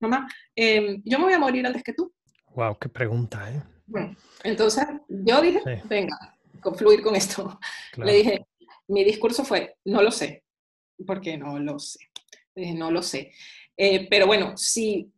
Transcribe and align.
mamá, 0.00 0.28
em, 0.54 1.02
yo 1.04 1.18
me 1.18 1.24
voy 1.24 1.34
a 1.34 1.38
morir 1.38 1.66
antes 1.66 1.82
que 1.82 1.92
tú. 1.92 2.12
Wow, 2.54 2.78
qué 2.78 2.88
pregunta, 2.88 3.52
¿eh? 3.52 3.62
entonces 4.42 4.84
yo 5.08 5.40
dije, 5.40 5.60
venga, 5.84 6.16
confluir 6.60 7.02
con 7.02 7.14
esto. 7.14 7.58
Le 7.96 8.14
dije, 8.14 8.46
mi 8.88 9.04
discurso 9.04 9.44
fue, 9.44 9.76
no 9.84 10.02
lo 10.02 10.10
sé, 10.10 10.44
porque 11.06 11.36
no 11.36 11.58
lo 11.58 11.78
sé. 11.78 12.00
Le 12.54 12.62
dije, 12.62 12.74
no 12.74 12.90
lo 12.90 13.02
sé. 13.02 13.32
Eh, 13.76 14.08
pero 14.08 14.26
bueno, 14.26 14.56
si, 14.56 15.12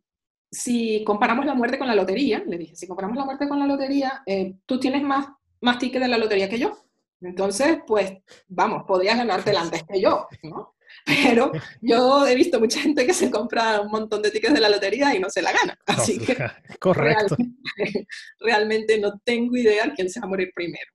si 0.51 1.03
comparamos 1.03 1.45
la 1.45 1.55
muerte 1.55 1.77
con 1.77 1.87
la 1.87 1.95
lotería, 1.95 2.43
le 2.45 2.57
dije, 2.57 2.75
si 2.75 2.87
comparamos 2.87 3.17
la 3.17 3.25
muerte 3.25 3.47
con 3.47 3.59
la 3.59 3.65
lotería, 3.65 4.21
eh, 4.25 4.55
tú 4.65 4.79
tienes 4.79 5.01
más, 5.01 5.27
más 5.61 5.79
tickets 5.79 6.03
de 6.03 6.09
la 6.09 6.17
lotería 6.17 6.49
que 6.49 6.59
yo. 6.59 6.77
Entonces, 7.21 7.79
pues, 7.85 8.13
vamos, 8.47 8.83
podrías 8.87 9.17
ganártela 9.17 9.61
antes 9.61 9.83
que 9.83 10.01
yo, 10.01 10.27
¿no? 10.43 10.75
Pero 11.05 11.51
yo 11.81 12.27
he 12.27 12.35
visto 12.35 12.59
mucha 12.59 12.79
gente 12.79 13.05
que 13.05 13.13
se 13.13 13.29
compra 13.29 13.81
un 13.81 13.91
montón 13.91 14.21
de 14.21 14.31
tickets 14.31 14.53
de 14.53 14.59
la 14.59 14.69
lotería 14.69 15.15
y 15.15 15.19
no 15.19 15.29
se 15.29 15.41
la 15.41 15.51
gana. 15.51 15.77
Así 15.85 16.19
que 16.19 16.35
correcto. 16.79 17.35
Realmente, 17.37 18.07
realmente, 18.39 18.99
no 18.99 19.19
tengo 19.23 19.55
idea 19.57 19.91
quién 19.95 20.09
se 20.09 20.19
va 20.19 20.25
a 20.25 20.29
morir 20.29 20.51
primero. 20.53 20.91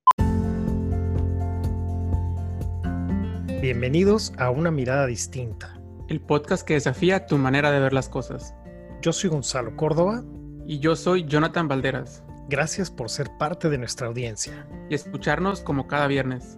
Bienvenidos 3.61 4.33
a 4.37 4.51
Una 4.51 4.69
Mirada 4.69 5.07
Distinta. 5.07 5.79
El 6.07 6.21
podcast 6.21 6.67
que 6.67 6.75
desafía 6.75 7.25
tu 7.25 7.37
manera 7.37 7.71
de 7.71 7.79
ver 7.79 7.93
las 7.93 8.09
cosas. 8.09 8.53
Yo 9.01 9.11
soy 9.11 9.29
Gonzalo 9.29 9.75
Córdoba. 9.75 10.23
Y 10.67 10.79
yo 10.79 10.95
soy 10.95 11.25
Jonathan 11.25 11.67
Valderas. 11.67 12.23
Gracias 12.49 12.89
por 12.89 13.09
ser 13.09 13.29
parte 13.37 13.69
de 13.69 13.77
nuestra 13.77 14.07
audiencia. 14.07 14.67
Y 14.89 14.95
escucharnos 14.95 15.61
como 15.61 15.87
cada 15.87 16.07
viernes. 16.07 16.57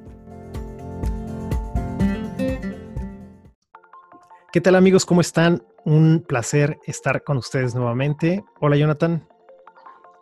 ¿Qué 4.53 4.61
tal 4.61 4.75
amigos? 4.75 5.05
¿Cómo 5.05 5.19
están? 5.19 5.61
Un 5.83 6.23
placer 6.25 6.79
estar 6.85 7.25
con 7.25 7.35
ustedes 7.35 7.75
nuevamente. 7.75 8.45
Hola 8.61 8.77
Jonathan. 8.77 9.27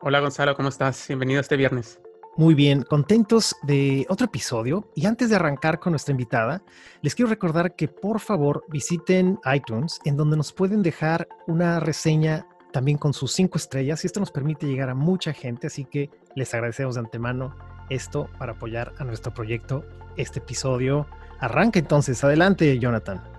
Hola 0.01 0.19
Gonzalo, 0.19 0.55
¿cómo 0.55 0.69
estás? 0.69 1.07
Bienvenido 1.07 1.39
este 1.41 1.55
viernes. 1.55 1.99
Muy 2.35 2.55
bien, 2.55 2.81
contentos 2.81 3.55
de 3.61 4.03
otro 4.09 4.25
episodio. 4.25 4.89
Y 4.95 5.05
antes 5.05 5.29
de 5.29 5.35
arrancar 5.35 5.79
con 5.79 5.91
nuestra 5.91 6.11
invitada, 6.11 6.63
les 7.03 7.13
quiero 7.13 7.29
recordar 7.29 7.75
que 7.75 7.87
por 7.87 8.19
favor 8.19 8.65
visiten 8.67 9.39
iTunes, 9.53 9.99
en 10.05 10.17
donde 10.17 10.37
nos 10.37 10.51
pueden 10.51 10.81
dejar 10.81 11.27
una 11.45 11.79
reseña 11.79 12.47
también 12.73 12.97
con 12.97 13.13
sus 13.13 13.31
cinco 13.31 13.59
estrellas 13.59 14.03
y 14.03 14.07
esto 14.07 14.19
nos 14.19 14.31
permite 14.31 14.65
llegar 14.65 14.89
a 14.89 14.95
mucha 14.95 15.33
gente, 15.33 15.67
así 15.67 15.85
que 15.85 16.09
les 16.35 16.51
agradecemos 16.55 16.95
de 16.95 17.01
antemano 17.01 17.55
esto 17.91 18.27
para 18.39 18.53
apoyar 18.53 18.91
a 18.97 19.03
nuestro 19.03 19.31
proyecto. 19.35 19.85
Este 20.17 20.39
episodio 20.39 21.05
arranca 21.39 21.77
entonces. 21.77 22.23
Adelante, 22.23 22.79
Jonathan. 22.79 23.34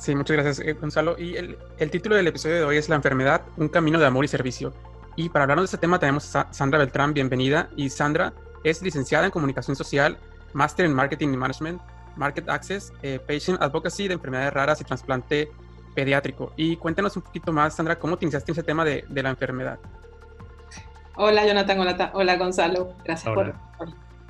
Sí, 0.00 0.14
muchas 0.14 0.38
gracias, 0.38 0.66
eh, 0.66 0.72
Gonzalo. 0.72 1.16
Y 1.18 1.36
el, 1.36 1.58
el, 1.78 1.90
título 1.90 2.16
del 2.16 2.26
episodio 2.26 2.56
de 2.56 2.64
hoy 2.64 2.78
es 2.78 2.88
La 2.88 2.96
enfermedad, 2.96 3.42
un 3.58 3.68
camino 3.68 3.98
de 3.98 4.06
amor 4.06 4.24
y 4.24 4.28
servicio. 4.28 4.72
Y 5.14 5.28
para 5.28 5.42
hablarnos 5.42 5.64
de 5.64 5.74
este 5.74 5.76
tema 5.76 5.98
tenemos 5.98 6.34
a 6.34 6.50
Sandra 6.54 6.78
Beltrán, 6.78 7.12
bienvenida. 7.12 7.68
Y 7.76 7.90
Sandra 7.90 8.32
es 8.64 8.80
licenciada 8.80 9.26
en 9.26 9.30
Comunicación 9.30 9.76
Social, 9.76 10.16
máster 10.54 10.86
en 10.86 10.94
Marketing 10.94 11.28
y 11.28 11.36
Management, 11.36 11.82
Market 12.16 12.48
Access, 12.48 12.94
eh, 13.02 13.20
Patient 13.28 13.60
Advocacy 13.60 14.08
de 14.08 14.14
enfermedades 14.14 14.54
raras 14.54 14.80
y 14.80 14.84
trasplante 14.84 15.52
pediátrico. 15.94 16.54
Y 16.56 16.78
cuéntanos 16.78 17.14
un 17.16 17.22
poquito 17.22 17.52
más, 17.52 17.76
Sandra, 17.76 17.98
¿cómo 17.98 18.16
te 18.16 18.24
iniciaste 18.24 18.52
en 18.52 18.54
ese 18.54 18.62
tema 18.62 18.86
de, 18.86 19.04
de 19.06 19.22
la 19.22 19.28
enfermedad? 19.28 19.78
Hola, 21.16 21.46
Jonathan. 21.46 21.78
Hola, 21.78 22.10
hola 22.14 22.36
Gonzalo. 22.38 22.94
Gracias 23.04 23.34
Por, 23.34 23.54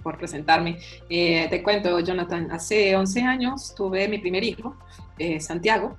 por, 0.02 0.18
presentarme. 0.18 0.78
Eh, 1.08 1.46
te 1.48 1.62
cuento, 1.62 1.98
Jonathan, 2.00 2.50
hace 2.50 2.96
11 2.96 3.22
años 3.22 3.74
tuve 3.74 4.08
mi 4.08 4.18
primer 4.18 4.44
hijo, 4.44 4.76
eh, 5.18 5.40
Santiago, 5.40 5.98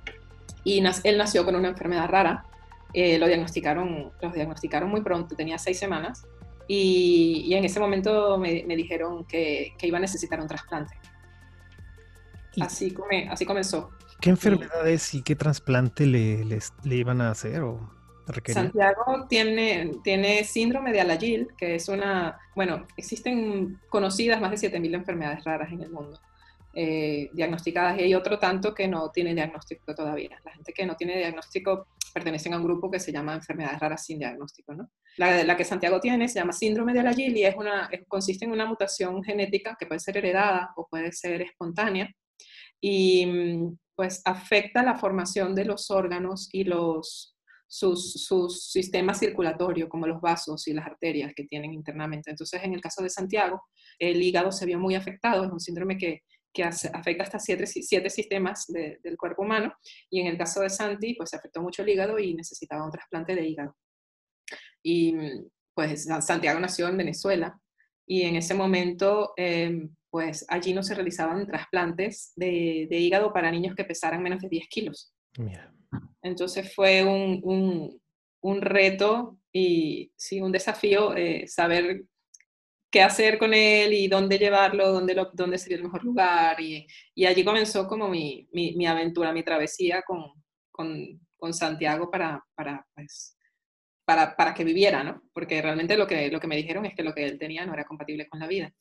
y 0.64 0.82
él 1.04 1.18
nació 1.18 1.44
con 1.44 1.56
una 1.56 1.68
enfermedad 1.68 2.08
rara. 2.08 2.44
Eh, 2.94 3.18
lo, 3.18 3.26
diagnosticaron, 3.26 4.12
lo 4.20 4.30
diagnosticaron 4.30 4.90
muy 4.90 5.00
pronto, 5.00 5.34
tenía 5.34 5.58
seis 5.58 5.78
semanas, 5.78 6.26
y, 6.68 7.44
y 7.46 7.54
en 7.54 7.64
ese 7.64 7.80
momento 7.80 8.38
me, 8.38 8.64
me 8.66 8.76
dijeron 8.76 9.24
que, 9.24 9.72
que, 9.78 9.86
iba 9.86 9.98
a 9.98 10.00
necesitar 10.00 10.40
un 10.40 10.46
trasplante. 10.46 10.94
Así, 12.60 12.90
come, 12.92 13.28
así 13.30 13.46
comenzó. 13.46 13.90
¿Qué 14.20 14.30
enfermedades 14.30 15.14
y 15.14 15.22
qué 15.22 15.34
trasplante 15.34 16.06
le, 16.06 16.44
le, 16.44 16.94
iban 16.94 17.20
a 17.20 17.30
hacer? 17.30 17.62
O 17.62 17.90
Santiago 18.46 19.26
tiene, 19.28 19.92
tiene 20.02 20.44
síndrome 20.44 20.92
de 20.92 21.00
Alagil, 21.00 21.48
que 21.56 21.74
es 21.74 21.88
una, 21.88 22.38
bueno, 22.54 22.86
existen 22.96 23.78
conocidas 23.88 24.40
más 24.40 24.50
de 24.50 24.70
7.000 24.70 24.94
enfermedades 24.94 25.44
raras 25.44 25.72
en 25.72 25.82
el 25.82 25.90
mundo. 25.90 26.18
Eh, 26.74 27.28
diagnosticadas 27.34 27.98
y 27.98 28.04
hay 28.04 28.14
otro 28.14 28.38
tanto 28.38 28.74
que 28.74 28.88
no 28.88 29.10
tiene 29.10 29.34
diagnóstico 29.34 29.94
todavía. 29.94 30.40
La 30.42 30.52
gente 30.52 30.72
que 30.72 30.86
no 30.86 30.96
tiene 30.96 31.18
diagnóstico 31.18 31.88
pertenecen 32.14 32.54
a 32.54 32.56
un 32.56 32.64
grupo 32.64 32.90
que 32.90 32.98
se 32.98 33.12
llama 33.12 33.34
enfermedades 33.34 33.78
raras 33.78 34.06
sin 34.06 34.18
diagnóstico. 34.18 34.72
¿no? 34.74 34.90
La, 35.18 35.44
la 35.44 35.56
que 35.56 35.66
Santiago 35.66 36.00
tiene 36.00 36.28
se 36.28 36.38
llama 36.38 36.54
síndrome 36.54 36.94
de 36.94 37.00
Alagil 37.00 37.36
y 37.36 37.44
es 37.44 37.54
una, 37.56 37.90
consiste 38.08 38.46
en 38.46 38.52
una 38.52 38.64
mutación 38.64 39.22
genética 39.22 39.76
que 39.78 39.84
puede 39.84 40.00
ser 40.00 40.16
heredada 40.16 40.72
o 40.76 40.86
puede 40.88 41.12
ser 41.12 41.42
espontánea 41.42 42.10
y 42.80 43.26
mm, 43.26 43.78
pues 43.94 44.22
afecta 44.24 44.82
la 44.82 44.96
formación 44.96 45.54
de 45.54 45.66
los 45.66 45.90
órganos 45.90 46.48
y 46.52 46.64
los, 46.64 47.31
sus, 47.72 48.12
sus 48.12 48.66
sistemas 48.70 49.18
circulatorios, 49.18 49.88
como 49.88 50.06
los 50.06 50.20
vasos 50.20 50.68
y 50.68 50.74
las 50.74 50.84
arterias 50.84 51.32
que 51.34 51.44
tienen 51.44 51.72
internamente. 51.72 52.30
Entonces, 52.30 52.62
en 52.62 52.74
el 52.74 52.82
caso 52.82 53.02
de 53.02 53.08
Santiago, 53.08 53.62
el 53.98 54.20
hígado 54.22 54.52
se 54.52 54.66
vio 54.66 54.78
muy 54.78 54.94
afectado, 54.94 55.42
es 55.42 55.50
un 55.50 55.58
síndrome 55.58 55.96
que, 55.96 56.20
que 56.52 56.64
afecta 56.64 57.22
hasta 57.22 57.38
siete, 57.38 57.66
siete 57.66 58.10
sistemas 58.10 58.66
del 58.66 59.16
cuerpo 59.16 59.40
humano, 59.40 59.72
y 60.10 60.20
en 60.20 60.26
el 60.26 60.36
caso 60.36 60.60
de 60.60 60.68
Santi, 60.68 61.14
pues 61.14 61.30
se 61.30 61.36
afectó 61.36 61.62
mucho 61.62 61.80
el 61.80 61.88
hígado 61.88 62.18
y 62.18 62.34
necesitaba 62.34 62.84
un 62.84 62.90
trasplante 62.92 63.34
de 63.34 63.48
hígado. 63.48 63.74
Y 64.82 65.14
pues 65.72 66.06
Santiago 66.20 66.60
nació 66.60 66.88
en 66.88 66.98
Venezuela, 66.98 67.58
y 68.06 68.24
en 68.24 68.36
ese 68.36 68.52
momento 68.52 69.32
eh, 69.38 69.88
pues 70.10 70.44
allí 70.50 70.74
no 70.74 70.82
se 70.82 70.94
realizaban 70.94 71.46
trasplantes 71.46 72.32
de, 72.36 72.86
hígado 72.90 73.32
para 73.32 73.50
niños 73.50 73.74
que 73.74 73.84
pesaran 73.84 74.22
menos 74.22 74.42
de 74.42 74.50
10 74.50 74.68
kilos. 74.68 75.14
Entonces 76.22 76.72
fue 76.74 77.04
un, 77.04 78.60
reto 78.60 79.38
y 79.52 80.12
sí, 80.16 80.40
un 80.40 80.52
desafío 80.52 81.14
eh, 81.14 81.46
saber 81.48 82.04
qué 82.90 83.02
hacer 83.02 83.38
con 83.38 83.54
él 83.54 83.92
y 83.94 84.06
dónde 84.06 84.38
llevarlo, 84.38 84.92
dónde, 84.92 85.14
lo, 85.14 85.30
dónde 85.32 85.58
sería 85.58 85.78
el 85.78 85.84
mejor 85.84 86.04
lugar. 86.04 86.60
Y, 86.60 86.86
allí 87.26 87.44
comenzó 87.44 87.88
como 87.88 88.08
mi, 88.08 88.46
aventura, 88.86 89.32
mi 89.32 89.42
travesía 89.42 90.02
con, 90.02 90.32
con, 90.70 91.18
Santiago 91.52 92.08
para, 92.08 92.44
para, 92.54 92.86
pues, 92.94 93.36
para, 94.04 94.36
para, 94.36 94.54
que 94.54 94.62
viviera, 94.62 95.02
¿no? 95.02 95.22
Porque 95.32 95.60
realmente 95.60 95.96
lo 95.96 96.06
que, 96.06 96.30
lo 96.30 96.38
que 96.38 96.46
me 96.46 96.56
dijeron 96.56 96.86
es 96.86 96.94
que 96.94 97.02
lo 97.02 97.12
que 97.12 97.24
él 97.24 97.36
tenía 97.36 97.66
no 97.66 97.74
era 97.74 97.84
compatible 97.84 98.28
con 98.28 98.38
la 98.38 98.46
vida. 98.46 98.72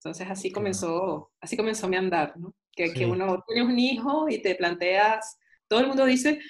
Entonces 0.00 0.28
así 0.28 0.50
comenzó, 0.50 1.30
así 1.40 1.56
comenzó 1.56 1.86
mi 1.88 1.96
andar, 1.96 2.36
¿no? 2.36 2.54
Que, 2.72 2.92
que 2.92 3.06
uno 3.06 3.44
tiene 3.46 3.62
un 3.62 3.78
hijo 3.78 4.28
y 4.28 4.42
te 4.42 4.56
planteas, 4.56 5.38
todo 5.68 5.80
el 5.80 5.88
mundo 5.88 6.04
dice, 6.04 6.40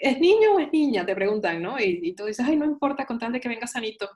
¿es 0.00 0.20
niño 0.20 0.54
o 0.54 0.58
es 0.58 0.70
niña? 0.72 1.06
Te 1.06 1.14
preguntan, 1.14 1.62
¿no? 1.62 1.78
Y, 1.80 2.00
y, 2.02 2.14
tú 2.14 2.26
dices, 2.26 2.44
ay, 2.46 2.56
no 2.56 2.64
importa, 2.64 3.06
con 3.06 3.18
tal 3.18 3.32
de 3.32 3.40
que 3.40 3.48
venga 3.48 3.66
sanito. 3.66 4.08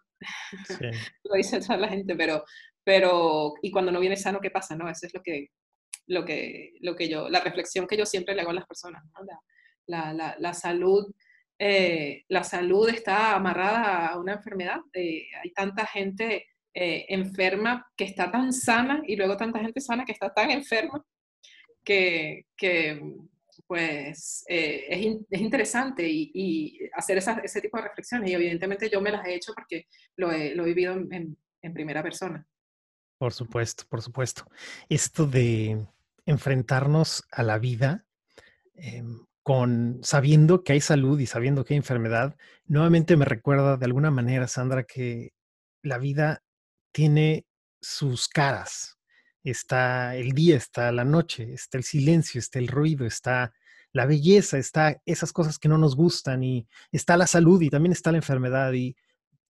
Sí. 0.67 0.75
lo 1.25 1.35
dice 1.35 1.61
toda 1.61 1.77
la 1.77 1.89
gente, 1.89 2.15
pero, 2.17 2.45
pero, 2.85 3.55
y 3.63 3.71
cuando 3.71 3.93
no 3.93 4.01
viene 4.01 4.17
sano, 4.17 4.41
¿qué 4.41 4.51
pasa? 4.51 4.77
¿No? 4.77 4.89
Eso 4.89 5.07
es 5.07 5.15
lo 5.15 5.23
que, 5.23 5.49
lo 6.07 6.25
que, 6.25 6.75
lo 6.81 6.95
que 6.95 7.09
yo, 7.09 7.29
la 7.29 7.41
reflexión 7.41 7.87
que 7.87 7.97
yo 7.97 8.07
siempre 8.07 8.35
le 8.35 8.43
hago 8.43 8.51
a 8.51 8.55
las 8.55 8.67
personas, 8.67 9.03
¿no? 9.05 9.25
La, 9.87 10.13
la, 10.13 10.37
la, 10.39 10.55
salud, 10.55 11.13
eh, 11.59 12.25
la 12.29 12.45
salud 12.45 12.89
está 12.89 13.35
amarrada 13.35 14.09
a 14.09 14.19
una 14.19 14.35
enfermedad. 14.35 14.81
Eh, 14.93 15.27
hay 15.43 15.53
tanta 15.53 15.87
gente 15.87 16.47
eh, 16.75 17.07
enferma 17.09 17.87
que 17.97 18.05
está 18.05 18.31
tan 18.31 18.53
sana 18.53 19.03
y 19.07 19.17
luego 19.17 19.37
tanta 19.37 19.61
gente 19.61 19.81
sana 19.81 20.05
que 20.05 20.13
está 20.13 20.33
tan 20.33 20.51
enferma 20.51 21.05
que, 21.85 22.47
que 22.57 23.01
pues 23.67 24.45
eh, 24.49 24.85
es, 24.89 25.17
es, 25.31 25.41
interesante 25.41 26.07
y, 26.09 26.79
hacer 26.95 27.19
esa, 27.19 27.39
ese 27.41 27.61
tipo 27.61 27.77
de 27.79 27.85
reflexiones 27.85 28.31
y 28.31 28.35
evidentemente 28.35 28.91
yo 28.91 29.01
me 29.01 29.11
las 29.11 29.27
he 29.27 29.35
hecho 29.35 29.53
porque 29.55 29.87
lo 30.17 30.31
he, 30.31 30.55
lo 30.55 30.65
he 30.65 30.67
vivido 30.67 30.95
en, 30.95 31.37
primera 31.75 32.03
persona. 32.03 32.45
Por 33.19 33.33
supuesto, 33.33 33.85
por 33.89 34.03
supuesto. 34.03 34.45
Esto 34.89 35.27
de 35.27 35.87
enfrentarnos 36.27 37.25
a 37.31 37.45
la 37.45 37.59
vida 37.59 38.05
eh, 38.75 39.05
con 39.43 40.01
sabiendo 40.03 40.65
que 40.65 40.73
hay 40.73 40.81
salud 40.81 41.21
y 41.21 41.27
sabiendo 41.27 41.65
que 41.65 41.75
hay 41.75 41.79
enfermedad, 41.79 42.37
nuevamente 42.67 43.17
me 43.17 43.25
recuerda 43.25 43.77
de 43.77 43.85
alguna 43.85 44.11
manera, 44.11 44.49
Sandra, 44.49 44.85
que 44.85 45.33
la 45.83 45.99
vida 45.99 46.43
tiene 46.93 47.47
sus 47.81 48.29
caras. 48.29 48.99
Está 49.45 50.15
el 50.17 50.33
día, 50.33 50.57
está 50.57 50.93
la 50.93 51.05
noche, 51.05 51.53
está 51.53 51.79
el 51.79 51.85
silencio, 51.85 52.39
está 52.39 52.59
el 52.59 52.69
ruido, 52.69 53.07
está 53.07 53.53
la 53.93 54.07
belleza, 54.07 54.59
está 54.59 55.01
esas 55.05 55.33
cosas 55.33 55.59
que 55.59 55.69
no 55.69 55.79
nos 55.79 55.97
gustan 55.97 56.43
y 56.43 56.67
está 56.91 57.17
la 57.17 57.27
salud 57.27 57.61
y 57.61 57.71
también 57.71 57.93
está 57.93 58.11
la 58.11 58.19
enfermedad. 58.19 58.73
Y 58.73 58.97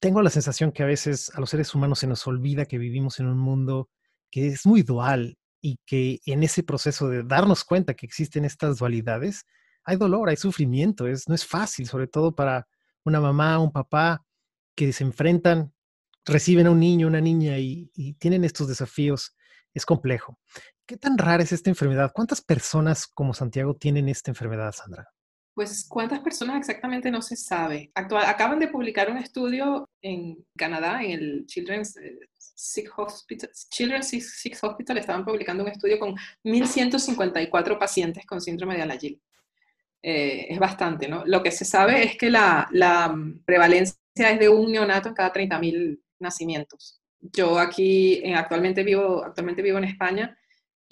tengo 0.01 0.21
la 0.23 0.31
sensación 0.31 0.73
que 0.73 0.83
a 0.83 0.87
veces 0.87 1.31
a 1.35 1.41
los 1.41 1.51
seres 1.51 1.75
humanos 1.75 2.01
se 2.01 2.07
nos 2.07 2.27
olvida 2.27 2.67
que 2.67 2.79
vivimos 2.79 3.21
en 3.21 3.27
un 3.27 3.39
mundo 3.39 3.89
que 4.31 4.49
es 4.49 4.67
muy 4.67 4.83
dual 4.83 5.39
y 5.61 5.79
que 5.87 6.21
en 6.27 6.43
ese 6.43 6.65
proceso 6.65 7.09
de 7.09 7.23
darnos 7.23 7.65
cuenta 7.65 7.95
que 7.95 8.07
existen 8.07 8.45
estas 8.45 8.79
dualidades, 8.79 9.47
hay 9.85 9.97
dolor, 9.97 10.29
hay 10.29 10.37
sufrimiento, 10.37 11.07
es, 11.07 11.29
no 11.29 11.35
es 11.35 11.47
fácil, 11.47 11.87
sobre 11.87 12.09
todo 12.09 12.35
para 12.35 12.67
una 13.05 13.21
mamá, 13.21 13.59
un 13.59 13.71
papá 13.71 14.25
que 14.75 14.93
se 14.93 15.05
enfrentan, 15.05 15.73
reciben 16.25 16.67
a 16.67 16.71
un 16.71 16.81
niño, 16.81 17.07
una 17.07 17.21
niña 17.21 17.59
y, 17.59 17.91
y 17.95 18.15
tienen 18.15 18.45
estos 18.45 18.69
desafíos. 18.69 19.37
Es 19.75 19.87
complejo. 19.87 20.39
¿Qué 20.93 20.99
tan 20.99 21.17
rara 21.17 21.43
es 21.43 21.51
esta 21.53 21.71
enfermedad? 21.71 22.13
¿Cuántas 22.15 22.43
personas 22.43 23.07
como 23.07 23.33
Santiago 23.33 23.75
tienen 23.75 24.11
esta 24.11 24.31
enfermedad, 24.31 24.73
Sandra? 24.73 25.09
Pues 25.55 25.87
cuántas 25.89 26.21
personas 26.21 26.59
exactamente 26.59 27.11
no 27.11 27.23
se 27.23 27.35
sabe. 27.35 27.91
Actual, 27.95 28.27
acaban 28.27 28.59
de 28.59 28.69
publicar 28.69 29.11
un 29.11 29.17
estudio 29.17 29.89
en 30.03 30.45
Canadá, 30.55 31.03
en 31.03 31.13
el 31.13 31.47
Children's 31.47 31.97
eh, 31.97 32.19
Sick 32.37 32.93
Hospital, 32.99 33.49
Children's 33.71 34.09
Sick 34.09 34.59
Hospital, 34.63 34.99
estaban 34.99 35.25
publicando 35.25 35.63
un 35.65 35.71
estudio 35.71 35.99
con 35.99 36.15
1.154 36.45 37.79
pacientes 37.79 38.27
con 38.27 38.43
síndrome 38.43 38.77
de 38.77 38.83
Alagil. 38.83 39.23
Eh, 40.03 40.49
es 40.51 40.59
bastante, 40.59 41.09
¿no? 41.09 41.25
Lo 41.25 41.43
que 41.43 41.53
se 41.53 41.65
sabe 41.65 42.05
es 42.05 42.19
que 42.19 42.29
la, 42.29 42.69
la 42.71 43.17
prevalencia 43.47 43.97
es 44.17 44.39
de 44.39 44.51
un 44.51 44.71
neonato 44.71 45.09
en 45.09 45.15
cada 45.15 45.33
30.000 45.33 45.99
nacimientos. 46.21 47.01
Yo 47.19 47.59
aquí 47.59 48.23
actualmente, 48.35 48.83
vivo, 48.83 49.25
actualmente 49.25 49.63
vivo 49.63 49.79
en 49.79 49.85
España 49.85 50.37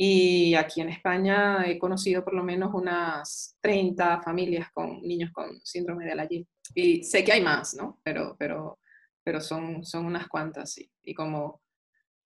y 0.02 0.54
aquí 0.54 0.80
en 0.80 0.88
España 0.88 1.66
he 1.66 1.78
conocido 1.78 2.24
por 2.24 2.32
lo 2.32 2.42
menos 2.42 2.70
unas 2.72 3.58
30 3.60 4.22
familias 4.22 4.70
con 4.72 5.02
niños 5.02 5.30
con 5.30 5.60
síndrome 5.62 6.06
de 6.06 6.12
Alagil. 6.12 6.48
Y 6.74 7.04
sé 7.04 7.22
que 7.22 7.32
hay 7.32 7.42
más, 7.42 7.74
¿no? 7.74 8.00
Pero, 8.02 8.34
pero, 8.38 8.78
pero 9.22 9.42
son, 9.42 9.84
son 9.84 10.06
unas 10.06 10.26
cuantas, 10.26 10.72
sí. 10.72 10.90
Y 11.02 11.12
como 11.12 11.60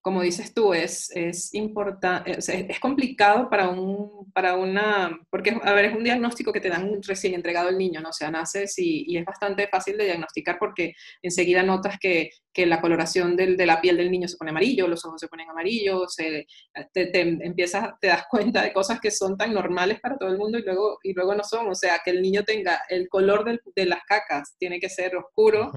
como 0.04 0.20
dices 0.20 0.52
tú, 0.52 0.74
es, 0.74 1.10
es 1.16 1.54
importante, 1.54 2.36
es, 2.36 2.78
complicado 2.78 3.48
para 3.48 3.70
un, 3.70 4.30
para 4.34 4.54
una, 4.54 5.18
porque, 5.30 5.58
a 5.62 5.72
ver, 5.72 5.86
es 5.86 5.96
un 5.96 6.04
diagnóstico 6.04 6.52
que 6.52 6.60
te 6.60 6.68
dan 6.68 7.02
recién 7.02 7.32
entregado 7.32 7.70
el 7.70 7.78
niño, 7.78 8.02
¿no? 8.02 8.10
O 8.10 8.12
sea, 8.12 8.30
naces 8.30 8.78
y, 8.78 9.06
y 9.08 9.16
es 9.16 9.24
bastante 9.24 9.66
fácil 9.66 9.96
de 9.96 10.04
diagnosticar 10.04 10.58
porque 10.58 10.92
enseguida 11.22 11.62
notas 11.62 11.98
que, 11.98 12.32
que 12.52 12.66
la 12.66 12.82
coloración 12.82 13.34
del, 13.34 13.56
de 13.56 13.64
la 13.64 13.80
piel 13.80 13.96
del 13.96 14.10
niño 14.10 14.28
se 14.28 14.36
pone 14.36 14.50
amarillo, 14.50 14.88
los 14.88 15.02
ojos 15.06 15.18
se 15.18 15.28
ponen 15.28 15.48
amarillos, 15.48 16.14
te, 16.16 16.46
te, 16.92 17.20
empiezas, 17.20 17.94
te 17.98 18.08
das 18.08 18.26
cuenta 18.30 18.60
de 18.60 18.74
cosas 18.74 19.00
que 19.00 19.10
son 19.10 19.38
tan 19.38 19.54
normales 19.54 20.00
para 20.00 20.18
todo 20.18 20.28
el 20.28 20.36
mundo 20.36 20.58
y 20.58 20.64
luego, 20.64 20.98
y 21.02 21.14
luego 21.14 21.34
no 21.34 21.44
son, 21.44 21.66
o 21.68 21.74
sea, 21.74 22.02
que 22.04 22.10
el 22.10 22.20
niño 22.20 22.42
tenga 22.42 22.82
el 22.90 23.08
color 23.08 23.42
del, 23.42 23.58
de 23.74 23.86
las 23.86 24.04
cacas, 24.04 24.54
tiene 24.58 24.78
que 24.78 24.90
ser 24.90 25.16
oscuro, 25.16 25.72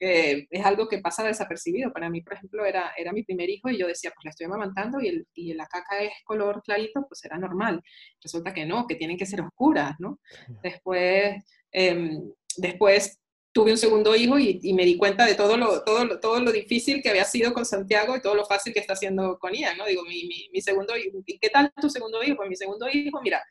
eh, 0.00 0.46
es 0.50 0.64
algo 0.64 0.88
que 0.88 0.98
pasa 0.98 1.24
desapercibido. 1.24 1.92
Para 1.92 2.10
mí, 2.10 2.20
por 2.22 2.34
ejemplo, 2.34 2.64
era, 2.64 2.92
era 2.96 3.12
mi 3.12 3.22
primer 3.22 3.50
hijo 3.50 3.68
y 3.68 3.78
yo 3.78 3.86
decía, 3.86 4.10
pues 4.14 4.24
le 4.24 4.30
estoy 4.30 4.46
amamantando 4.46 5.00
y, 5.00 5.08
el, 5.08 5.26
y 5.34 5.54
la 5.54 5.66
caca 5.66 6.00
es 6.02 6.12
color 6.24 6.62
clarito, 6.62 7.04
pues 7.08 7.24
era 7.24 7.38
normal. 7.38 7.82
Resulta 8.22 8.54
que 8.54 8.66
no, 8.66 8.86
que 8.86 8.96
tienen 8.96 9.16
que 9.16 9.26
ser 9.26 9.40
oscuras, 9.40 9.94
¿no? 9.98 10.20
Después, 10.62 11.42
em, 11.72 12.32
después 12.56 13.18
tuve 13.52 13.72
un 13.72 13.78
segundo 13.78 14.14
hijo 14.14 14.38
y, 14.38 14.60
y, 14.62 14.72
me 14.74 14.84
di 14.84 14.96
cuenta 14.96 15.26
de 15.26 15.34
todo 15.34 15.56
lo, 15.56 15.82
todo, 15.82 16.04
lo, 16.04 16.20
todo 16.20 16.40
lo 16.40 16.52
difícil 16.52 17.02
que 17.02 17.10
había 17.10 17.24
sido 17.24 17.52
con 17.52 17.64
Santiago 17.64 18.16
y 18.16 18.20
todo 18.20 18.34
lo 18.34 18.44
fácil 18.44 18.72
que 18.72 18.80
está 18.80 18.92
haciendo 18.92 19.38
con 19.38 19.52
Ian, 19.52 19.76
¿no? 19.78 19.86
Digo, 19.86 20.04
mi, 20.04 20.24
mi, 20.28 20.48
mi 20.52 20.60
segundo 20.60 20.96
hijo, 20.96 21.18
¿y 21.26 21.38
qué 21.38 21.48
tal 21.50 21.72
tu 21.80 21.90
segundo 21.90 22.22
hijo? 22.22 22.36
Pues 22.36 22.48
mi 22.48 22.56
segundo 22.56 22.88
hijo, 22.88 23.20
mira, 23.22 23.42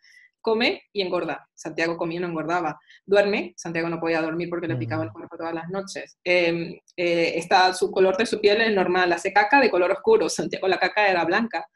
come 0.47 0.83
y 0.93 1.01
engorda. 1.01 1.45
Santiago 1.53 1.97
comía 1.97 2.19
y 2.19 2.21
no 2.21 2.27
engordaba. 2.27 2.79
Duerme, 3.05 3.53
Santiago 3.57 3.89
no 3.89 3.99
podía 3.99 4.21
dormir 4.21 4.49
porque 4.49 4.69
le 4.69 4.77
picaba 4.77 5.03
el 5.03 5.11
cuerpo 5.11 5.35
todas 5.35 5.53
las 5.53 5.67
noches. 5.69 6.17
Em, 6.23 6.73
eh, 6.95 7.33
está, 7.35 7.73
su 7.73 7.91
color 7.91 8.15
de 8.15 8.25
su 8.25 8.39
piel 8.39 8.61
es 8.61 8.73
normal, 8.73 9.11
hace 9.11 9.33
caca 9.33 9.59
de 9.59 9.69
color 9.69 9.91
oscuro, 9.91 10.29
Santiago 10.29 10.69
la 10.69 10.79
caca 10.79 11.09
era 11.09 11.25
blanca. 11.25 11.67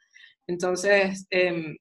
Entonces, 0.48 1.28
em, 1.30 1.76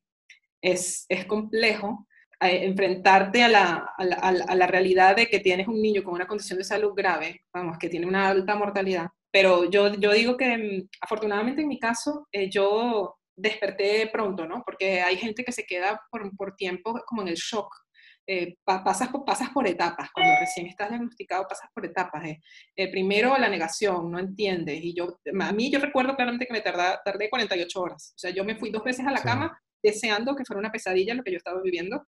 es, 0.61 1.07
es, 1.09 1.27
complejo 1.27 2.09
eh, 2.41 2.65
enfrentarte 2.65 3.45
a 3.45 3.49
la, 3.49 3.91
a, 3.97 4.05
la, 4.05 4.17
a 4.17 4.55
la, 4.57 4.67
realidad 4.67 5.15
de 5.15 5.29
que 5.29 5.39
tienes 5.39 5.69
un 5.69 5.81
niño 5.81 6.03
con 6.03 6.15
una 6.15 6.27
condición 6.27 6.59
de 6.59 6.65
salud 6.65 6.93
grave, 6.97 7.43
vamos, 7.55 7.79
que 7.79 7.89
tiene 7.89 8.07
una 8.07 8.29
alta 8.29 8.57
mortalidad. 8.57 9.07
Pero 9.31 9.71
yo, 9.71 9.95
yo 9.95 10.13
digo 10.13 10.37
que 10.37 10.53
em, 10.55 10.89
afortunadamente 11.01 11.63
en 11.63 11.69
mi 11.69 11.79
caso, 11.79 12.27
eh, 12.33 12.51
yo 12.51 13.20
desperté 13.41 14.09
pronto, 14.13 14.47
¿no? 14.47 14.63
Porque 14.65 15.01
hay 15.01 15.17
gente 15.17 15.45
que 15.45 15.53
se 15.53 15.65
queda 15.65 16.01
por, 16.11 16.35
por 16.37 16.57
tiempo 16.57 17.01
como 17.07 17.23
en 17.23 17.29
el 17.29 17.37
shock. 17.37 17.75
Eh, 18.27 18.57
pasas, 18.65 19.09
por, 19.09 19.25
pasas 19.25 19.51
por 19.51 19.67
etapas, 19.67 20.11
cuando 20.13 20.33
recién 20.39 20.67
estás 20.67 20.89
diagnosticado 20.89 21.49
pasas 21.49 21.69
por 21.75 21.85
etapas. 21.85 22.25
Eh. 22.27 22.41
Eh, 22.77 22.91
primero 22.91 23.37
la 23.37 23.49
negación, 23.49 24.11
no 24.11 24.19
entiendes. 24.19 24.79
Y 24.83 24.95
yo, 24.95 25.19
a 25.41 25.53
mí 25.53 25.71
yo 25.71 25.81
recuerdo 25.81 26.15
claramente 26.15 26.47
que 26.47 26.53
me 26.53 26.61
tardé 26.61 27.29
48 27.29 27.81
horas. 27.81 28.13
O 28.15 28.19
sea, 28.19 28.31
yo 28.31 28.45
me 28.45 28.57
fui 28.57 28.71
dos 28.71 28.85
veces 28.85 29.07
a 29.07 29.11
la 29.11 29.23
cama 29.23 29.61
deseando 29.83 30.37
que 30.37 30.45
fuera 30.45 30.61
una 30.61 30.71
pesadilla 30.71 31.15
lo 31.15 31.25
que 31.25 31.33
yo 31.33 31.39
estaba 31.39 31.61
viviendo. 31.61 32.07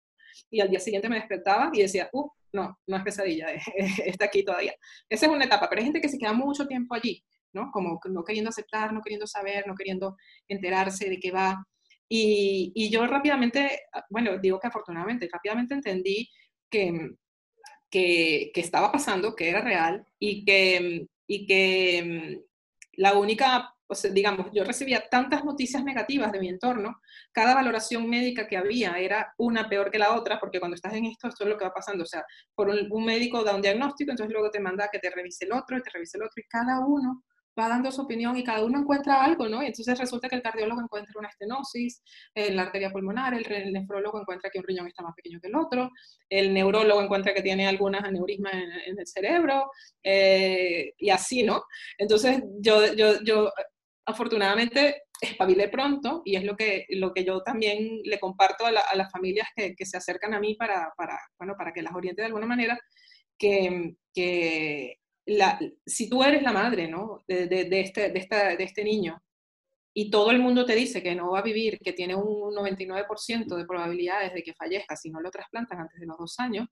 Y 0.49 0.61
al 0.61 0.69
día 0.69 0.79
siguiente 0.79 1.09
me 1.09 1.17
despertaba 1.17 1.69
y 1.73 1.81
decía, 1.81 2.09
uh, 2.13 2.29
no, 2.53 2.79
no 2.87 2.97
es 2.97 3.03
pesadilla, 3.03 3.47
está 4.05 4.25
aquí 4.25 4.43
todavía. 4.43 4.73
Esa 5.09 5.25
es 5.25 5.31
una 5.31 5.45
etapa, 5.45 5.67
pero 5.69 5.79
hay 5.79 5.85
gente 5.85 6.01
que 6.01 6.09
se 6.09 6.17
queda 6.17 6.33
mucho 6.33 6.67
tiempo 6.67 6.95
allí. 6.95 7.23
¿No? 7.55 7.71
Como 7.71 7.99
no 8.09 8.23
queriendo 8.23 8.49
aceptar, 8.49 8.93
no 8.93 9.01
queriendo 9.01 9.25
saber, 9.25 9.65
no 9.65 9.73
queriendo 9.73 10.17
enterarse 10.47 11.09
de 11.09 11.19
qué 11.19 11.31
va. 11.31 11.65
Y, 12.07 12.89
yo 12.91 13.07
rápidamente, 13.07 13.81
bueno, 14.09 14.37
digo 14.37 14.59
que 14.59 14.67
afortunadamente, 14.67 15.29
rápidamente 15.31 15.73
entendí 15.73 16.29
que, 16.69 17.11
que, 17.89 18.51
estaba 18.55 18.91
pasando, 18.91 19.35
que 19.35 19.49
era 19.49 19.61
real 19.61 20.05
y 20.19 20.45
que, 20.45 21.07
y 21.27 21.47
que 21.47 22.41
la 22.93 23.17
única, 23.17 23.73
o 23.87 23.95
sea, 23.95 24.11
digamos, 24.11 24.47
yo 24.53 24.63
recibía 24.63 25.07
tantas 25.09 25.43
noticias 25.43 25.83
negativas 25.83 26.31
de 26.31 26.39
mi 26.39 26.49
entorno, 26.49 27.01
cada 27.31 27.55
valoración 27.55 28.07
médica 28.07 28.47
que 28.47 28.57
había 28.57 28.99
era 28.99 29.33
una 29.37 29.67
peor 29.67 29.89
que 29.89 29.99
la 29.99 30.15
otra, 30.15 30.39
porque 30.39 30.59
cuando 30.59 30.75
estás 30.75 30.93
en 30.93 31.05
esto, 31.05 31.27
esto 31.27 31.43
es 31.43 31.49
lo 31.49 31.57
que 31.57 31.65
va 31.65 31.73
pasando, 31.73 32.03
o 32.03 32.07
sea, 32.07 32.23
por 32.53 32.69
un, 32.69 32.87
un 32.91 33.05
médico 33.05 33.43
da 33.43 33.55
un 33.55 33.61
diagnóstico, 33.61 34.11
entonces 34.11 34.33
luego 34.33 34.51
te 34.51 34.59
manda 34.59 34.89
que 34.91 34.99
te 34.99 35.09
revise 35.09 35.45
el 35.45 35.53
otro, 35.53 35.77
y 35.77 35.81
te 35.81 35.89
revise 35.89 36.17
el 36.17 36.23
otro, 36.23 36.35
y 36.37 36.47
cada 36.47 36.85
uno 36.85 37.23
va 37.57 37.69
dando 37.69 37.91
su 37.91 38.01
opinión 38.01 38.35
y 38.37 38.43
cada 38.43 38.63
uno 38.63 38.79
encuentra 38.79 39.23
algo, 39.23 39.47
¿no? 39.47 39.63
Y 39.63 39.67
entonces 39.67 39.97
resulta 39.97 40.27
que 40.27 40.35
el 40.35 40.41
cardiólogo 40.41 40.81
encuentra 40.81 41.13
una 41.17 41.29
estenosis 41.29 42.01
en 42.33 42.55
la 42.55 42.63
arteria 42.63 42.91
pulmonar, 42.91 43.33
el, 43.33 43.73
nefrólogo 43.73 44.19
encuentra 44.19 44.49
que 44.49 44.59
un 44.59 44.65
riñón 44.65 44.87
está 44.87 45.03
más 45.03 45.15
pequeño 45.15 45.39
que 45.41 45.47
el 45.47 45.55
otro, 45.55 45.89
el 46.29 46.53
neurólogo 46.53 47.01
encuentra 47.01 47.33
que 47.33 47.41
tiene 47.41 47.67
algunas 47.67 48.03
aneurismas 48.03 48.53
en, 48.53 48.99
el 48.99 49.07
cerebro, 49.07 49.71
eh, 50.03 50.93
y 50.97 51.09
así, 51.09 51.43
¿no? 51.43 51.63
Entonces 51.97 52.43
yo, 52.59 52.93
yo, 52.93 53.21
yo 53.23 53.51
afortunadamente 54.05 55.03
espabilé 55.21 55.69
pronto 55.69 56.21
y 56.25 56.35
es 56.35 56.43
lo 56.43 56.55
que, 56.55 56.85
lo 56.89 57.13
que 57.13 57.23
yo 57.23 57.41
también 57.41 58.01
le 58.03 58.19
comparto 58.19 58.65
a, 58.65 58.71
las 58.71 59.11
familias 59.11 59.47
que, 59.55 59.75
que, 59.75 59.85
se 59.85 59.97
acercan 59.97 60.33
a 60.33 60.39
mí 60.39 60.55
para, 60.55 60.93
para, 60.97 61.17
bueno, 61.37 61.55
para 61.57 61.71
que 61.71 61.81
las 61.81 61.95
oriente 61.95 62.21
de 62.21 62.27
alguna 62.27 62.45
manera, 62.45 62.77
que, 63.37 63.95
que 64.13 64.97
si 65.85 66.09
tú 66.09 66.23
eres 66.23 66.43
la 66.43 66.51
madre 66.51 66.87
¿no? 66.87 67.23
de, 67.27 67.67
este, 67.71 68.17
esta, 68.17 68.53
este 68.53 68.83
niño 68.83 69.21
y 69.93 70.11
todo 70.11 70.31
el 70.31 70.39
mundo 70.39 70.65
te 70.65 70.75
dice 70.75 71.01
que 71.01 71.15
no 71.15 71.31
va 71.31 71.39
a 71.39 71.43
vivir, 71.43 71.79
que 71.79 71.93
tiene 71.93 72.15
un 72.15 72.53
99% 72.53 73.55
de 73.55 73.65
probabilidades 73.65 74.33
de 74.33 74.43
que 74.43 74.53
fallezca 74.53 74.95
si 74.95 75.09
no 75.09 75.21
lo 75.21 75.31
trasplantan 75.31 75.79
antes 75.79 75.99
de 75.99 76.05
los 76.05 76.17
dos 76.17 76.37
años, 76.39 76.67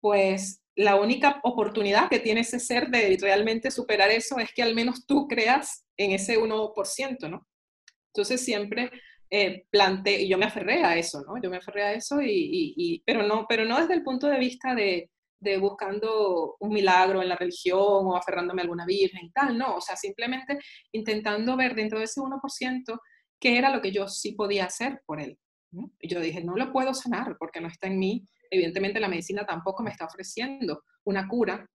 pues 0.00 0.62
la 0.74 0.96
única 0.96 1.40
oportunidad 1.42 2.08
que 2.08 2.20
tiene 2.20 2.40
ese 2.40 2.58
ser 2.58 2.88
de 2.88 3.18
realmente 3.20 3.70
superar 3.70 4.10
eso 4.10 4.38
es 4.38 4.50
que 4.54 4.62
al 4.62 4.74
menos 4.74 5.06
tú 5.06 5.28
creas 5.28 5.84
en 5.98 6.12
ese 6.12 6.38
1%, 6.38 7.28
¿no? 7.28 7.46
Entonces 8.14 8.42
siempre 8.42 8.90
eh, 9.28 9.66
planteé, 9.70 10.22
y 10.22 10.28
yo 10.28 10.38
me 10.38 10.46
aferré 10.46 10.82
a 10.82 10.96
eso, 10.96 11.22
¿no? 11.26 11.40
Yo 11.42 11.50
me 11.50 11.58
aferré 11.58 11.82
a 11.82 11.92
eso, 11.92 12.22
y, 12.22 12.74
y, 12.76 13.02
pero, 13.04 13.22
no, 13.22 13.44
pero 13.46 13.66
no 13.66 13.78
desde 13.78 13.94
el 13.94 14.02
punto 14.02 14.26
de 14.28 14.38
vista 14.38 14.74
de, 14.74 15.10
de 15.40 15.58
buscando 15.58 16.56
un 16.60 16.72
milagro 16.72 17.22
en 17.22 17.28
la 17.28 17.36
religión 17.36 17.78
o 17.80 18.16
aferrándome 18.16 18.60
a 18.60 18.64
alguna 18.64 18.86
virgen 18.86 19.24
y 19.24 19.30
tal, 19.30 19.56
no, 19.56 19.76
o 19.76 19.80
sea, 19.80 19.96
simplemente 19.96 20.58
intentando 20.92 21.56
ver 21.56 21.74
dentro 21.74 21.98
de 21.98 22.04
ese 22.04 22.20
1% 22.20 23.00
qué 23.40 23.58
era 23.58 23.70
lo 23.70 23.80
que 23.80 23.90
yo 23.90 24.06
sí 24.06 24.32
podía 24.32 24.66
hacer 24.66 25.00
por 25.06 25.20
él. 25.20 25.38
Y 26.00 26.08
yo 26.08 26.20
dije, 26.20 26.44
no 26.44 26.56
lo 26.56 26.72
puedo 26.72 26.94
sanar 26.94 27.36
porque 27.38 27.60
no 27.60 27.68
está 27.68 27.86
en 27.86 27.98
mí. 27.98 28.24
Evidentemente 28.50 29.00
la 29.00 29.08
medicina 29.08 29.46
tampoco 29.46 29.82
me 29.82 29.90
está 29.90 30.04
ofreciendo 30.04 30.82
una 31.04 31.26
cura, 31.28 31.66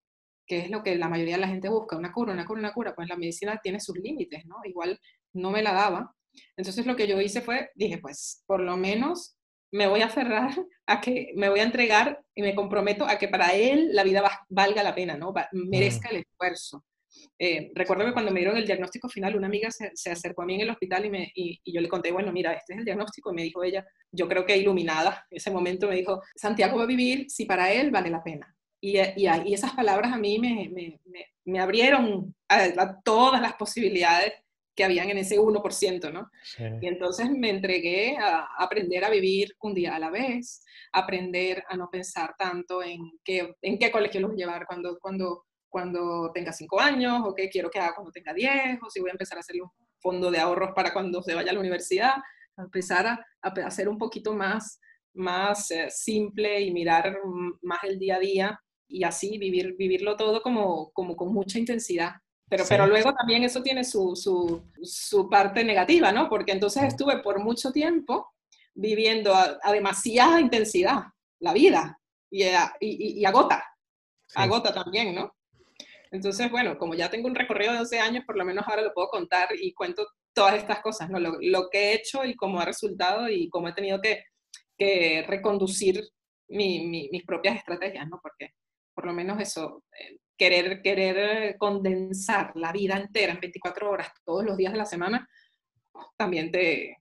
que 0.46 0.60
es 0.60 0.70
lo 0.70 0.84
que 0.84 0.96
la 0.96 1.10
mayoría 1.10 1.36
de 1.36 1.42
la 1.42 1.48
gente 1.48 1.70
busca, 1.70 1.98
una 1.98 2.12
cura, 2.12 2.34
una 2.34 2.46
cura, 2.46 2.60
una 2.60 2.74
cura, 2.74 2.94
pues 2.94 3.08
la 3.08 3.16
medicina 3.16 3.60
tiene 3.64 3.80
sus 3.80 3.98
límites, 3.98 4.46
¿no? 4.46 4.58
Igual 4.64 5.00
no 5.34 5.50
me 5.50 5.64
la 5.64 5.74
daba. 5.74 6.14
Entonces 6.58 6.86
lo 6.86 6.96
que 6.96 7.08
yo 7.08 7.20
hice 7.20 7.42
fue, 7.42 7.72
dije, 7.76 7.98
pues 7.98 8.44
por 8.46 8.60
lo 8.60 8.78
menos 8.78 9.38
me 9.72 9.88
voy 9.88 10.02
a 10.02 10.08
aferrar 10.08 10.52
a 10.86 11.02
que 11.02 11.32
me 11.36 11.50
voy 11.50 11.62
a 11.62 11.64
entregar 11.64 12.22
y 12.36 12.42
me 12.42 12.54
comprometo 12.54 13.08
a 13.08 13.18
que 13.18 13.30
para 13.30 13.54
él 13.54 13.90
la 13.94 14.04
vida 14.04 14.24
valga 14.50 14.84
la 14.84 14.94
pena, 14.94 15.16
¿no? 15.18 15.34
merezca 15.54 16.10
el 16.10 16.18
esfuerzo. 16.18 16.84
Eh, 17.40 17.72
recuerdo 17.74 18.06
que 18.06 18.14
cuando 18.14 18.32
me 18.32 18.42
dieron 18.42 18.58
el 18.58 18.66
diagnóstico 18.66 19.08
final, 19.08 19.36
una 19.36 19.48
amiga 19.48 19.72
se, 19.72 19.92
se 19.94 20.12
acercó 20.12 20.42
a 20.42 20.46
mí 20.46 20.56
en 20.56 20.62
el 20.62 20.70
hospital 20.70 21.06
y, 21.06 21.10
me, 21.10 21.32
y, 21.34 21.60
yo 21.66 21.80
le 21.80 21.88
conté, 21.88 22.12
bueno, 22.12 22.32
mira, 22.32 22.54
este 22.54 22.74
es 22.74 22.80
el 22.80 22.86
diagnóstico, 22.86 23.32
y 23.32 23.36
me 23.36 23.44
dijo 23.44 23.64
ella, 23.64 23.86
yo 24.12 24.28
creo 24.28 24.46
que 24.46 24.58
iluminada, 24.58 25.26
en 25.32 25.38
ese 25.38 25.50
momento 25.52 25.88
me 25.88 25.96
dijo, 25.96 26.22
Santiago 26.36 26.78
va 26.78 26.84
a 26.84 26.88
vivir 26.88 27.30
si 27.30 27.46
para 27.46 27.72
él 27.72 27.90
vale 27.92 28.10
la 28.10 28.24
pena. 28.24 28.54
Y, 28.82 29.00
y, 29.00 29.28
y 29.46 29.54
esas 29.54 29.74
palabras 29.74 30.12
a 30.12 30.18
mí 30.18 30.38
me, 30.40 30.70
me, 30.70 31.00
me 31.46 31.60
abrieron 31.60 32.36
a, 32.50 32.64
a, 32.64 33.02
todas 33.02 33.42
las 33.42 33.54
posibilidades 33.54 34.34
que 34.76 34.84
habían 34.84 35.10
en 35.10 35.18
ese 35.18 35.40
1%, 35.40 36.12
¿no? 36.12 36.30
Y 36.82 36.88
entonces 36.88 37.30
me 37.30 37.50
entregué 37.50 38.18
a 38.18 38.48
aprender 38.58 39.06
a 39.06 39.10
vivir 39.10 39.56
un 39.62 39.74
día 39.74 39.96
a 39.96 40.00
la 40.00 40.10
vez, 40.10 40.64
aprender 40.92 41.64
a 41.70 41.78
no 41.78 41.90
pensar 41.90 42.36
tanto 42.38 42.84
en 42.84 43.00
qué, 43.24 43.56
en 43.62 43.80
qué 43.80 43.90
colegio 43.92 44.22
los 44.22 44.36
llevar 44.36 44.66
cuando, 44.68 44.98
cuando, 45.00 45.46
cuando 45.70 46.32
tenga 46.34 46.52
5 46.52 46.80
años, 46.80 47.22
o 47.26 47.34
qué 47.34 47.50
quiero 47.50 47.70
que 47.70 47.80
haga 47.80 47.96
cuando 47.96 48.12
tenga 48.12 48.34
10, 48.34 48.80
o 48.86 48.90
si 48.90 49.00
voy 49.00 49.10
a 49.10 49.14
empezar 49.14 49.38
a 49.38 49.42
hacer 49.42 49.62
un 49.62 49.70
fondo 50.00 50.30
de 50.30 50.40
ahorros 50.40 50.72
para 50.76 50.92
cuando 50.94 51.24
se 51.24 51.34
vaya 51.34 51.52
a 51.52 51.54
la 51.54 51.60
universidad, 51.60 52.14
a 52.58 52.62
empezar 52.62 53.08
a, 53.08 53.26
a 53.42 53.50
hacer 53.66 53.88
un 53.88 53.98
poquito 53.98 54.34
más, 54.34 54.80
más 55.14 55.72
eh, 55.72 55.88
simple 55.90 56.62
y 56.62 56.72
mirar 56.72 57.18
más 57.62 57.84
el 57.84 57.98
día 57.98 58.18
a 58.18 58.20
día 58.20 58.60
y 58.88 59.04
así 59.04 59.38
vivir, 59.38 59.76
vivirlo 59.78 60.16
todo 60.16 60.42
como, 60.42 60.92
como 60.92 61.16
con 61.16 61.34
mucha 61.34 61.60
intensidad. 61.60 62.12
Pero, 62.48 62.64
pero 62.70 62.86
luego 62.86 63.14
también 63.14 63.44
eso 63.44 63.64
tiene 63.64 63.84
su, 63.84 64.16
su, 64.16 64.62
su, 64.84 65.28
parte 65.30 65.64
negativa, 65.64 66.12
¿no? 66.12 66.30
Porque 66.30 66.52
entonces 66.52 66.84
estuve 66.84 67.20
por 67.20 67.40
mucho 67.40 67.72
tiempo 67.72 68.34
viviendo 68.76 69.34
a, 69.34 69.58
demasiada 69.72 70.40
intensidad 70.40 71.06
la 71.40 71.54
vida 71.54 72.00
y, 72.30 72.44
y, 72.44 73.20
y 73.20 73.26
agota, 73.26 73.64
agota 74.36 74.74
también, 74.74 75.16
¿no? 75.16 75.34
Entonces, 76.12 76.50
bueno, 76.52 76.78
como 76.78 76.94
ya 76.94 77.10
tengo 77.10 77.28
un 77.28 77.36
recorrido 77.36 77.74
de 77.74 77.80
12 77.80 78.00
años, 78.00 78.24
por 78.26 78.38
lo 78.38 78.46
menos 78.46 78.66
ahora 78.68 78.84
lo 78.84 78.94
puedo 78.94 79.10
contar 79.10 79.50
y 79.60 79.74
cuento 79.74 80.06
todas 80.34 80.56
estas 80.56 80.82
cosas, 80.82 81.10
¿no? 81.10 81.20
Lo, 81.20 81.38
lo 81.42 81.70
que 81.70 81.80
he 81.80 81.94
hecho 81.96 82.24
y 82.26 82.36
cómo 82.36 82.60
ha 82.60 82.66
resultado 82.66 83.28
y 83.28 83.50
cómo 83.50 83.70
he 83.70 83.74
tenido 83.74 84.00
que, 84.02 84.24
que 84.78 85.26
reconducir 85.28 86.08
mi, 86.48 87.10
mis 87.12 87.26
propias 87.26 87.58
estrategias, 87.58 88.08
¿no? 88.08 88.20
Porque 88.22 88.54
por 88.94 89.06
lo 89.06 89.14
menos 89.14 89.40
eso, 89.42 89.84
eh, 90.00 90.20
querer, 90.38 90.82
querer 90.82 91.58
condensar 91.58 92.52
la 92.56 92.72
vida 92.72 92.98
entera 92.98 93.34
en 93.34 93.40
24 93.40 93.90
horas 93.90 94.12
todos 94.24 94.44
los 94.44 94.58
días 94.58 94.74
de 94.74 94.80
la 94.80 94.86
semana, 94.86 95.30
también 96.18 96.52
te, 96.52 96.98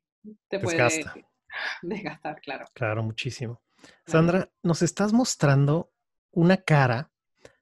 te 0.49 0.59
puede 0.59 0.77
desgastar, 1.83 2.41
claro. 2.41 2.67
Claro, 2.75 3.03
muchísimo. 3.03 3.63
Sandra, 4.07 4.51
nos 4.63 4.83
estás 4.83 5.13
mostrando 5.13 5.93
una 6.31 6.57
cara, 6.57 7.11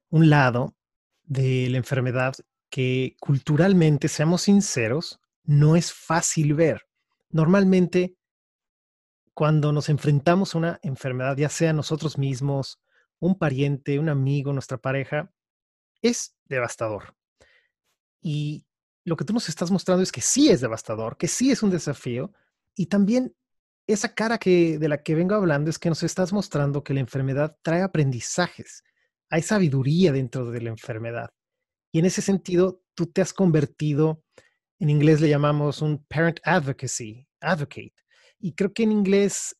un 0.09 0.31
lado 0.31 0.75
de 1.25 1.69
la 1.71 1.79
enfermedad 1.79 2.35
que 2.71 3.17
culturalmente, 3.21 4.09
seamos 4.09 4.43
sinceros, 4.43 5.21
no 5.45 5.76
es 5.76 5.93
fácil 5.93 6.55
ver. 6.55 6.87
Normalmente, 7.31 8.17
cuando 9.35 9.73
nos 9.73 9.88
enfrentamos 9.88 10.55
a 10.55 10.59
una 10.59 10.81
enfermedad, 10.83 11.37
ya 11.37 11.49
sea 11.49 11.73
nosotros 11.73 12.19
mismos, 12.19 12.81
un 13.19 13.38
pariente, 13.38 13.99
un 13.99 14.09
amigo, 14.09 14.52
nuestra 14.52 14.79
pareja, 14.79 15.33
es 16.02 16.35
devastador. 16.47 17.14
Y 18.21 18.66
lo 19.04 19.16
que 19.16 19.25
tú 19.25 19.32
nos 19.32 19.49
estás 19.49 19.71
mostrando 19.71 20.02
es 20.02 20.12
que 20.12 20.21
sí 20.21 20.50
es 20.50 20.61
devastador, 20.61 21.16
que 21.16 21.28
sí 21.28 21.50
es 21.50 21.62
un 21.62 21.71
desafío 21.71 22.32
y 22.76 22.87
también 22.87 23.35
esa 23.87 24.14
cara 24.14 24.38
que 24.38 24.78
de 24.78 24.88
la 24.88 25.02
que 25.02 25.14
vengo 25.14 25.35
hablando 25.35 25.71
es 25.71 25.78
que 25.78 25.88
nos 25.88 26.02
estás 26.02 26.32
mostrando 26.32 26.85
que 26.85 26.94
la 26.94 27.00
enfermedad 27.00 27.56
trae 27.62 27.82
aprendizajes, 27.82 28.85
hay 29.28 29.42
sabiduría 29.42 30.12
dentro 30.12 30.50
de 30.50 30.61
la 30.61 30.71
enfermedad. 30.71 31.30
Y 31.90 31.99
en 31.99 32.04
ese 32.04 32.23
sentido, 32.23 32.82
tú 32.94 33.06
te 33.06 33.21
has 33.23 33.32
convertido, 33.32 34.23
en 34.78 34.90
inglés 34.90 35.21
le 35.21 35.28
llamamos 35.28 35.82
un 35.82 36.04
parent 36.04 36.38
advocacy, 36.44 37.26
advocate. 37.40 37.94
Y 38.38 38.54
creo 38.54 38.73
que 38.73 38.85
en 38.85 38.92
inglés 38.92 39.56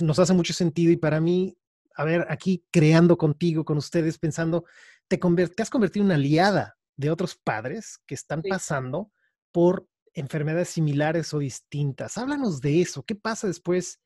nos 0.00 0.18
hace 0.18 0.32
mucho 0.34 0.52
sentido 0.52 0.92
y 0.92 0.96
para 0.96 1.20
mí, 1.20 1.56
a 1.96 2.04
ver, 2.04 2.26
aquí 2.28 2.64
creando 2.70 3.16
contigo, 3.16 3.64
con 3.64 3.78
ustedes, 3.78 4.18
pensando, 4.18 4.64
te, 5.08 5.20
has 5.62 5.70
convertido 5.70 6.02
en 6.02 6.06
una 6.06 6.14
aliada 6.16 6.76
de 6.96 7.10
otros 7.10 7.36
padres 7.36 7.98
que 8.06 8.14
están 8.14 8.42
pasando 8.42 9.10
por 9.52 9.88
enfermedades 10.14 10.68
similares 10.68 11.34
o 11.34 11.38
distintas. 11.38 12.16
Háblanos 12.18 12.60
de 12.60 12.80
eso. 12.80 13.02
¿Qué 13.02 13.14
pasa 13.14 13.46
después, 13.46 14.00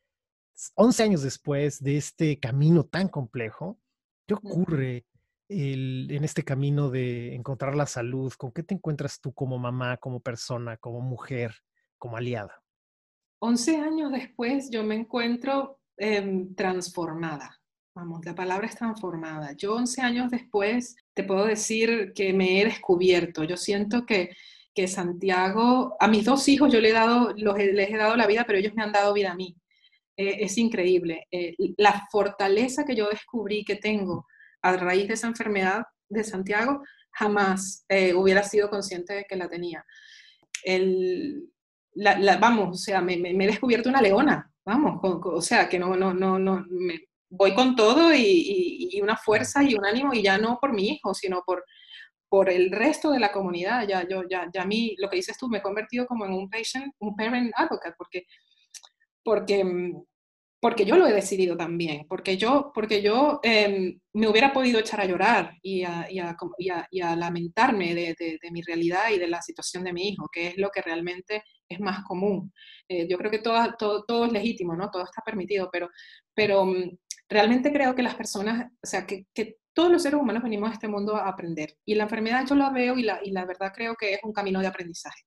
11 0.75 1.03
años 1.03 1.23
después 1.23 1.83
de 1.83 1.97
este 1.97 2.39
camino 2.39 2.85
tan 2.85 3.09
complejo? 3.09 3.79
¿Qué 4.27 4.35
ocurre 4.35 5.07
en 5.49 6.25
este 6.25 6.45
camino 6.45 6.91
de 6.91 7.35
encontrar 7.35 7.75
la 7.75 7.87
salud? 7.87 8.33
¿Con 8.35 8.53
qué 8.53 8.63
te 8.63 8.75
encuentras 8.75 9.21
tú 9.21 9.33
como 9.33 9.59
mamá, 9.59 9.97
como 9.99 10.21
persona, 10.21 10.77
como 10.77 11.01
mujer, 11.01 11.55
como 11.99 12.17
aliada? 12.17 12.63
11 13.41 13.77
años 13.77 14.13
después 14.13 14.69
yo 14.71 14.83
me 14.83 14.97
encuentro 14.97 15.81
em, 15.97 16.55
transformada. 16.55 17.58
Vamos, 17.99 18.25
la 18.25 18.33
palabra 18.37 18.69
es 18.69 18.77
transformada. 18.77 19.55
Yo 19.57 19.75
11 19.75 20.03
años 20.03 20.31
después 20.31 20.95
te 21.15 21.25
puedo 21.25 21.47
decir 21.47 22.13
que 22.15 22.33
me 22.33 22.61
he 22.61 22.65
descubierto. 22.65 23.43
Yo 23.43 23.57
siento 23.57 24.07
que, 24.07 24.31
que 24.73 24.87
Santiago, 24.87 25.97
a 25.99 26.07
mis 26.07 26.25
dos 26.25 26.47
hijos 26.47 26.73
yo 26.73 26.81
les 26.81 26.93
he, 26.93 26.95
dado, 26.95 27.35
les 27.35 27.91
he 27.91 27.97
dado 27.97 28.15
la 28.15 28.29
vida, 28.29 28.45
pero 28.47 28.61
ellos 28.61 28.73
me 28.77 28.85
han 28.85 28.93
dado 28.93 29.13
vida 29.15 29.33
a 29.33 29.35
mí. 29.35 29.57
Eh, 30.17 30.37
es 30.45 30.57
increíble. 30.59 31.27
Eh, 31.33 31.57
la 31.77 32.07
fortaleza 32.13 32.85
que 32.85 32.95
yo 32.95 33.09
descubrí 33.09 33.65
que 33.65 33.75
tengo 33.75 34.29
a 34.63 34.77
raíz 34.77 35.09
de 35.09 35.15
esa 35.15 35.27
enfermedad 35.27 35.83
de 36.09 36.23
Santiago, 36.23 36.85
jamás 37.11 37.85
eh, 37.89 38.15
hubiera 38.15 38.45
sido 38.45 38.71
consciente 38.71 39.13
de 39.13 39.25
que 39.25 39.35
la 39.35 39.49
tenía. 39.49 39.85
El, 40.63 41.51
la, 41.95 42.37
vamos, 42.37 42.69
o 42.71 42.81
sea, 42.81 43.01
me, 43.01 43.17
me, 43.17 43.45
he 43.45 43.49
descubierto 43.49 43.89
una 43.89 44.01
leona, 44.01 44.53
vamos, 44.65 45.01
o 45.03 45.43
sea, 45.43 45.69
que 45.69 45.81
no, 45.81 45.97
no, 45.97 46.15
no, 46.15 46.39
no, 46.39 46.65
me, 46.69 47.08
voy 47.31 47.55
con 47.55 47.77
todo 47.77 48.15
y, 48.15 48.99
una 49.03 49.17
fuerza 49.17 49.63
y 49.63 49.75
un 49.75 49.85
ánimo 49.85 50.13
y 50.13 50.23
ya 50.23 50.39
no 50.39 50.59
por 50.61 50.73
mi 50.73 50.89
hijo, 50.89 51.15
sino 51.15 51.43
por, 51.47 51.65
por 52.29 52.51
el 52.51 52.71
resto 52.71 53.11
de 53.11 53.21
la 53.21 53.33
comunidad. 53.33 53.87
Ya, 53.87 54.07
yo, 54.09 54.23
ya, 54.29 54.49
ya 54.53 54.63
a 54.63 54.67
mí, 54.67 54.95
lo 54.99 55.09
que 55.09 55.17
dices 55.17 55.39
tú, 55.39 55.49
me 55.49 55.59
he 55.59 55.63
convertido 55.63 56.07
como 56.07 56.27
en 56.27 56.33
un 56.33 56.51
patient, 56.51 56.93
un 56.99 57.15
parent 57.15 57.53
advocate, 57.57 57.95
porque, 57.97 58.27
porque, 59.23 59.65
porque 60.61 60.85
yo 60.85 60.97
lo 60.97 61.07
he 61.07 61.13
decidido 61.13 61.57
también, 61.57 62.07
porque 62.09 62.37
yo, 62.37 62.73
porque 62.75 63.03
yo 63.03 63.39
em, 63.43 64.01
me 64.15 64.29
hubiera 64.29 64.53
podido 64.53 64.81
echar 64.81 65.01
a 65.01 65.07
llorar 65.07 65.55
y 65.63 65.85
a, 65.85 66.09
y 66.11 66.19
a, 66.19 66.37
y 66.91 67.01
a, 67.01 67.17
lamentarme 67.17 67.95
de, 67.95 68.17
de, 68.19 68.51
mi 68.51 68.63
realidad 68.63 69.11
y 69.15 69.19
de 69.19 69.29
la 69.29 69.41
situación 69.41 69.85
de 69.85 69.93
mi 69.93 70.09
hijo, 70.09 70.29
que 70.33 70.49
es 70.49 70.59
lo 70.59 70.71
que 70.71 70.83
realmente 70.83 71.45
es 71.69 71.81
más 71.81 72.03
común. 72.05 72.53
Eh, 72.89 73.07
yo 73.09 73.19
creo 73.19 73.31
que 73.31 73.39
todo, 73.39 73.75
todo, 73.79 74.05
todo, 74.05 74.25
es 74.27 74.33
legítimo, 74.33 74.75
¿no? 74.75 74.91
Todo 74.91 75.05
está 75.05 75.23
permitido, 75.23 75.69
pero, 75.71 75.91
pero 76.35 76.65
mm, 76.65 76.99
realmente 77.29 77.73
creo 77.73 77.95
que 77.95 78.03
las 78.03 78.15
personas, 78.15 78.71
o 78.83 78.87
sea, 78.87 79.07
que, 79.07 79.27
todos 79.75 79.93
los 79.93 80.03
seres 80.03 80.21
humanos 80.21 80.43
venimos 80.43 80.71
a 80.71 80.73
este 80.73 80.89
mundo 80.89 81.15
a 81.15 81.29
aprender. 81.29 81.77
Y 81.85 81.95
la 81.95 82.03
enfermedad 82.05 82.45
yo 82.49 82.57
la 82.57 82.71
veo 82.71 82.99
y 82.99 83.03
la, 83.05 83.45
verdad 83.45 83.73
creo 83.73 83.95
que 83.95 84.15
es 84.15 84.21
un 84.25 84.33
camino 84.33 84.59
de 84.59 84.67
aprendizaje. 84.67 85.23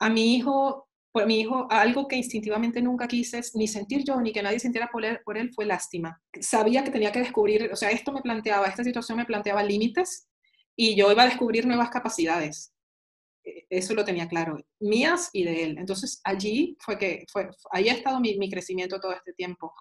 A 0.00 0.10
mi 0.10 0.34
hijo, 0.34 0.88
por 1.12 1.24
mi 1.24 1.38
hijo, 1.38 1.68
algo 1.70 2.08
que 2.08 2.16
instintivamente 2.16 2.82
nunca 2.82 3.06
quise 3.06 3.40
ni 3.54 3.68
sentir 3.68 4.02
yo, 4.02 4.20
ni 4.20 4.32
que 4.32 4.42
nadie 4.42 4.58
sintiera 4.58 4.88
por 4.90 5.04
él, 5.04 5.20
por 5.24 5.38
él 5.38 5.52
fue 5.54 5.66
lástima. 5.66 6.20
Sabía 6.40 6.82
que 6.82 6.90
tenía 6.90 7.12
que 7.12 7.20
descubrir, 7.20 7.70
o 7.72 7.76
sea, 7.76 7.90
esto 7.90 8.10
me 8.10 8.22
planteaba, 8.22 8.66
esta 8.66 8.82
situación 8.82 9.18
me 9.18 9.24
planteaba 9.24 9.62
límites 9.62 10.28
y 10.74 10.96
yo 10.96 11.12
iba 11.12 11.22
a 11.22 11.26
descubrir 11.26 11.64
nuevas 11.64 11.90
capacidades. 11.90 12.74
E, 13.44 13.66
eso 13.70 13.94
lo 13.94 14.04
tenía 14.04 14.26
claro, 14.26 14.58
mías 14.80 15.30
y 15.32 15.44
de 15.44 15.62
él. 15.62 15.78
Entonces 15.78 16.20
allí 16.24 16.76
fue 16.80 16.98
que, 16.98 17.24
fue, 17.30 17.50
ahí 17.70 17.88
ha 17.88 17.92
estado 17.92 18.18
mi 18.18 18.50
crecimiento 18.50 18.98
todo 18.98 19.12
este 19.12 19.32
tiempo 19.32 19.72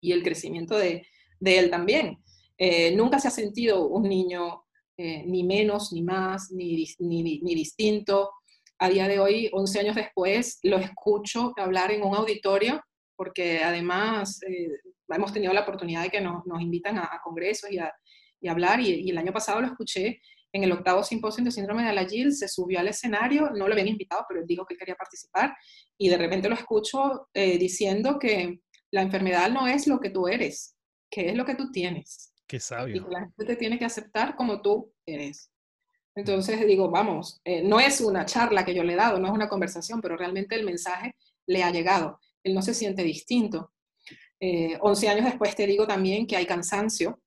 y 0.00 0.12
el 0.12 0.22
crecimiento 0.22 0.76
de, 0.76 1.06
de 1.40 1.58
él 1.58 1.70
también. 1.70 2.18
Eh, 2.62 2.94
nunca 2.94 3.18
se 3.18 3.28
ha 3.28 3.30
sentido 3.30 3.88
un 3.88 4.02
niño 4.02 4.64
eh, 4.98 5.24
ni 5.26 5.44
menos, 5.44 5.94
ni 5.94 6.02
más, 6.02 6.50
ni, 6.52 6.84
ni, 6.98 7.40
ni, 7.40 7.54
distinto. 7.54 8.30
A 8.78 8.90
día 8.90 9.08
de 9.08 9.18
hoy, 9.18 9.48
11 9.50 9.80
años 9.80 9.96
después, 9.96 10.58
lo 10.62 10.76
escucho 10.76 11.54
hablar 11.56 11.90
en 11.90 12.02
un 12.02 12.14
auditorio, 12.14 12.82
porque 13.16 13.64
además 13.64 14.40
eh, 14.42 14.68
hemos 15.08 15.32
tenido 15.32 15.54
la 15.54 15.62
oportunidad 15.62 16.02
de 16.02 16.10
que 16.10 16.20
nos, 16.20 16.44
nos 16.46 16.60
invitan 16.60 16.98
a, 16.98 17.20
congresos 17.24 17.70
y 17.70 17.78
a, 17.78 17.90
y 18.42 18.48
hablar, 18.48 18.80
y, 18.80 18.90
y, 18.90 19.10
el 19.10 19.18
año 19.18 19.32
pasado 19.32 19.62
lo 19.62 19.68
escuché 19.68 20.20
en 20.52 20.64
el 20.64 20.72
octavo 20.72 21.02
simposio 21.02 21.42
de 21.44 21.52
síndrome 21.52 21.82
de 21.82 21.90
Alagil, 21.90 22.34
se 22.34 22.48
subió 22.48 22.80
al 22.80 22.88
escenario, 22.88 23.50
no 23.54 23.68
lo 23.68 23.72
habían 23.72 23.88
invitado, 23.88 24.26
pero 24.28 24.40
él 24.40 24.46
dijo 24.46 24.66
que 24.66 24.76
quería 24.76 24.96
participar, 24.96 25.54
y 25.96 26.08
de 26.08 26.18
repente 26.18 26.48
lo 26.48 26.56
escucho 26.56 27.28
diciendo 27.32 28.18
que, 28.18 28.60
la 28.90 29.02
enfermedad 29.02 29.50
no 29.50 29.66
es 29.66 29.86
lo 29.86 30.00
que 30.00 30.10
tú 30.10 30.28
eres, 30.28 30.76
que 31.10 31.28
es 31.28 31.34
lo 31.36 31.44
que 31.44 31.54
tú 31.54 31.70
tienes. 31.70 32.32
Qué 32.46 32.58
sabio. 32.58 32.96
Y 32.96 33.12
la 33.12 33.20
gente 33.20 33.44
te 33.44 33.56
tiene 33.56 33.78
que 33.78 33.84
aceptar 33.84 34.34
como 34.34 34.60
tú 34.60 34.92
eres. 35.06 35.50
Entonces 36.14 36.66
digo, 36.66 36.90
vamos, 36.90 37.40
eh, 37.44 37.62
no 37.62 37.78
es 37.78 38.00
una 38.00 38.26
charla 38.26 38.64
que 38.64 38.74
yo 38.74 38.82
le 38.82 38.94
he 38.94 38.96
dado, 38.96 39.18
no 39.18 39.28
es 39.28 39.32
una 39.32 39.48
conversación, 39.48 40.00
pero 40.00 40.16
realmente 40.16 40.56
el 40.56 40.64
mensaje 40.64 41.14
le 41.46 41.62
ha 41.62 41.70
llegado. 41.70 42.18
Él 42.42 42.54
no 42.54 42.62
se 42.62 42.74
siente 42.74 43.02
distinto. 43.02 43.72
Eh, 44.40 44.76
11 44.80 45.08
años 45.08 45.24
después 45.26 45.54
te 45.54 45.66
digo 45.66 45.86
también 45.86 46.26
que 46.26 46.36
hay 46.36 46.46
cansancio, 46.46 47.20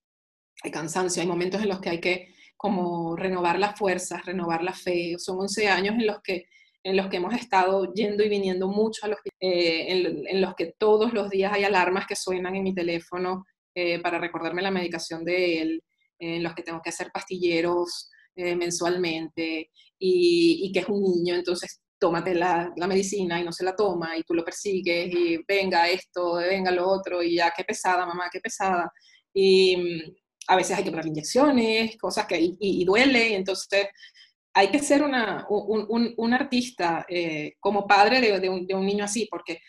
hay 0.63 0.72
cansancio, 0.72 1.22
hay 1.22 1.27
momentos 1.27 1.62
en 1.62 1.70
los 1.70 1.79
que 1.79 1.89
hay 1.89 2.00
que 2.00 2.34
como 2.58 3.15
renovar 3.15 3.60
las 3.60 3.77
fuerzas, 3.77 4.25
renovar 4.25 4.63
la 4.63 4.74
fe. 4.74 5.15
Son 5.17 5.39
11 5.39 5.67
años 5.67 5.96
en 5.96 6.08
los 6.08 6.22
que 6.22 6.48
en 6.83 6.97
los 6.97 7.07
que 7.07 7.17
hemos 7.17 7.33
estado 7.33 7.93
yendo 7.93 8.23
y 8.23 8.29
viniendo 8.29 8.67
mucho, 8.67 9.07
eh, 9.39 10.25
en, 10.29 10.41
los 10.41 10.53
que 10.55 10.73
todos 10.77 11.13
los 11.13 11.29
días 11.29 11.53
hay 11.53 11.63
alarmas 11.63 12.05
que 12.05 12.15
suenan 12.15 12.55
en 12.55 12.63
mi 12.63 12.75
teléfono 12.75 13.45
eh, 13.73 13.99
para 13.99 14.19
recordarme 14.19 14.61
la 14.61 14.71
medicación 14.71 15.23
de 15.23 15.61
él, 15.61 15.83
en 16.19 16.43
los 16.43 16.53
que 16.53 16.63
tengo 16.63 16.81
que 16.81 16.89
hacer 16.89 17.09
pastilleros 17.11 18.09
eh, 18.35 18.55
mensualmente 18.55 19.71
y, 19.97 20.71
que 20.73 20.79
es 20.81 20.89
un 20.89 21.01
niño, 21.01 21.35
entonces 21.35 21.81
tómate 21.97 22.35
la, 22.35 22.73
medicina 22.75 23.39
y 23.39 23.45
no 23.45 23.53
se 23.53 23.63
la 23.63 23.75
toma 23.75 24.17
y 24.17 24.23
tú 24.23 24.33
lo 24.33 24.43
persigues 24.43 25.07
y 25.13 25.39
venga 25.47 25.89
esto, 25.89 26.33
venga 26.35 26.69
lo 26.71 26.89
otro 26.89 27.23
y 27.23 27.35
ya, 27.35 27.53
qué 27.55 27.63
pesada, 27.63 28.05
mamá, 28.05 28.29
qué 28.31 28.41
pesada. 28.41 28.91
Y 29.33 29.77
mm, 29.77 30.15
a 30.47 30.55
veces 30.57 30.77
hay 30.77 30.83
que 30.83 30.91
poner 30.91 31.07
inyecciones, 31.07 31.97
cosas 31.97 32.27
que, 32.27 32.39
y, 32.39 32.57
y 32.59 32.83
duele, 32.83 33.35
entonces 33.35 33.87
hay 34.53 34.69
que 34.69 34.79
ser 34.79 35.03
una, 35.03 35.45
un, 35.50 35.86
un, 35.89 36.13
un, 36.15 36.33
artista 36.33 37.05
eh, 37.10 37.55
como 37.60 37.88
padre 37.88 38.22
de, 38.22 38.39
de, 38.39 38.50
un, 38.50 38.67
de, 38.67 38.75
un, 38.75 38.86
niño 38.86 39.03
así, 39.05 39.27
porque 39.29 39.60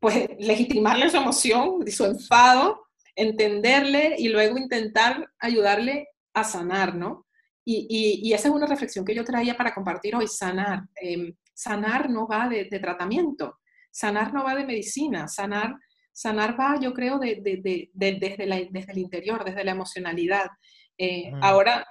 pues 0.00 0.28
legitimarle 0.38 1.08
su 1.10 1.16
emoción, 1.16 1.86
su 1.90 2.04
enfado, 2.04 2.86
entenderle 3.14 4.16
y 4.18 4.28
luego 4.28 4.58
intentar 4.58 5.28
ayudarle 5.38 6.08
a 6.34 6.44
sanar, 6.44 6.94
¿no? 6.94 7.26
Y, 7.64 7.86
y, 7.88 8.28
y 8.28 8.32
esa 8.32 8.48
es 8.48 8.54
una 8.54 8.66
reflexión 8.66 9.04
que 9.04 9.14
yo 9.14 9.24
traía 9.24 9.56
para 9.56 9.72
compartir 9.72 10.16
hoy, 10.16 10.26
sanar. 10.26 10.82
Eh, 11.00 11.34
sanar 11.54 12.10
no 12.10 12.26
va 12.26 12.48
de, 12.48 12.64
de, 12.64 12.80
tratamiento, 12.80 13.60
sanar 13.90 14.32
no 14.32 14.42
va 14.42 14.54
de 14.54 14.64
medicina, 14.64 15.28
sanar, 15.28 15.76
sanar 16.12 16.58
va, 16.58 16.80
yo 16.80 16.92
creo, 16.92 17.18
de, 17.18 17.40
de, 17.40 17.90
desde, 17.94 18.46
la, 18.46 18.56
desde, 18.56 18.92
el 18.92 18.98
interior, 18.98 19.44
desde 19.44 19.64
la 19.64 19.72
emocionalidad. 19.72 20.46
Eh. 20.98 21.30
Ahora, 21.40 21.86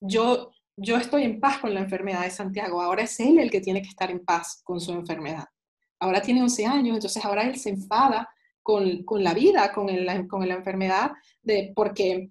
yo, 0.00 0.52
yo 0.76 0.96
estoy 0.96 1.24
en 1.24 1.40
paz 1.40 1.58
con 1.58 1.72
la 1.72 1.80
enfermedad 1.80 2.22
de 2.22 2.30
Santiago, 2.30 2.82
ahora 2.82 3.02
es 3.02 3.18
él 3.20 3.38
el 3.38 3.50
que 3.50 3.60
tiene 3.60 3.82
que 3.82 3.88
estar 3.88 4.10
en 4.10 4.24
paz 4.24 4.60
con 4.62 4.80
su 4.80 4.92
enfermedad. 4.92 5.46
Ahora 5.98 6.20
tiene 6.20 6.42
11 6.42 6.66
años, 6.66 6.96
entonces 6.96 7.24
ahora 7.24 7.42
él 7.42 7.56
se 7.56 7.70
enfada 7.70 8.28
con, 8.62 9.04
con 9.04 9.24
la 9.24 9.32
vida, 9.32 9.72
con, 9.72 9.88
el, 9.88 10.28
con 10.28 10.46
la 10.46 10.54
enfermedad, 10.54 11.12
de, 11.42 11.72
porque 11.74 12.30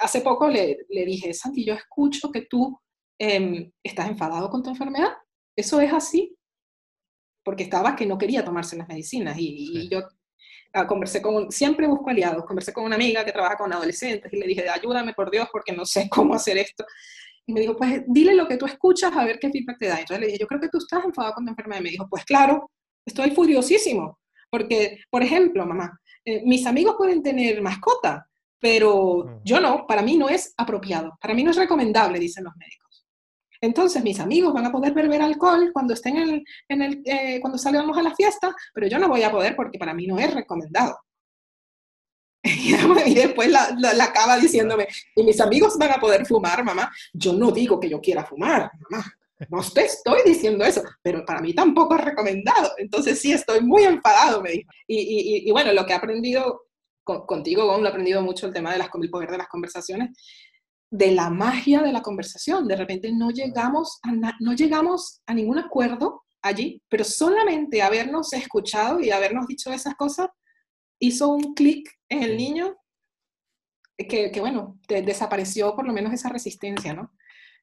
hace 0.00 0.20
poco 0.20 0.48
le, 0.48 0.78
le, 0.88 1.04
dije, 1.04 1.32
Santi, 1.32 1.64
yo 1.64 1.74
escucho 1.74 2.32
que 2.32 2.42
tú 2.42 2.80
eh, 3.18 3.70
estás 3.82 4.08
enfadado 4.08 4.50
con 4.50 4.62
tu 4.62 4.70
enfermedad. 4.70 5.12
Eso 5.56 5.80
es 5.80 5.92
así. 5.92 6.36
Porque 7.44 7.64
estaba 7.64 7.94
que 7.94 8.06
no 8.06 8.18
quería 8.18 8.44
tomarse 8.44 8.76
las 8.76 8.88
medicinas 8.88 9.36
y, 9.38 9.42
sí. 9.42 9.72
y 9.74 9.88
yo 9.90 10.00
ah, 10.72 10.86
conversé 10.86 11.20
con, 11.20 11.52
siempre 11.52 11.86
busco 11.86 12.08
aliados, 12.08 12.46
conversé 12.46 12.72
con 12.72 12.84
una 12.84 12.96
amiga 12.96 13.24
que 13.24 13.32
trabaja 13.32 13.58
con 13.58 13.72
adolescentes 13.72 14.32
y 14.32 14.38
le 14.38 14.46
dije, 14.46 14.68
ayúdame 14.68 15.12
por 15.12 15.30
Dios 15.30 15.46
porque 15.52 15.72
no 15.72 15.84
sé 15.84 16.08
cómo 16.10 16.34
hacer 16.34 16.56
esto. 16.58 16.84
Y 17.46 17.52
me 17.52 17.60
dijo, 17.60 17.76
pues 17.76 18.02
dile 18.06 18.34
lo 18.34 18.48
que 18.48 18.56
tú 18.56 18.66
escuchas 18.66 19.14
a 19.16 19.24
ver 19.24 19.38
qué 19.38 19.50
feedback 19.50 19.78
te 19.78 19.88
da. 19.88 20.00
Entonces 20.00 20.20
le 20.20 20.26
dije, 20.26 20.38
yo 20.38 20.46
creo 20.46 20.60
que 20.60 20.68
tú 20.68 20.78
estás 20.78 21.04
enfadado 21.04 21.34
con 21.34 21.44
tu 21.44 21.50
enfermedad. 21.50 21.80
Y 21.80 21.84
me 21.84 21.90
dijo, 21.90 22.08
pues 22.08 22.24
claro, 22.24 22.70
estoy 23.04 23.30
furiosísimo. 23.32 24.18
Porque, 24.50 25.00
por 25.10 25.22
ejemplo, 25.22 25.66
mamá, 25.66 25.98
eh, 26.24 26.42
mis 26.44 26.66
amigos 26.66 26.94
pueden 26.96 27.22
tener 27.22 27.60
mascota, 27.60 28.26
pero 28.60 29.40
yo 29.44 29.60
no, 29.60 29.86
para 29.86 30.00
mí 30.00 30.16
no 30.16 30.28
es 30.28 30.54
apropiado, 30.56 31.18
para 31.20 31.34
mí 31.34 31.44
no 31.44 31.50
es 31.50 31.56
recomendable, 31.56 32.18
dicen 32.18 32.44
los 32.44 32.56
médicos. 32.56 32.84
Entonces 33.60 34.02
mis 34.02 34.20
amigos 34.20 34.52
van 34.52 34.66
a 34.66 34.72
poder 34.72 34.92
beber 34.92 35.22
alcohol 35.22 35.70
cuando 35.72 35.94
estén 35.94 36.16
en 36.16 36.28
el, 36.28 36.44
en 36.68 36.82
el 36.82 37.02
eh, 37.04 37.40
cuando 37.40 37.58
salgamos 37.58 37.96
a 37.96 38.02
la 38.02 38.14
fiesta, 38.14 38.54
pero 38.72 38.86
yo 38.86 38.98
no 38.98 39.08
voy 39.08 39.22
a 39.22 39.30
poder 39.30 39.56
porque 39.56 39.78
para 39.78 39.94
mí 39.94 40.06
no 40.06 40.18
es 40.18 40.32
recomendado. 40.32 40.98
Y 43.06 43.14
después 43.14 43.50
la, 43.50 43.74
la, 43.78 43.94
la, 43.94 44.04
acaba 44.04 44.36
diciéndome, 44.36 44.86
y 45.16 45.22
mis 45.22 45.40
amigos 45.40 45.78
van 45.78 45.92
a 45.92 46.00
poder 46.00 46.26
fumar, 46.26 46.62
mamá. 46.62 46.92
Yo 47.12 47.32
no 47.32 47.50
digo 47.50 47.80
que 47.80 47.88
yo 47.88 48.00
quiera 48.00 48.24
fumar, 48.24 48.70
mamá. 48.90 49.04
No 49.48 49.62
te 49.62 49.84
estoy 49.84 50.20
diciendo 50.24 50.64
eso, 50.64 50.82
pero 51.02 51.24
para 51.24 51.40
mí 51.40 51.54
tampoco 51.54 51.96
es 51.96 52.04
recomendado. 52.04 52.72
Entonces 52.78 53.20
sí, 53.20 53.32
estoy 53.32 53.60
muy 53.60 53.84
enfadado, 53.84 54.42
me 54.42 54.50
dijo. 54.50 54.70
Y, 54.86 54.98
y, 54.98 55.48
y 55.48 55.50
bueno, 55.50 55.72
lo 55.72 55.84
que 55.84 55.92
he 55.92 55.96
aprendido 55.96 56.62
con, 57.02 57.26
contigo, 57.26 57.66
Gon, 57.66 57.82
lo 57.82 57.88
he 57.88 57.90
aprendido 57.90 58.22
mucho 58.22 58.46
el 58.46 58.52
tema 58.52 58.72
del 58.72 58.82
de 58.82 59.08
poder 59.08 59.30
de 59.30 59.38
las 59.38 59.48
conversaciones, 59.48 60.16
de 60.90 61.10
la 61.10 61.30
magia 61.30 61.82
de 61.82 61.92
la 61.92 62.02
conversación. 62.02 62.68
De 62.68 62.76
repente 62.76 63.10
no 63.12 63.30
llegamos 63.30 63.98
a, 64.02 64.12
no 64.40 64.52
llegamos 64.54 65.22
a 65.26 65.34
ningún 65.34 65.58
acuerdo 65.58 66.24
allí, 66.42 66.82
pero 66.88 67.04
solamente 67.04 67.82
habernos 67.82 68.32
escuchado 68.32 69.00
y 69.00 69.10
habernos 69.10 69.46
dicho 69.46 69.72
esas 69.72 69.94
cosas 69.94 70.28
hizo 70.98 71.28
un 71.28 71.54
clic 71.54 71.88
en 72.08 72.22
el 72.22 72.36
niño 72.36 72.76
que, 73.96 74.30
que 74.30 74.40
bueno, 74.40 74.78
te 74.86 75.02
desapareció 75.02 75.74
por 75.74 75.86
lo 75.86 75.92
menos 75.92 76.12
esa 76.12 76.28
resistencia, 76.28 76.94
¿no? 76.94 77.12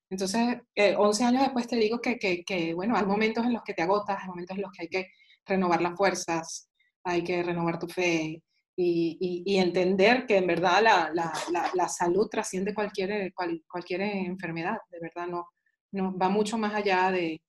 Entonces, 0.10 0.58
eh, 0.76 0.96
11 0.98 1.24
años 1.24 1.42
después 1.44 1.68
te 1.68 1.78
digo 1.78 2.02
que, 2.02 2.18
que, 2.18 2.44
que, 2.44 2.74
bueno, 2.74 2.96
hay 2.98 3.06
momentos 3.06 3.46
en 3.46 3.54
los 3.54 3.64
que 3.64 3.74
te 3.74 3.82
agotas, 3.82 4.18
hay 4.22 4.28
momentos 4.28 4.58
en 4.58 4.62
los 4.64 4.72
que 4.72 4.84
hay 4.84 4.90
que 4.90 5.08
renovar 5.46 5.82
las 5.82 5.96
fuerzas, 5.96 6.70
hay 7.04 7.24
que 7.24 7.42
renovar 7.44 7.80
tu 7.80 7.88
fe 7.88 8.44
y, 8.76 9.18
y, 9.20 9.44
y 9.46 9.58
entender 9.58 10.26
que 10.26 10.38
en 10.38 10.48
verdad 10.48 10.82
la, 10.82 11.12
la, 11.14 11.32
la, 11.52 11.72
la 11.74 11.88
salud 11.88 12.28
trasciende 12.30 12.74
cualquier, 12.74 13.34
cual, 13.34 13.64
cualquier 13.70 14.02
enfermedad, 14.02 14.78
de 14.90 15.00
verdad, 15.00 15.28
no, 15.28 15.48
no 15.92 16.18
va 16.18 16.30
mucho 16.30 16.58
más 16.58 16.74
allá 16.74 17.12
de, 17.12 17.42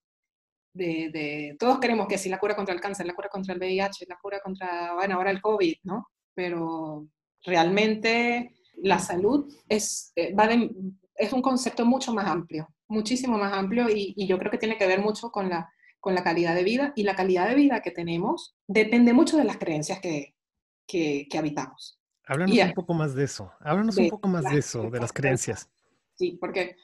de, 0.73 1.11
de, 1.13 1.57
todos 1.59 1.79
queremos 1.79 2.07
que 2.07 2.19
sí, 2.19 2.29
la 2.29 2.39
cura 2.39 2.57
contra 2.57 2.75
el 2.75 2.81
cáncer, 2.81 3.07
la 3.07 3.15
cura 3.15 3.29
contra 3.29 3.55
el 3.55 3.61
VIH, 3.61 4.07
la 4.09 4.19
cura 4.21 4.41
contra, 4.41 4.95
bueno, 4.95 5.17
ahora 5.17 5.31
el 5.31 5.41
COVID, 5.41 5.77
¿no? 5.85 6.09
Pero 6.35 7.07
realmente 7.45 8.55
la 8.77 8.99
salud 8.99 9.53
es, 9.69 10.13
eh, 10.17 10.35
va 10.35 10.47
de, 10.47 10.71
es 11.17 11.33
un 11.33 11.43
concepto 11.43 11.85
mucho 11.85 12.15
más 12.15 12.27
amplio, 12.27 12.69
muchísimo 12.89 13.39
más 13.39 13.53
amplio 13.53 13.89
y, 13.89 14.15
y, 14.17 14.27
yo 14.27 14.39
creo 14.39 14.51
que 14.51 14.59
tiene 14.59 14.79
que 14.79 14.87
ver 14.87 15.01
mucho 15.01 15.31
con 15.31 15.49
la, 15.49 15.71
con 16.01 16.15
la 16.15 16.25
calidad 16.25 16.55
de 16.55 16.65
vida 16.65 16.93
y 16.97 17.05
la 17.05 17.15
calidad 17.15 17.49
de 17.49 17.55
vida 17.55 17.81
que 17.81 17.91
tenemos 17.91 18.57
depende 18.67 19.13
mucho 19.13 19.37
de 19.37 19.45
las 19.45 19.59
creencias 19.59 20.01
que, 20.01 20.35
que, 20.87 21.27
que 21.31 21.39
habitamos. 21.39 22.01
Háblanos 22.25 22.57
un 22.57 22.73
poco 22.75 22.95
más 22.95 23.15
de 23.15 23.25
eso, 23.25 23.53
háblanos 23.61 23.97
de, 23.97 24.03
un 24.05 24.11
poco 24.11 24.29
más 24.29 24.45
de 24.45 24.59
eso, 24.59 24.91
de 24.91 25.01
las 25.01 25.13
creencias. 25.13 25.69
Sí, 26.15 26.39
porque, 26.41 26.77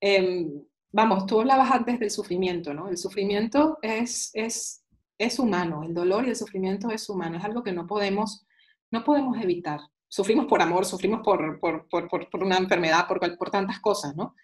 eh, 0.00 0.46
vamos, 0.92 1.26
tú 1.26 1.40
hablabas 1.40 1.70
antes 1.70 1.98
del 1.98 2.10
sufrimiento, 2.10 2.74
¿no? 2.74 2.88
El 2.88 2.98
sufrimiento 2.98 3.78
es, 3.82 4.30
es, 4.34 4.84
es 5.18 5.38
humano, 5.38 5.82
el 5.82 5.94
dolor 5.94 6.26
y 6.26 6.30
el 6.30 6.36
sufrimiento 6.36 6.90
es 6.90 7.08
humano, 7.08 7.38
es 7.38 7.44
algo 7.44 7.62
que 7.62 7.72
no 7.72 7.86
podemos, 7.86 8.46
no 8.90 9.02
podemos 9.02 9.40
evitar 9.42 9.80
sufrimos 10.12 10.44
por 10.44 10.60
amor, 10.60 10.84
sufrimos 10.84 11.22
por, 11.22 11.58
por, 11.58 11.88
por, 11.88 12.08
por 12.08 12.44
una 12.44 12.58
enfermedad, 12.58 13.08
por, 13.08 13.18
por 13.38 13.50
tantas 13.50 13.80
cosas, 13.80 14.14
¿no? 14.14 14.36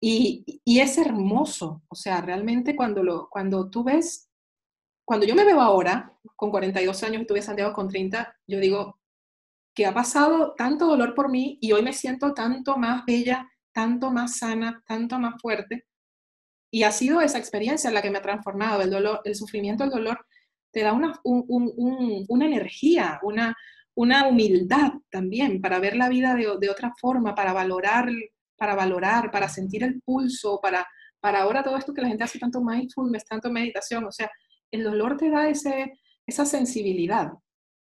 Y, 0.00 0.60
y, 0.64 0.80
es 0.80 0.98
hermoso, 0.98 1.82
o 1.88 1.94
sea, 1.94 2.20
realmente 2.20 2.74
cuando, 2.74 3.04
lo, 3.04 3.28
cuando 3.30 3.70
tú 3.70 3.84
ves, 3.84 4.28
cuando 5.04 5.24
yo 5.24 5.36
me 5.36 5.44
veo 5.44 5.60
ahora, 5.60 6.12
con 6.34 6.50
42 6.50 7.04
años 7.04 7.22
y 7.22 7.26
tuve 7.26 7.40
Santiago 7.40 7.72
con 7.72 7.88
30, 7.88 8.36
yo 8.48 8.58
digo 8.58 8.98
que 9.74 9.86
ha 9.86 9.94
pasado 9.94 10.54
tanto 10.56 10.86
dolor 10.86 11.14
por 11.14 11.30
mí 11.30 11.56
y 11.60 11.70
hoy 11.70 11.82
me 11.82 11.92
siento 11.92 12.34
tanto 12.34 12.76
más 12.76 13.04
bella, 13.06 13.48
tanto 13.76 14.10
más 14.10 14.38
sana, 14.38 14.82
tanto 14.86 15.18
más 15.18 15.34
fuerte. 15.38 15.84
Y 16.70 16.84
ha 16.84 16.90
sido 16.90 17.20
esa 17.20 17.36
experiencia 17.36 17.90
la 17.90 18.00
que 18.00 18.10
me 18.10 18.16
ha 18.16 18.22
transformado. 18.22 18.80
El 18.80 18.88
dolor, 18.88 19.20
el 19.24 19.34
sufrimiento, 19.34 19.84
el 19.84 19.90
dolor, 19.90 20.24
te 20.72 20.80
da 20.80 20.94
una, 20.94 21.20
un, 21.24 21.44
un, 21.46 21.70
un, 21.76 22.24
una 22.26 22.46
energía, 22.46 23.20
una, 23.22 23.54
una 23.94 24.28
humildad 24.28 24.92
también 25.10 25.60
para 25.60 25.78
ver 25.78 25.94
la 25.94 26.08
vida 26.08 26.34
de, 26.34 26.70
otra 26.70 26.94
forma, 26.98 27.34
para 27.34 27.52
valorar, 27.52 28.08
para 28.56 28.74
valorar, 28.74 29.30
para 29.30 29.46
sentir 29.50 29.84
el 29.84 30.00
pulso, 30.00 30.58
para, 30.62 30.86
para 31.20 31.42
ahora 31.42 31.62
todo 31.62 31.76
esto 31.76 31.92
que 31.92 32.00
la 32.00 32.08
gente 32.08 32.24
hace 32.24 32.38
tanto 32.38 32.62
mindfulness, 32.62 33.26
tanto 33.26 33.52
meditación, 33.52 34.06
o 34.06 34.12
sea, 34.12 34.30
el 34.70 34.84
dolor 34.84 35.18
te 35.18 35.28
da 35.28 35.50
ese, 35.50 35.92
esa 36.26 36.46
sensibilidad 36.46 37.30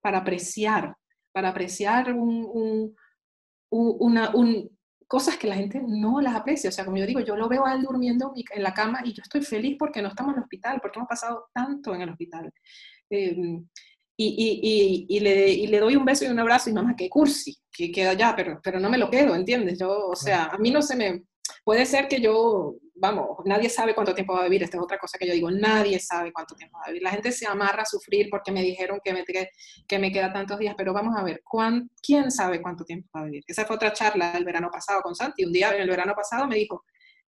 para 0.00 0.18
apreciar, 0.18 0.96
para 1.32 1.50
apreciar 1.50 2.12
un, 2.12 2.92
una, 3.70 4.30
un, 4.34 4.75
cosas 5.06 5.36
que 5.36 5.46
la 5.46 5.54
gente 5.54 5.80
no 5.86 6.20
las 6.20 6.34
aprecia. 6.34 6.68
O 6.68 6.72
sea, 6.72 6.84
como 6.84 6.96
yo 6.96 7.06
digo, 7.06 7.20
yo 7.20 7.36
lo 7.36 7.48
veo 7.48 7.66
a 7.66 7.74
él 7.74 7.82
durmiendo 7.82 8.32
en 8.34 8.62
la 8.62 8.74
cama 8.74 9.00
y 9.04 9.12
yo 9.12 9.22
estoy 9.22 9.42
feliz 9.42 9.76
porque 9.78 10.02
no 10.02 10.08
estamos 10.08 10.32
en 10.32 10.38
el 10.38 10.44
hospital, 10.44 10.80
porque 10.80 10.98
hemos 10.98 11.08
pasado 11.08 11.46
tanto 11.52 11.94
en 11.94 12.02
el 12.02 12.10
hospital. 12.10 12.52
Eh, 13.10 13.36
y, 14.18 15.06
y, 15.08 15.16
y, 15.16 15.20
le, 15.20 15.50
y, 15.50 15.66
le, 15.66 15.78
doy 15.78 15.94
un 15.94 16.04
beso 16.04 16.24
y 16.24 16.28
un 16.28 16.38
abrazo 16.38 16.70
y 16.70 16.72
mamá, 16.72 16.94
qué 16.96 17.08
cursi, 17.10 17.54
que 17.70 17.92
queda 17.92 18.14
ya, 18.14 18.34
pero, 18.34 18.60
pero 18.62 18.80
no 18.80 18.88
me 18.88 18.96
lo 18.96 19.10
quedo, 19.10 19.34
¿entiendes? 19.34 19.78
Yo, 19.78 20.08
o 20.08 20.16
sea, 20.16 20.46
a 20.46 20.58
mí 20.58 20.70
no 20.70 20.80
se 20.80 20.96
me... 20.96 21.24
Puede 21.64 21.84
ser 21.84 22.08
que 22.08 22.20
yo, 22.20 22.76
vamos, 22.96 23.38
nadie 23.44 23.68
sabe 23.68 23.94
cuánto 23.94 24.14
tiempo 24.14 24.34
va 24.34 24.40
a 24.40 24.44
vivir, 24.44 24.62
esta 24.62 24.76
es 24.76 24.82
otra 24.82 24.98
cosa 24.98 25.18
que 25.18 25.26
yo 25.26 25.34
digo, 25.34 25.50
nadie 25.50 25.98
sabe 26.00 26.32
cuánto 26.32 26.54
tiempo 26.54 26.78
va 26.78 26.84
a 26.86 26.88
vivir. 26.88 27.02
La 27.02 27.10
gente 27.10 27.30
se 27.30 27.46
amarra 27.46 27.82
a 27.82 27.86
sufrir 27.86 28.28
porque 28.30 28.50
me 28.50 28.62
dijeron 28.62 29.00
que 29.04 29.12
me, 29.12 29.24
que 29.24 29.98
me 29.98 30.10
queda 30.10 30.32
tantos 30.32 30.58
días, 30.58 30.74
pero 30.76 30.92
vamos 30.92 31.14
a 31.16 31.22
ver, 31.22 31.42
¿cuán, 31.44 31.90
¿quién 32.02 32.30
sabe 32.30 32.60
cuánto 32.62 32.84
tiempo 32.84 33.08
va 33.14 33.20
a 33.20 33.24
vivir? 33.24 33.44
Esa 33.46 33.64
fue 33.64 33.76
otra 33.76 33.92
charla 33.92 34.32
el 34.32 34.44
verano 34.44 34.70
pasado 34.70 35.02
con 35.02 35.14
Santi. 35.14 35.44
Un 35.44 35.52
día, 35.52 35.74
en 35.74 35.82
el 35.82 35.88
verano 35.88 36.14
pasado, 36.14 36.46
me 36.46 36.56
dijo, 36.56 36.84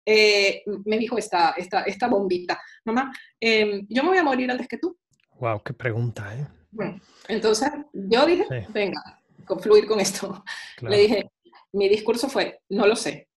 eh, 0.06 0.63
me 0.86 0.97
dijo 0.97 1.17
esta, 1.17 1.52
esta, 1.52 1.84
esta 1.84 2.08
bombita, 2.08 2.62
mamá, 2.84 3.12
eh, 3.39 3.84
yo 3.88 4.04
me 4.04 4.10
voy 4.10 4.17
a 4.17 4.23
morir 4.23 4.52
antes 4.52 4.67
que 4.67 4.78
tú. 4.78 4.97
Wow, 5.39 5.62
qué 5.63 5.73
pregunta, 5.73 6.36
¿eh? 6.36 6.45
Bueno, 6.71 6.99
entonces 7.28 7.69
yo 7.93 8.26
dije, 8.26 8.45
sí. 8.49 8.73
venga, 8.73 9.02
confluir 9.45 9.86
con 9.86 9.99
esto. 9.99 10.43
Claro. 10.78 10.95
Le 10.95 11.02
dije, 11.02 11.32
mi 11.73 11.88
discurso 11.88 12.28
fue, 12.28 12.60
no 12.69 12.88
lo 12.88 12.95
sé, 12.95 13.30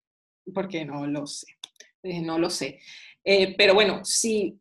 porque 0.52 0.84
no 0.84 1.06
lo 1.06 1.26
sé. 1.26 1.46
Dije, 2.06 2.22
no 2.22 2.38
lo 2.38 2.50
sé. 2.50 2.80
Eh, 3.24 3.54
pero 3.56 3.74
bueno, 3.74 4.04
si, 4.04 4.58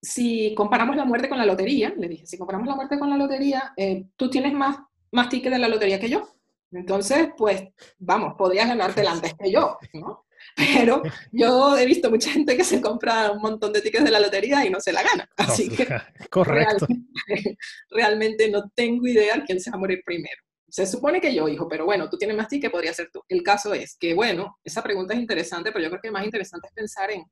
si 0.00 0.54
comparamos 0.54 0.96
la 0.96 1.04
muerte 1.04 1.28
con 1.28 1.38
la 1.38 1.46
lotería, 1.46 1.94
le 1.96 2.08
dije, 2.08 2.26
si 2.26 2.38
comparamos 2.38 2.68
la 2.68 2.76
muerte 2.76 2.98
con 2.98 3.10
la 3.10 3.16
lotería, 3.16 3.72
eh, 3.76 4.04
tú 4.16 4.28
tienes 4.30 4.52
más, 4.52 4.76
más 5.10 5.28
tickets 5.28 5.52
de 5.52 5.58
la 5.58 5.68
lotería 5.68 5.98
que 5.98 6.10
yo. 6.10 6.28
Entonces, 6.70 7.28
pues, 7.36 7.64
vamos, 7.98 8.34
podrías 8.36 8.68
ganártela 8.68 9.12
antes 9.12 9.34
que 9.34 9.50
yo, 9.50 9.78
¿no? 9.92 10.24
pero 10.56 11.02
yo 11.30 11.76
he 11.76 11.86
visto 11.86 12.10
mucha 12.10 12.30
gente 12.30 12.56
que 12.56 12.64
se 12.64 12.80
compra 12.80 13.30
un 13.30 13.40
montón 13.40 13.72
de 13.72 13.80
tickets 13.80 14.04
de 14.04 14.10
la 14.10 14.20
lotería 14.20 14.64
y 14.64 14.70
no 14.70 14.80
se 14.80 14.92
la 14.92 15.02
gana. 15.02 15.28
Así 15.36 15.68
que 15.68 15.86
correcto. 16.30 16.86
Realmente, 17.90 18.50
no 18.50 18.70
tengo 18.74 19.06
idea 19.06 19.42
quién 19.46 19.60
se 19.60 19.70
va 19.70 19.76
a 19.76 19.80
morir 19.80 20.02
primero. 20.04 20.42
Se 20.72 20.86
supone 20.86 21.20
que 21.20 21.34
yo, 21.34 21.48
hijo, 21.48 21.68
pero 21.68 21.84
bueno, 21.84 22.08
tú 22.08 22.16
tienes 22.16 22.34
más 22.34 22.48
tickets, 22.48 22.72
podría 22.72 22.94
ser 22.94 23.10
tú. 23.12 23.22
El 23.28 23.42
caso 23.42 23.74
es 23.74 23.94
que, 24.00 24.14
bueno, 24.14 24.58
esa 24.64 24.82
pregunta 24.82 25.12
es 25.12 25.20
interesante, 25.20 25.70
pero 25.70 25.84
yo 25.84 25.90
creo 25.90 26.00
que 26.00 26.10
más 26.10 26.24
interesante 26.24 26.68
es 26.68 26.72
pensar 26.72 27.10
en, 27.10 27.24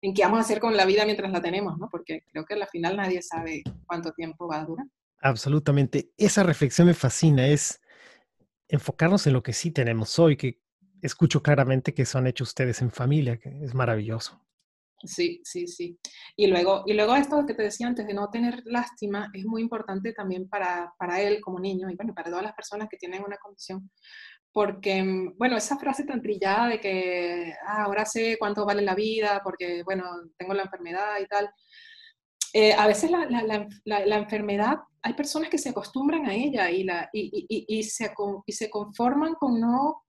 en 0.00 0.14
qué 0.14 0.22
vamos 0.22 0.38
a 0.38 0.40
hacer 0.40 0.60
con 0.60 0.74
la 0.74 0.86
vida 0.86 1.04
mientras 1.04 1.30
la 1.30 1.42
tenemos, 1.42 1.76
¿no? 1.76 1.90
Porque 1.90 2.22
creo 2.32 2.46
que 2.46 2.54
al 2.54 2.66
final 2.68 2.96
nadie 2.96 3.20
sabe 3.20 3.62
cuánto 3.86 4.12
tiempo 4.12 4.48
va 4.48 4.62
a 4.62 4.64
durar. 4.64 4.86
Absolutamente. 5.20 6.10
Esa 6.16 6.42
reflexión 6.42 6.86
me 6.86 6.94
fascina, 6.94 7.46
es 7.46 7.82
enfocarnos 8.66 9.26
en 9.26 9.34
lo 9.34 9.42
que 9.42 9.52
sí 9.52 9.72
tenemos 9.72 10.18
hoy, 10.18 10.38
que 10.38 10.62
escucho 11.02 11.42
claramente 11.42 11.92
que 11.92 12.06
son 12.06 12.26
hechos 12.26 12.48
ustedes 12.48 12.80
en 12.80 12.90
familia, 12.90 13.36
que 13.36 13.62
es 13.62 13.74
maravilloso. 13.74 14.40
Sí, 15.04 15.40
sí, 15.44 15.66
sí. 15.66 15.98
Y 16.36 16.46
luego, 16.46 16.82
y 16.86 16.94
luego 16.94 17.14
esto 17.16 17.44
que 17.46 17.54
te 17.54 17.64
decía 17.64 17.86
antes 17.86 18.06
de 18.06 18.14
no 18.14 18.30
tener 18.30 18.62
lástima 18.64 19.30
es 19.34 19.44
muy 19.44 19.60
importante 19.62 20.12
también 20.12 20.48
para, 20.48 20.92
para 20.98 21.20
él 21.20 21.40
como 21.42 21.60
niño 21.60 21.90
y 21.90 21.96
bueno, 21.96 22.14
para 22.14 22.30
todas 22.30 22.44
las 22.44 22.54
personas 22.54 22.88
que 22.88 22.96
tienen 22.96 23.22
una 23.22 23.36
condición. 23.36 23.90
Porque, 24.52 25.02
mm, 25.02 25.36
bueno, 25.38 25.56
esa 25.56 25.78
frase 25.78 26.04
tan 26.04 26.22
trillada 26.22 26.68
de 26.68 26.80
que 26.80 27.52
ah, 27.66 27.84
ahora 27.84 28.06
sé 28.06 28.36
cuánto 28.38 28.64
vale 28.64 28.82
la 28.82 28.94
vida 28.94 29.40
porque, 29.44 29.82
bueno, 29.84 30.04
tengo 30.38 30.54
la 30.54 30.62
enfermedad 30.62 31.20
y 31.20 31.26
tal. 31.26 31.50
Eh, 32.54 32.72
a 32.72 32.86
veces 32.86 33.10
la, 33.10 33.26
la, 33.26 33.68
la, 33.84 34.16
enfermedad, 34.16 34.78
hay 35.02 35.12
personas 35.12 35.50
que 35.50 35.58
se 35.58 35.68
acostumbran 35.70 36.24
a 36.26 36.34
ella 36.34 36.70
y, 36.70 36.84
la, 36.84 37.10
y, 37.12 37.46
y, 37.48 37.78
y 37.78 37.82
se, 37.82 38.10
y 38.46 38.52
se 38.52 38.70
conforman 38.70 39.34
con 39.34 39.60
no 39.60 40.05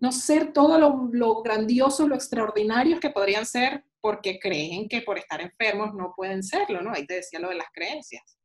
no 0.00 0.12
ser 0.12 0.52
todo 0.52 0.78
lo, 0.78 1.42
grandioso, 1.42 2.06
lo 2.06 2.14
extraordinario 2.14 3.00
que 3.00 3.10
podrían 3.10 3.44
ser 3.44 3.84
porque 4.00 4.38
creen 4.38 4.88
que 4.88 5.02
por 5.02 5.18
estar 5.18 5.40
enfermos 5.40 5.94
no 5.94 6.14
pueden 6.16 6.42
serlo, 6.42 6.82
¿no? 6.82 6.92
Ahí 6.92 7.04
te 7.04 7.14
decía 7.14 7.40
lo 7.40 7.48
de 7.48 7.56
las 7.56 7.68
creencias. 7.72 8.38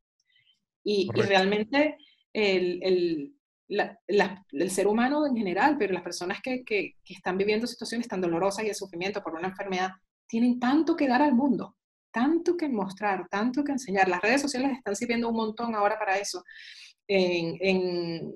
Y, 0.82 1.08
realmente 1.14 1.96
el, 2.32 3.32
ser 4.68 4.88
humano 4.88 5.26
en 5.26 5.36
general, 5.36 5.76
pero 5.78 5.94
las 5.94 6.02
personas 6.02 6.40
que, 6.42 6.64
que, 6.64 6.96
están 7.08 7.38
viviendo 7.38 7.66
situaciones 7.66 8.08
tan 8.08 8.20
dolorosas 8.20 8.64
y 8.64 8.68
de 8.68 8.74
sufrimiento 8.74 9.22
por 9.22 9.34
una 9.34 9.48
enfermedad, 9.48 9.90
tienen 10.26 10.58
tanto 10.58 10.96
que 10.96 11.06
dar 11.06 11.22
al 11.22 11.34
mundo, 11.34 11.76
tanto 12.10 12.56
que 12.56 12.68
mostrar, 12.68 13.28
tanto 13.28 13.62
que 13.62 13.72
enseñar. 13.72 14.08
Las 14.08 14.20
redes 14.20 14.42
sociales 14.42 14.72
están 14.76 14.96
sirviendo 14.96 15.28
un 15.28 15.36
montón 15.36 15.74
ahora 15.74 15.98
para 15.98 16.18
eso. 16.18 16.42
en, 17.06 18.34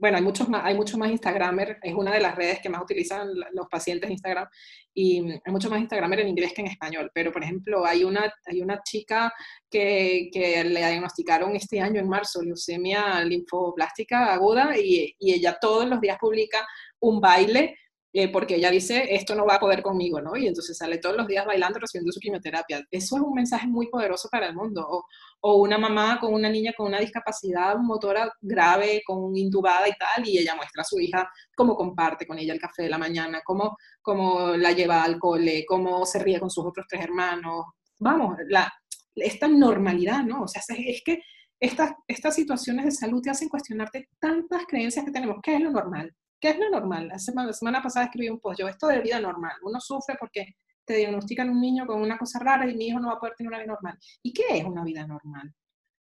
bueno, 0.00 0.16
hay 0.16 0.22
muchos 0.22 0.48
más, 0.48 0.64
hay 0.64 0.74
mucho 0.74 0.96
más 0.96 1.10
Instagramer, 1.10 1.78
es 1.82 1.94
una 1.94 2.12
de 2.12 2.20
las 2.20 2.34
redes 2.34 2.60
que 2.60 2.70
más 2.70 2.82
utilizan 2.82 3.28
los 3.52 3.68
pacientes 3.68 4.10
Instagram, 4.10 4.48
y 4.94 5.20
mm, 5.20 5.40
hay 5.44 5.52
mucho 5.52 5.68
más 5.68 5.78
Instagramer 5.78 6.20
en 6.20 6.28
inglés 6.28 6.54
que 6.54 6.62
en 6.62 6.68
español, 6.68 7.10
pero 7.14 7.30
por 7.30 7.44
ejemplo, 7.44 7.84
hay 7.84 8.02
una, 8.02 8.32
hay 8.46 8.62
una 8.62 8.82
chica 8.82 9.32
que, 9.70 10.30
que 10.32 10.64
le 10.64 10.80
diagnosticaron 10.80 11.54
este 11.54 11.80
año 11.80 12.00
en 12.00 12.08
marzo 12.08 12.42
leucemia 12.42 13.22
linfoblástica 13.22 14.32
aguda, 14.32 14.76
y, 14.78 15.14
y 15.18 15.34
ella 15.34 15.58
todos 15.60 15.86
los 15.86 16.00
días 16.00 16.16
publica 16.18 16.66
un 17.00 17.20
baile 17.20 17.76
eh, 18.12 18.30
porque 18.30 18.56
ella 18.56 18.70
dice, 18.70 19.14
esto 19.14 19.34
no 19.34 19.46
va 19.46 19.54
a 19.54 19.60
poder 19.60 19.82
conmigo, 19.82 20.20
¿no? 20.20 20.36
Y 20.36 20.48
entonces 20.48 20.76
sale 20.76 20.98
todos 20.98 21.16
los 21.16 21.28
días 21.28 21.46
bailando, 21.46 21.78
recibiendo 21.78 22.10
su 22.12 22.18
quimioterapia. 22.18 22.84
Eso 22.90 23.16
es 23.16 23.22
un 23.22 23.34
mensaje 23.34 23.68
muy 23.68 23.88
poderoso 23.88 24.28
para 24.28 24.48
el 24.48 24.54
mundo. 24.54 24.84
O, 24.88 25.04
o 25.42 25.56
una 25.56 25.78
mamá 25.78 26.18
con 26.18 26.34
una 26.34 26.48
niña 26.48 26.72
con 26.76 26.86
una 26.86 26.98
discapacidad 26.98 27.76
motora 27.76 28.32
grave, 28.40 29.02
con 29.06 29.36
intubada 29.36 29.88
y 29.88 29.92
tal, 29.92 30.26
y 30.26 30.38
ella 30.38 30.56
muestra 30.56 30.82
a 30.82 30.84
su 30.84 30.98
hija 30.98 31.30
cómo 31.54 31.76
comparte 31.76 32.26
con 32.26 32.38
ella 32.38 32.52
el 32.52 32.60
café 32.60 32.82
de 32.82 32.90
la 32.90 32.98
mañana, 32.98 33.42
cómo, 33.44 33.76
cómo 34.02 34.56
la 34.56 34.72
lleva 34.72 35.04
al 35.04 35.18
cole, 35.18 35.64
cómo 35.66 36.04
se 36.04 36.18
ríe 36.18 36.40
con 36.40 36.50
sus 36.50 36.66
otros 36.66 36.86
tres 36.88 37.02
hermanos. 37.02 37.66
Vamos, 38.00 38.36
la, 38.48 38.72
esta 39.14 39.46
normalidad, 39.48 40.24
¿no? 40.24 40.42
O 40.42 40.48
sea, 40.48 40.62
es 40.68 41.02
que 41.04 41.22
estas, 41.60 41.92
estas 42.08 42.34
situaciones 42.34 42.86
de 42.86 42.90
salud 42.90 43.20
te 43.22 43.30
hacen 43.30 43.48
cuestionarte 43.48 44.08
tantas 44.18 44.62
creencias 44.66 45.04
que 45.04 45.10
tenemos. 45.10 45.36
¿Qué 45.42 45.54
es 45.54 45.60
lo 45.60 45.70
normal? 45.70 46.12
¿Qué 46.40 46.50
es 46.50 46.58
lo 46.58 46.70
normal? 46.70 47.08
La 47.08 47.18
semana, 47.18 47.52
semana 47.52 47.82
pasada 47.82 48.06
escribí 48.06 48.28
un 48.28 48.40
post, 48.40 48.60
yo, 48.60 48.68
esto 48.68 48.86
de 48.86 49.00
vida 49.00 49.20
normal. 49.20 49.52
Uno 49.62 49.78
sufre 49.80 50.16
porque 50.18 50.56
te 50.84 50.96
diagnostican 50.96 51.50
un 51.50 51.60
niño 51.60 51.86
con 51.86 52.00
una 52.00 52.18
cosa 52.18 52.38
rara 52.38 52.68
y 52.68 52.74
mi 52.74 52.88
hijo 52.88 52.98
no 52.98 53.08
va 53.08 53.14
a 53.14 53.20
poder 53.20 53.34
tener 53.36 53.48
una 53.48 53.58
vida 53.58 53.72
normal. 53.72 53.98
¿Y 54.22 54.32
qué 54.32 54.58
es 54.58 54.64
una 54.64 54.82
vida 54.82 55.06
normal? 55.06 55.54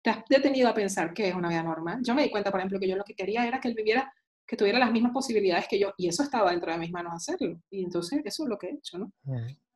¿Te 0.02 0.10
has 0.10 0.24
detenido 0.28 0.68
a 0.68 0.74
pensar 0.74 1.14
qué 1.14 1.28
es 1.28 1.34
una 1.34 1.48
vida 1.48 1.62
normal? 1.62 2.00
Yo 2.02 2.14
me 2.14 2.22
di 2.22 2.30
cuenta, 2.30 2.50
por 2.50 2.60
ejemplo, 2.60 2.80
que 2.80 2.88
yo 2.88 2.96
lo 2.96 3.04
que 3.04 3.14
quería 3.14 3.46
era 3.46 3.60
que 3.60 3.68
él 3.68 3.74
viviera, 3.74 4.12
que 4.46 4.56
tuviera 4.56 4.78
las 4.78 4.90
mismas 4.90 5.12
posibilidades 5.12 5.66
que 5.68 5.78
yo, 5.78 5.92
y 5.96 6.08
eso 6.08 6.22
estaba 6.22 6.50
dentro 6.50 6.72
de 6.72 6.78
mis 6.78 6.90
manos 6.90 7.12
hacerlo. 7.14 7.60
Y 7.70 7.84
entonces 7.84 8.20
eso 8.24 8.42
es 8.44 8.48
lo 8.48 8.58
que 8.58 8.66
he 8.68 8.74
hecho, 8.74 8.98
¿no? 8.98 9.12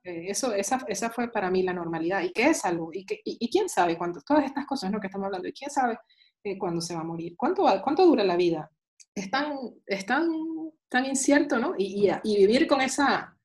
Eh, 0.04 0.30
eso, 0.30 0.52
esa, 0.52 0.84
esa, 0.88 1.10
fue 1.10 1.30
para 1.30 1.50
mí 1.50 1.62
la 1.62 1.72
normalidad. 1.72 2.22
¿Y 2.22 2.32
qué 2.32 2.48
es 2.50 2.60
salud? 2.60 2.90
¿Y, 2.92 3.04
qué, 3.04 3.20
y, 3.24 3.50
quién 3.50 3.68
sabe 3.68 3.96
cuánto? 3.96 4.20
Todas 4.20 4.44
estas 4.44 4.66
cosas, 4.66 4.90
¿no? 4.90 5.00
Que 5.00 5.06
estamos 5.06 5.26
hablando. 5.26 5.48
¿Y 5.48 5.52
quién 5.52 5.70
sabe 5.70 5.98
eh, 6.44 6.58
cuándo 6.58 6.80
se 6.80 6.94
va 6.94 7.00
a 7.00 7.04
morir? 7.04 7.34
¿Cuánto, 7.36 7.62
¿Cuánto 7.82 8.04
dura 8.04 8.24
la 8.24 8.36
vida? 8.36 8.70
Es 9.14 9.30
tan, 9.30 9.56
es 9.86 10.06
tan 10.06 10.28
tan 10.88 11.04
incierto, 11.04 11.58
¿no? 11.58 11.74
Y, 11.76 12.10
y, 12.22 12.36
vivir 12.36 12.66
con 12.66 12.80
esa, 12.80 13.36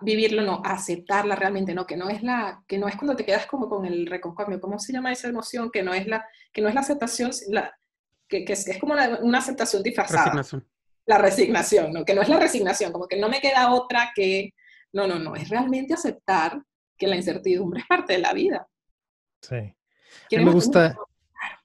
vivirlo, 0.00 0.42
no, 0.42 0.62
aceptarla 0.64 1.36
realmente, 1.36 1.74
¿no? 1.74 1.86
Que 1.86 1.96
no 1.96 2.08
es 2.08 2.22
la, 2.22 2.62
que 2.66 2.78
no 2.78 2.88
es 2.88 2.96
cuando 2.96 3.16
te 3.16 3.24
quedas 3.24 3.46
como 3.46 3.68
con 3.68 3.86
el 3.86 4.06
reconcomio, 4.06 4.60
¿cómo 4.60 4.78
se 4.78 4.92
llama 4.92 5.12
esa 5.12 5.28
emoción? 5.28 5.70
Que 5.70 5.82
no 5.82 5.94
es 5.94 6.06
la, 6.06 6.26
que 6.52 6.60
no 6.60 6.68
es 6.68 6.74
la 6.74 6.80
aceptación, 6.80 7.30
la, 7.48 7.72
que, 8.28 8.44
que 8.44 8.52
es, 8.52 8.78
como 8.80 8.94
una 8.94 9.38
aceptación 9.38 9.82
disfrazada. 9.82 10.24
Resignación. 10.24 10.68
La 11.06 11.18
resignación, 11.18 11.92
¿no? 11.92 12.04
Que 12.04 12.14
no 12.14 12.22
es 12.22 12.28
la 12.28 12.40
resignación, 12.40 12.92
como 12.92 13.06
que 13.06 13.18
no 13.18 13.28
me 13.28 13.40
queda 13.40 13.72
otra 13.72 14.10
que, 14.14 14.54
no, 14.92 15.06
no, 15.06 15.20
no, 15.20 15.36
es 15.36 15.48
realmente 15.48 15.94
aceptar 15.94 16.60
que 16.98 17.06
la 17.06 17.14
incertidumbre 17.14 17.80
es 17.80 17.86
parte 17.86 18.14
de 18.14 18.18
la 18.18 18.32
vida. 18.32 18.66
Sí. 19.40 19.72
me 20.32 20.50
gusta 20.50 20.96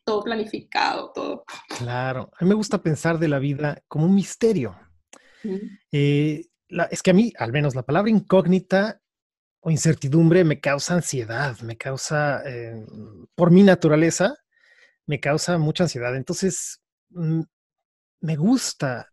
todo 0.04 0.24
planificado, 0.24 1.12
todo. 1.14 1.44
Claro, 1.78 2.32
a 2.38 2.44
mí 2.44 2.50
me 2.50 2.56
gusta 2.56 2.82
pensar 2.82 3.20
de 3.20 3.28
la 3.28 3.40
vida 3.40 3.82
como 3.88 4.06
un 4.06 4.16
misterio. 4.16 4.78
Eh, 5.92 6.46
es 6.90 7.04
que 7.04 7.12
a 7.12 7.14
mí, 7.14 7.34
al 7.38 7.52
menos 7.52 7.76
la 7.76 7.84
palabra 7.84 8.12
incógnita 8.12 9.02
o 9.62 9.70
incertidumbre 9.70 10.44
me 10.44 10.60
causa 10.60 10.96
ansiedad, 10.96 11.60
me 11.62 11.78
causa, 11.78 12.42
eh, 12.46 12.86
por 13.36 13.52
mi 13.52 13.64
naturaleza, 13.64 14.36
me 15.06 15.20
causa 15.20 15.58
mucha 15.58 15.84
ansiedad. 15.84 16.16
Entonces, 16.16 16.82
mm, 17.10 17.42
me 18.22 18.36
gusta, 18.36 19.12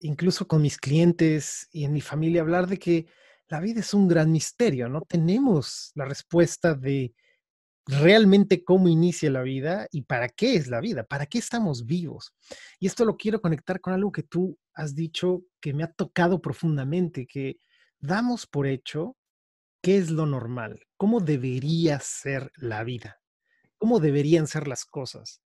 incluso 0.00 0.46
con 0.46 0.62
mis 0.62 0.78
clientes 0.78 1.68
y 1.72 1.84
en 1.84 1.92
mi 1.92 2.00
familia, 2.00 2.42
hablar 2.42 2.66
de 2.66 2.78
que 2.78 3.06
la 3.48 3.60
vida 3.60 3.80
es 3.80 3.92
un 3.94 4.06
gran 4.06 4.30
misterio, 4.30 4.88
no 4.88 5.02
tenemos 5.02 5.90
la 5.94 6.04
respuesta 6.04 6.74
de 6.74 7.12
realmente 7.90 8.64
cómo 8.64 8.88
inicia 8.88 9.30
la 9.30 9.42
vida 9.42 9.88
y 9.90 10.02
para 10.02 10.28
qué 10.28 10.54
es 10.54 10.68
la 10.68 10.80
vida, 10.80 11.04
para 11.04 11.26
qué 11.26 11.38
estamos 11.38 11.86
vivos. 11.86 12.32
Y 12.78 12.86
esto 12.86 13.04
lo 13.04 13.16
quiero 13.16 13.40
conectar 13.40 13.80
con 13.80 13.92
algo 13.92 14.12
que 14.12 14.22
tú 14.22 14.58
has 14.74 14.94
dicho 14.94 15.42
que 15.60 15.74
me 15.74 15.82
ha 15.82 15.92
tocado 15.92 16.40
profundamente, 16.40 17.26
que 17.26 17.56
damos 17.98 18.46
por 18.46 18.66
hecho 18.66 19.16
qué 19.82 19.98
es 19.98 20.10
lo 20.10 20.26
normal, 20.26 20.80
cómo 20.96 21.20
debería 21.20 21.98
ser 22.00 22.52
la 22.56 22.84
vida, 22.84 23.20
cómo 23.78 23.98
deberían 23.98 24.46
ser 24.46 24.68
las 24.68 24.84
cosas. 24.84 25.42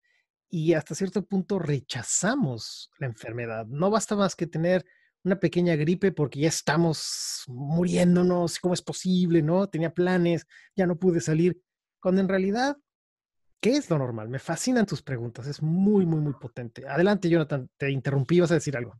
Y 0.50 0.74
hasta 0.74 0.94
cierto 0.94 1.24
punto 1.24 1.58
rechazamos 1.58 2.90
la 2.98 3.06
enfermedad. 3.06 3.66
No 3.66 3.90
basta 3.90 4.14
más 4.14 4.36
que 4.36 4.46
tener 4.46 4.84
una 5.24 5.40
pequeña 5.40 5.74
gripe 5.74 6.12
porque 6.12 6.40
ya 6.40 6.48
estamos 6.48 7.44
muriéndonos, 7.48 8.58
¿cómo 8.60 8.74
es 8.74 8.82
posible? 8.82 9.42
¿No? 9.42 9.68
Tenía 9.68 9.94
planes, 9.94 10.46
ya 10.76 10.86
no 10.86 10.96
pude 10.96 11.20
salir 11.20 11.60
cuando 12.04 12.20
en 12.20 12.28
realidad, 12.28 12.76
¿qué 13.62 13.78
es 13.78 13.88
lo 13.88 13.96
normal? 13.96 14.28
Me 14.28 14.38
fascinan 14.38 14.84
tus 14.84 15.00
preguntas, 15.00 15.46
es 15.46 15.62
muy, 15.62 16.04
muy, 16.04 16.20
muy 16.20 16.34
potente. 16.34 16.86
Adelante, 16.86 17.30
Jonathan, 17.30 17.66
te 17.78 17.90
interrumpí, 17.90 18.40
vas 18.40 18.50
a 18.50 18.60
decir 18.60 18.76
algo. 18.76 18.94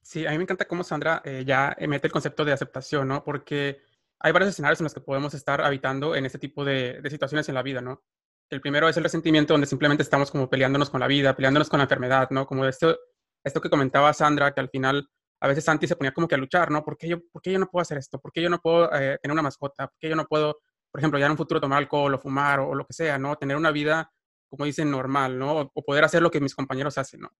Sí, 0.00 0.24
a 0.24 0.30
mí 0.30 0.38
me 0.38 0.44
encanta 0.44 0.64
cómo 0.64 0.82
Sandra 0.82 1.20
eh, 1.22 1.44
ya 1.46 1.76
mete 1.86 2.06
el 2.06 2.12
concepto 2.14 2.46
de 2.46 2.52
aceptación, 2.52 3.08
¿no? 3.08 3.22
Porque 3.22 3.82
hay 4.20 4.32
varios 4.32 4.52
escenarios 4.52 4.80
en 4.80 4.84
los 4.84 4.94
que 4.94 5.02
podemos 5.02 5.34
estar 5.34 5.60
habitando 5.60 6.16
en 6.16 6.24
este 6.24 6.38
tipo 6.38 6.64
de, 6.64 6.98
situaciones 7.10 7.46
en 7.50 7.56
la 7.56 7.62
vida, 7.62 7.82
¿no? 7.82 8.02
El 8.48 8.62
primero 8.62 8.88
es 8.88 8.96
el 8.96 9.02
resentimiento, 9.02 9.52
donde 9.52 9.66
simplemente 9.66 10.02
estamos 10.02 10.30
como 10.30 10.48
peleándonos 10.48 10.88
con 10.88 11.00
la 11.00 11.08
vida, 11.08 11.36
peleándonos 11.36 11.68
con 11.68 11.76
la 11.76 11.84
enfermedad, 11.84 12.30
¿no? 12.30 12.46
Como 12.46 12.64
esto, 12.64 12.98
esto 13.44 13.60
que 13.60 13.68
comentaba 13.68 14.14
Sandra, 14.14 14.54
que 14.54 14.60
al 14.60 14.70
final 14.70 15.06
a 15.40 15.48
veces 15.48 15.62
Santi 15.62 15.86
se 15.86 15.94
ponía 15.94 16.12
como 16.12 16.26
que 16.26 16.36
a 16.36 16.38
luchar, 16.38 16.70
¿no? 16.70 16.82
¿Por 16.82 16.96
qué 16.96 17.06
yo, 17.06 17.18
por 17.30 17.42
qué 17.42 17.52
yo 17.52 17.58
no 17.58 17.68
puedo 17.68 17.82
hacer 17.82 17.98
esto? 17.98 18.18
¿Por 18.18 18.32
qué 18.32 18.40
yo 18.40 18.48
no 18.48 18.60
puedo 18.60 18.90
eh, 18.94 19.18
tener 19.20 19.32
una 19.34 19.42
mascota? 19.42 19.88
¿Por 19.88 19.98
qué 19.98 20.08
yo 20.08 20.16
no 20.16 20.24
puedo 20.24 20.60
por 20.90 21.00
ejemplo, 21.00 21.18
ya 21.18 21.26
en 21.26 21.32
un 21.32 21.36
futuro 21.36 21.60
tomar 21.60 21.78
alcohol 21.78 22.14
o 22.14 22.18
fumar 22.18 22.60
o, 22.60 22.74
lo 22.74 22.86
que 22.86 22.92
sea, 22.92 23.18
¿no? 23.18 23.36
Tener 23.36 23.56
una 23.56 23.70
vida, 23.70 24.12
como 24.48 24.64
dicen, 24.64 24.90
normal, 24.90 25.38
¿no? 25.38 25.70
O, 25.74 25.84
poder 25.84 26.04
hacer 26.04 26.22
lo 26.22 26.30
que 26.30 26.40
mis 26.40 26.54
compañeros 26.54 26.98
hacen, 26.98 27.20
¿no? 27.20 27.30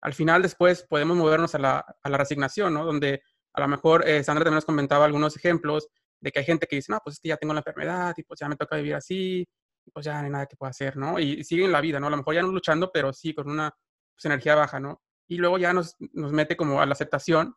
Al 0.00 0.14
final, 0.14 0.42
después, 0.42 0.86
podemos 0.88 1.16
movernos 1.16 1.54
a 1.54 1.58
la, 1.58 1.84
a 2.02 2.08
la 2.08 2.18
resignación, 2.18 2.74
¿no? 2.74 2.84
Donde 2.84 3.22
a 3.54 3.60
lo 3.60 3.68
mejor 3.68 4.06
eh, 4.06 4.22
Sandra 4.24 4.44
también 4.44 4.56
nos 4.56 4.64
comentaba 4.64 5.04
algunos 5.04 5.36
ejemplos 5.36 5.88
de 6.20 6.32
que 6.32 6.40
hay 6.40 6.44
gente 6.44 6.66
que 6.66 6.76
dice, 6.76 6.92
no, 6.92 6.98
pues 7.02 7.14
es 7.14 7.20
que 7.20 7.28
ya 7.28 7.36
tengo 7.36 7.54
la 7.54 7.60
enfermedad 7.60 8.14
y 8.16 8.22
pues 8.24 8.40
ya 8.40 8.48
me 8.48 8.56
toca 8.56 8.76
vivir 8.76 8.94
así 8.94 9.46
y 9.86 9.90
pues 9.90 10.04
ya 10.06 10.18
no 10.18 10.24
hay 10.24 10.30
nada 10.30 10.46
que 10.46 10.56
pueda 10.56 10.70
hacer, 10.70 10.96
¿no? 10.96 11.18
Y, 11.18 11.44
siguen 11.44 11.70
la 11.70 11.80
vida, 11.80 12.00
¿no? 12.00 12.08
A 12.08 12.10
lo 12.10 12.16
mejor 12.16 12.34
ya 12.34 12.42
no 12.42 12.48
luchando, 12.48 12.90
pero 12.92 13.12
sí 13.12 13.34
con 13.34 13.48
una 13.48 13.70
pues, 14.14 14.24
energía 14.24 14.54
baja, 14.54 14.80
¿no? 14.80 15.02
Y 15.28 15.36
luego 15.36 15.58
ya 15.58 15.72
nos, 15.72 15.96
nos 16.12 16.32
mete 16.32 16.56
como 16.56 16.80
a 16.80 16.86
la 16.86 16.92
aceptación 16.92 17.54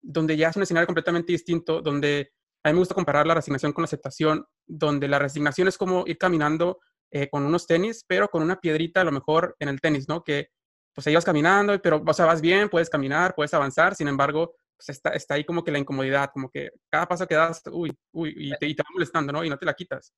donde 0.00 0.36
ya 0.36 0.48
es 0.48 0.56
un 0.56 0.62
escenario 0.62 0.86
completamente 0.86 1.32
distinto, 1.32 1.80
donde 1.80 2.32
a 2.64 2.70
mí 2.70 2.72
me 2.74 2.80
gusta 2.80 2.94
comparar 2.94 3.26
la 3.26 3.34
resignación 3.34 3.72
con 3.72 3.82
la 3.82 3.86
aceptación, 3.86 4.46
donde 4.66 5.06
la 5.06 5.18
resignación 5.18 5.68
es 5.68 5.76
como 5.76 6.04
ir 6.06 6.16
caminando 6.16 6.80
eh, 7.10 7.28
con 7.28 7.44
unos 7.44 7.66
tenis, 7.66 8.04
pero 8.06 8.28
con 8.28 8.42
una 8.42 8.58
piedrita 8.58 9.02
a 9.02 9.04
lo 9.04 9.12
mejor 9.12 9.54
en 9.58 9.68
el 9.68 9.80
tenis, 9.80 10.08
¿no? 10.08 10.24
Que 10.24 10.48
pues 10.94 11.06
ahí 11.06 11.14
vas 11.14 11.24
caminando, 11.24 11.80
pero 11.82 12.02
o 12.04 12.12
sea, 12.14 12.24
vas 12.24 12.40
bien, 12.40 12.70
puedes 12.70 12.88
caminar, 12.88 13.34
puedes 13.34 13.52
avanzar, 13.52 13.94
sin 13.94 14.08
embargo, 14.08 14.56
pues 14.76 14.88
está, 14.88 15.10
está 15.10 15.34
ahí 15.34 15.44
como 15.44 15.62
que 15.62 15.72
la 15.72 15.78
incomodidad, 15.78 16.30
como 16.32 16.48
que 16.50 16.70
cada 16.90 17.06
paso 17.06 17.26
que 17.26 17.34
das, 17.34 17.62
uy, 17.70 17.92
uy, 18.12 18.34
y 18.36 18.56
te, 18.58 18.66
y 18.66 18.74
te 18.74 18.82
va 18.82 18.88
molestando, 18.92 19.32
¿no? 19.32 19.44
Y 19.44 19.50
no 19.50 19.58
te 19.58 19.66
la 19.66 19.74
quitas. 19.74 20.14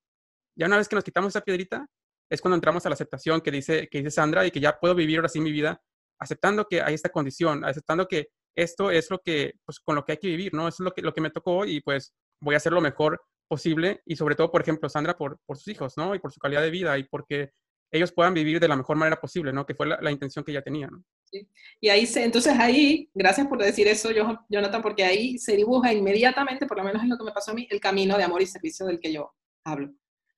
Ya 0.55 0.67
una 0.67 0.77
vez 0.77 0.87
que 0.87 0.95
nos 0.95 1.03
quitamos 1.03 1.29
esa 1.29 1.41
piedrita, 1.41 1.85
es 2.29 2.41
cuando 2.41 2.55
entramos 2.55 2.85
a 2.85 2.89
la 2.89 2.93
aceptación 2.93 3.41
que 3.41 3.51
dice, 3.51 3.87
que 3.89 3.99
dice 3.99 4.11
Sandra 4.11 4.45
y 4.45 4.51
que 4.51 4.59
ya 4.59 4.79
puedo 4.79 4.95
vivir 4.95 5.17
ahora 5.17 5.29
sí 5.29 5.39
mi 5.39 5.51
vida 5.51 5.81
aceptando 6.19 6.65
que 6.65 6.81
hay 6.81 6.93
esta 6.93 7.09
condición, 7.09 7.63
aceptando 7.63 8.07
que 8.07 8.29
esto 8.55 8.89
es 8.89 9.11
lo 9.11 9.19
que, 9.19 9.53
pues 9.65 9.79
con 9.79 9.95
lo 9.95 10.03
que 10.03 10.13
hay 10.13 10.17
que 10.17 10.27
vivir, 10.27 10.53
¿no? 10.53 10.67
Eso 10.67 10.77
es 10.83 10.85
lo 10.85 10.91
que, 10.91 11.01
lo 11.01 11.13
que 11.13 11.21
me 11.21 11.29
tocó 11.29 11.65
y 11.65 11.81
pues 11.81 12.13
voy 12.39 12.55
a 12.55 12.57
hacer 12.57 12.73
lo 12.73 12.81
mejor 12.81 13.21
posible 13.47 14.01
y 14.05 14.15
sobre 14.15 14.35
todo, 14.35 14.51
por 14.51 14.61
ejemplo, 14.61 14.89
Sandra, 14.89 15.17
por, 15.17 15.39
por 15.45 15.57
sus 15.57 15.69
hijos, 15.69 15.93
¿no? 15.97 16.13
Y 16.15 16.19
por 16.19 16.31
su 16.31 16.39
calidad 16.39 16.61
de 16.61 16.69
vida 16.69 16.97
y 16.97 17.03
porque 17.03 17.51
ellos 17.91 18.11
puedan 18.11 18.33
vivir 18.33 18.59
de 18.59 18.67
la 18.67 18.75
mejor 18.75 18.97
manera 18.97 19.19
posible, 19.19 19.53
¿no? 19.53 19.65
Que 19.65 19.75
fue 19.75 19.87
la, 19.87 20.11
intención 20.11 20.43
que 20.43 20.51
ella 20.51 20.61
tenía, 20.61 20.87
¿no? 20.87 21.03
Sí. 21.23 21.47
Y 21.79 21.89
ahí 21.89 22.05
se, 22.05 22.23
entonces 22.23 22.53
ahí, 22.59 23.09
gracias 23.13 23.47
por 23.47 23.59
decir 23.59 23.87
eso, 23.87 24.09
Jonathan, 24.49 24.81
porque 24.81 25.05
ahí 25.05 25.37
se 25.37 25.55
dibuja 25.55 25.93
inmediatamente, 25.93 26.65
por 26.65 26.77
lo 26.77 26.83
menos 26.83 27.03
es 27.03 27.09
lo 27.09 27.17
que 27.17 27.23
me 27.23 27.31
pasó 27.31 27.51
a 27.51 27.53
mí, 27.53 27.67
el 27.69 27.79
camino 27.79 28.17
de 28.17 28.23
amor 28.23 28.41
y 28.41 28.47
servicio 28.47 28.85
del 28.85 28.99
que 28.99 29.13
yo 29.13 29.33
hablo. 29.63 29.93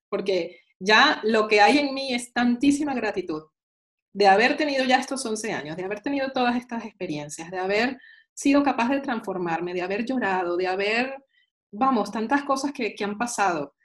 Porque 0.09 0.61
ya 0.79 1.21
lo 1.23 1.47
que 1.47 1.61
hay 1.61 1.79
en 1.79 1.93
mí 1.93 2.13
es 2.13 2.31
tantísima 2.33 2.93
gratitud 2.93 3.43
de 4.13 4.27
haber 4.27 4.57
tenido 4.57 4.85
ya 4.85 4.97
estos 4.97 5.25
11 5.25 5.53
años, 5.53 5.77
de 5.77 5.83
haber 5.83 6.01
tenido 6.01 6.31
todas 6.31 6.55
estas 6.55 6.85
experiencias, 6.85 7.51
de 7.51 7.57
haber 7.57 7.99
sido 8.33 8.63
capaz 8.63 8.89
de 8.89 9.01
transformarme, 9.01 9.73
de 9.73 9.81
haber 9.81 10.05
llorado, 10.05 10.57
de 10.57 10.67
haber, 10.67 11.15
vamos, 11.71 12.11
tantas 12.11 12.43
cosas 12.43 12.71
que, 12.71 12.95
que 12.95 13.03
han 13.03 13.17
pasado, 13.17 13.75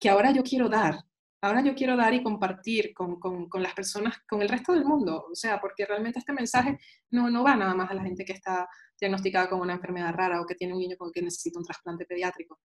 que 0.00 0.08
ahora 0.08 0.30
yo 0.30 0.42
quiero 0.42 0.68
dar, 0.68 1.04
ahora 1.44 1.62
yo 1.62 1.74
quiero 1.74 1.96
dar 1.96 2.14
y 2.14 2.22
compartir 2.22 2.94
con, 2.94 3.20
con, 3.20 3.48
con, 3.48 3.62
las 3.62 3.74
personas, 3.74 4.16
con 4.28 4.40
el 4.40 4.48
resto 4.48 4.72
del 4.72 4.84
mundo, 4.84 5.26
o 5.30 5.34
sea, 5.34 5.60
porque 5.60 5.84
realmente 5.84 6.18
este 6.18 6.32
mensaje 6.32 6.78
no, 7.10 7.30
no 7.30 7.44
va 7.44 7.54
nada 7.54 7.74
más 7.74 7.90
a 7.90 7.94
la 7.94 8.02
gente 8.02 8.24
que 8.24 8.32
está 8.32 8.66
diagnosticada 8.98 9.48
con 9.48 9.60
una 9.60 9.74
enfermedad 9.74 10.14
rara 10.14 10.40
o 10.40 10.46
que 10.46 10.54
tiene 10.54 10.72
un 10.72 10.78
niño 10.78 10.96
con 10.96 11.12
que 11.12 11.22
necesita 11.22 11.58
un 11.58 11.64
trasplante 11.64 12.06
pediátrico. 12.06 12.60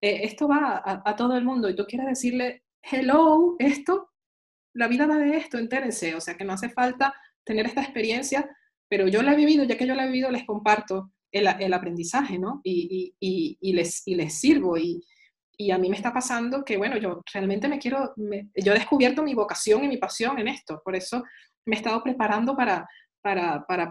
Eh, 0.00 0.20
esto 0.24 0.46
va 0.46 0.82
a, 0.84 1.16
todo 1.16 1.36
el 1.36 1.44
mundo 1.44 1.68
y 1.68 1.74
tú 1.74 1.84
quieres 1.84 2.06
decirle, 2.06 2.64
hello, 2.82 3.56
esto, 3.58 4.10
la 4.74 4.88
vida 4.88 5.06
va 5.06 5.16
de 5.16 5.36
esto, 5.36 5.58
entérense, 5.58 6.14
o 6.14 6.20
sea, 6.20 6.36
que 6.36 6.44
no 6.44 6.52
hace 6.52 6.68
falta 6.68 7.14
tener 7.44 7.66
esta 7.66 7.82
experiencia, 7.82 8.48
pero 8.88 9.08
yo 9.08 9.22
la 9.22 9.32
he 9.32 9.36
vivido, 9.36 9.64
ya 9.64 9.76
que 9.76 9.86
yo 9.86 9.94
la 9.94 10.04
he 10.04 10.06
vivido, 10.06 10.30
les 10.30 10.44
comparto 10.44 11.12
el, 11.32 11.72
aprendizaje, 11.72 12.38
¿no? 12.38 12.60
Y, 12.62 13.14
les, 13.60 14.04
sirvo. 14.38 14.76
Y 14.76 15.70
a 15.70 15.78
mí 15.78 15.88
me 15.88 15.96
está 15.96 16.12
pasando 16.12 16.64
que, 16.64 16.76
bueno, 16.76 16.96
yo 16.98 17.22
realmente 17.32 17.68
me 17.68 17.78
quiero, 17.78 18.14
yo 18.16 18.72
he 18.72 18.78
descubierto 18.78 19.22
mi 19.22 19.34
vocación 19.34 19.84
y 19.84 19.88
mi 19.88 19.96
pasión 19.96 20.38
en 20.38 20.48
esto, 20.48 20.80
por 20.84 20.94
eso 20.94 21.22
me 21.64 21.76
he 21.76 21.78
estado 21.78 22.02
preparando 22.02 22.56
para, 22.56 22.88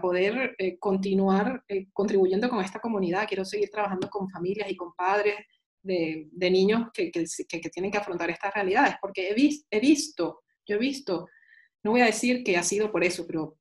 poder 0.00 0.54
eh, 0.58 0.78
continuar 0.78 1.64
eh, 1.68 1.86
contribuyendo 1.92 2.48
con 2.48 2.62
esta 2.62 2.80
comunidad, 2.80 3.26
quiero 3.26 3.44
seguir 3.44 3.70
trabajando 3.70 4.08
con 4.10 4.28
familias 4.28 4.70
y 4.70 4.76
con 4.76 4.94
padres 4.94 5.36
de, 5.82 6.28
niños 6.50 6.90
que, 6.92 7.10
tienen 7.72 7.90
que 7.90 7.98
afrontar 7.98 8.30
estas 8.30 8.54
realidades, 8.54 8.96
porque 9.00 9.30
he, 9.30 9.50
he 9.70 9.80
visto, 9.80 10.42
yo 10.66 10.76
he 10.76 10.78
visto, 10.78 11.28
no 11.82 11.92
voy 11.92 12.02
a 12.02 12.06
decir 12.06 12.44
que 12.44 12.56
ha 12.56 12.62
sido 12.62 12.92
por 12.92 13.02
eso, 13.02 13.26
pero 13.26 13.56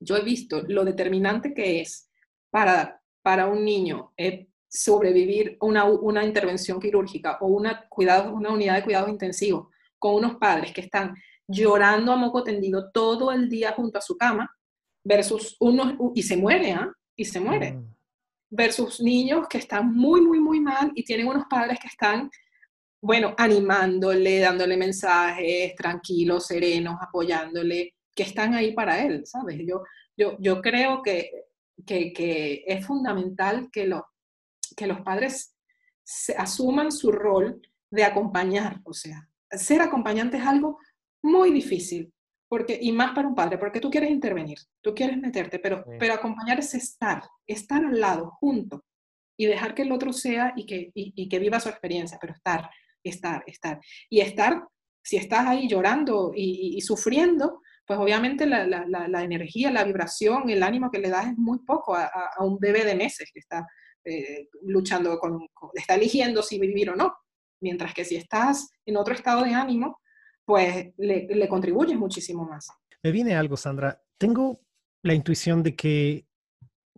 yo 0.00 0.16
he 0.16 0.22
visto 0.22 0.62
lo 0.68 0.84
determinante 0.84 1.52
que 1.52 1.80
es 1.80 2.08
para, 2.50 3.01
para 3.22 3.46
un 3.46 3.64
niño 3.64 4.12
eh, 4.16 4.48
sobrevivir 4.68 5.56
una, 5.60 5.84
una 5.84 6.24
intervención 6.24 6.80
quirúrgica 6.80 7.38
o 7.40 7.46
una, 7.46 7.86
cuidado, 7.88 8.32
una 8.32 8.50
unidad 8.50 8.76
de 8.76 8.84
cuidados 8.84 9.10
intensivos 9.10 9.68
con 9.98 10.14
unos 10.14 10.36
padres 10.36 10.72
que 10.72 10.80
están 10.80 11.14
llorando 11.46 12.12
a 12.12 12.16
moco 12.16 12.42
tendido 12.42 12.90
todo 12.90 13.30
el 13.30 13.48
día 13.48 13.72
junto 13.72 13.98
a 13.98 14.02
su 14.02 14.16
cama, 14.16 14.50
versus 15.04 15.56
unos, 15.60 15.94
y 16.14 16.22
se 16.22 16.36
muere, 16.36 16.72
¿ah? 16.72 16.92
Y 17.16 17.24
se 17.24 17.40
muere. 17.40 17.72
Mm. 17.72 17.94
Versus 18.50 19.00
niños 19.00 19.46
que 19.48 19.58
están 19.58 19.92
muy, 19.94 20.20
muy, 20.20 20.40
muy 20.40 20.60
mal 20.60 20.92
y 20.94 21.04
tienen 21.04 21.28
unos 21.28 21.44
padres 21.48 21.78
que 21.80 21.88
están, 21.88 22.30
bueno, 23.00 23.34
animándole, 23.36 24.40
dándole 24.40 24.76
mensajes, 24.76 25.74
tranquilos, 25.74 26.46
serenos, 26.46 26.96
apoyándole, 27.00 27.94
que 28.14 28.22
están 28.22 28.54
ahí 28.54 28.72
para 28.72 29.02
él, 29.02 29.26
¿sabes? 29.26 29.58
Yo, 29.66 29.82
yo, 30.16 30.36
yo 30.38 30.60
creo 30.60 31.02
que, 31.02 31.30
que, 31.86 32.12
que 32.12 32.64
es 32.66 32.86
fundamental 32.86 33.70
que 33.70 33.86
los 33.86 34.02
que 34.76 34.86
los 34.86 35.00
padres 35.00 35.54
se 36.02 36.34
asuman 36.34 36.90
su 36.90 37.12
rol 37.12 37.60
de 37.90 38.04
acompañar, 38.04 38.80
o 38.84 38.92
sea, 38.92 39.28
ser 39.50 39.82
acompañante 39.82 40.38
es 40.38 40.46
algo 40.46 40.78
muy 41.22 41.52
difícil, 41.52 42.12
porque, 42.48 42.78
y 42.80 42.92
más 42.92 43.14
para 43.14 43.28
un 43.28 43.34
padre, 43.34 43.58
porque 43.58 43.80
tú 43.80 43.90
quieres 43.90 44.10
intervenir, 44.10 44.58
tú 44.82 44.94
quieres 44.94 45.18
meterte, 45.18 45.58
pero, 45.58 45.84
pero 45.98 46.14
acompañar 46.14 46.58
es 46.58 46.74
estar, 46.74 47.22
estar 47.46 47.84
al 47.84 48.00
lado, 48.00 48.30
junto, 48.40 48.84
y 49.38 49.46
dejar 49.46 49.74
que 49.74 49.82
el 49.82 49.92
otro 49.92 50.12
sea 50.12 50.52
y 50.56 50.66
que, 50.66 50.90
y, 50.94 51.28
que 51.28 51.38
viva 51.38 51.60
su 51.60 51.68
experiencia, 51.68 52.18
pero 52.20 52.34
estar, 52.34 52.68
estar, 53.02 53.42
estar. 53.46 53.80
Y 54.10 54.20
estar, 54.20 54.64
si 55.02 55.16
estás 55.16 55.46
ahí 55.46 55.68
llorando 55.68 56.32
y, 56.34 56.80
sufriendo, 56.82 57.62
pues 57.92 58.04
obviamente 58.04 58.46
la, 58.46 59.22
energía, 59.22 59.70
la 59.70 59.84
vibración, 59.84 60.48
el 60.48 60.62
ánimo 60.62 60.90
que 60.90 60.98
le 60.98 61.10
das 61.10 61.26
es 61.26 61.36
muy 61.36 61.58
poco 61.58 61.94
a, 61.94 62.06
a 62.06 62.42
un 62.42 62.58
bebé 62.58 62.86
de 62.86 62.94
meses 62.94 63.30
que 63.32 63.40
está 63.40 63.66
eh, 64.02 64.48
luchando 64.62 65.18
con, 65.18 65.46
está 65.74 65.94
eligiendo 65.94 66.42
si 66.42 66.58
vivir 66.58 66.88
o 66.88 66.96
no. 66.96 67.14
Mientras 67.60 67.92
que 67.92 68.06
si 68.06 68.16
estás 68.16 68.70
en 68.86 68.96
otro 68.96 69.12
estado 69.12 69.44
de 69.44 69.52
ánimo, 69.52 70.00
pues 70.46 70.94
le, 70.96 71.26
le 71.26 71.48
contribuyes 71.48 71.98
muchísimo 71.98 72.46
más. 72.46 72.66
Me 73.02 73.12
viene 73.12 73.34
algo, 73.34 73.58
Sandra. 73.58 74.02
Tengo 74.16 74.62
la 75.02 75.12
intuición 75.12 75.62
de 75.62 75.76
que 75.76 76.26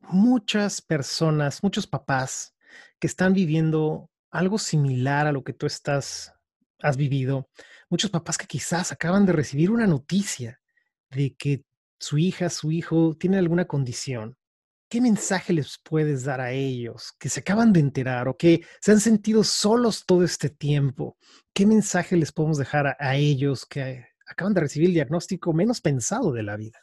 muchas 0.02 0.80
personas, 0.80 1.60
muchos 1.64 1.88
papás 1.88 2.54
que 3.00 3.08
están 3.08 3.32
viviendo 3.34 4.10
algo 4.30 4.58
similar 4.58 5.26
a 5.26 5.32
lo 5.32 5.42
que 5.42 5.54
tú 5.54 5.66
estás, 5.66 6.32
has 6.80 6.96
vivido, 6.96 7.48
muchos 7.90 8.10
papás 8.10 8.38
que 8.38 8.46
quizás 8.46 8.92
acaban 8.92 9.26
de 9.26 9.32
recibir 9.32 9.72
una 9.72 9.88
noticia 9.88 10.60
de 11.14 11.34
que 11.34 11.62
su 11.98 12.18
hija, 12.18 12.50
su 12.50 12.72
hijo 12.72 13.16
tiene 13.18 13.38
alguna 13.38 13.66
condición 13.66 14.36
¿qué 14.94 15.00
mensaje 15.00 15.52
les 15.52 15.78
puedes 15.82 16.22
dar 16.22 16.40
a 16.40 16.52
ellos 16.52 17.16
que 17.18 17.28
se 17.28 17.40
acaban 17.40 17.72
de 17.72 17.80
enterar 17.80 18.28
o 18.28 18.36
que 18.36 18.62
se 18.80 18.92
han 18.92 19.00
sentido 19.00 19.42
solos 19.42 20.04
todo 20.06 20.22
este 20.22 20.50
tiempo? 20.50 21.16
¿Qué 21.52 21.66
mensaje 21.66 22.16
les 22.16 22.30
podemos 22.30 22.58
dejar 22.58 22.96
a, 22.98 23.16
ellos 23.16 23.66
que 23.66 24.06
acaban 24.24 24.54
de 24.54 24.60
recibir 24.60 24.90
el 24.90 24.94
diagnóstico 24.94 25.52
menos 25.52 25.80
pensado 25.80 26.32
de 26.32 26.44
la 26.44 26.56
vida? 26.56 26.78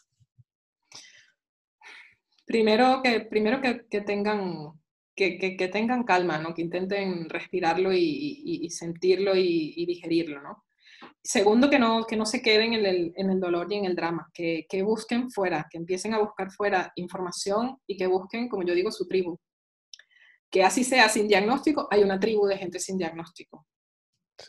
Primero 2.46 3.00
que, 3.02 3.22
primero 3.22 3.62
que, 3.62 4.02
tengan, 4.02 4.74
que, 5.16 5.38
que, 5.38 5.68
tengan 5.70 6.04
calma, 6.04 6.38
¿no? 6.38 6.54
que 6.54 6.64
intenten 6.64 7.30
respirarlo 7.30 7.94
y, 7.94 8.70
sentirlo 8.72 9.38
y, 9.38 9.86
digerirlo. 9.86 10.42
¿no? 10.42 10.66
Segundo, 11.24 11.70
que 11.70 11.80
no, 11.80 12.06
que 12.06 12.16
no 12.16 12.26
se 12.26 12.42
queden 12.42 12.74
en 12.74 12.86
el, 12.86 13.14
en 13.16 13.30
el 13.30 13.40
dolor 13.40 13.72
y 13.72 13.76
en 13.76 13.86
el 13.86 13.96
drama, 13.96 14.30
que, 14.34 14.66
que, 14.68 14.82
busquen 14.82 15.30
fuera, 15.32 15.68
que 15.70 15.78
empiecen 15.78 16.14
a 16.14 16.20
buscar 16.20 16.52
fuera 16.52 16.92
información 16.96 17.78
y 17.88 17.98
que 17.98 18.08
busquen, 18.08 18.50
como 18.50 18.64
yo 18.64 18.74
digo, 18.74 18.92
su 18.92 19.08
tribu. 19.08 19.38
Que 20.50 20.64
así 20.64 20.84
sea 20.84 21.10
sin 21.10 21.28
diagnóstico, 21.28 21.88
hay 21.92 22.04
una 22.04 22.20
tribu 22.20 22.48
de 22.48 22.58
gente 22.58 22.80
sin 22.80 22.98
diagnóstico. 22.98 23.66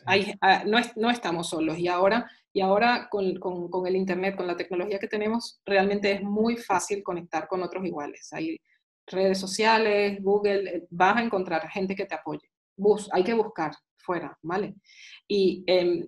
Hay, 0.05 0.33
ah, 0.41 0.63
no, 0.65 0.79
no, 0.95 1.09
estamos 1.11 1.49
solos 1.49 1.77
y 1.77 1.87
ahora, 1.87 2.29
y 2.51 2.61
ahora 2.61 3.07
con, 3.09 3.35
con, 3.35 3.69
con, 3.69 3.85
el 3.87 3.95
Internet, 3.95 4.35
con 4.35 4.47
la 4.47 4.57
tecnología 4.57 4.99
que 4.99 5.07
tenemos, 5.07 5.61
realmente 5.65 6.11
es 6.11 6.23
muy 6.23 6.57
fácil 6.57 7.03
conectar 7.03 7.47
con 7.47 7.61
otros 7.61 7.85
iguales. 7.85 8.33
Hay 8.33 8.59
redes 9.07 9.39
sociales, 9.39 10.21
Google, 10.21 10.77
eh, 10.77 10.87
vas 10.89 11.17
a 11.17 11.21
encontrar 11.21 11.69
gente 11.69 11.95
que 11.95 12.05
te 12.05 12.15
apoye. 12.15 12.49
Bus, 12.75 13.09
hay 13.11 13.23
que 13.23 13.33
buscar 13.33 13.71
fuera, 13.97 14.37
¿vale? 14.41 14.75
Y 15.27 15.63
eh, 15.67 16.07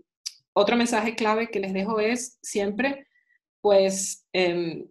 otro 0.56 0.78
mensaje 0.78 1.16
clave 1.16 1.50
que 1.50 1.60
les 1.60 1.74
dejo 1.74 2.00
es 2.00 2.40
siempre, 2.42 3.08
pues, 3.62 4.26
em, 4.32 4.88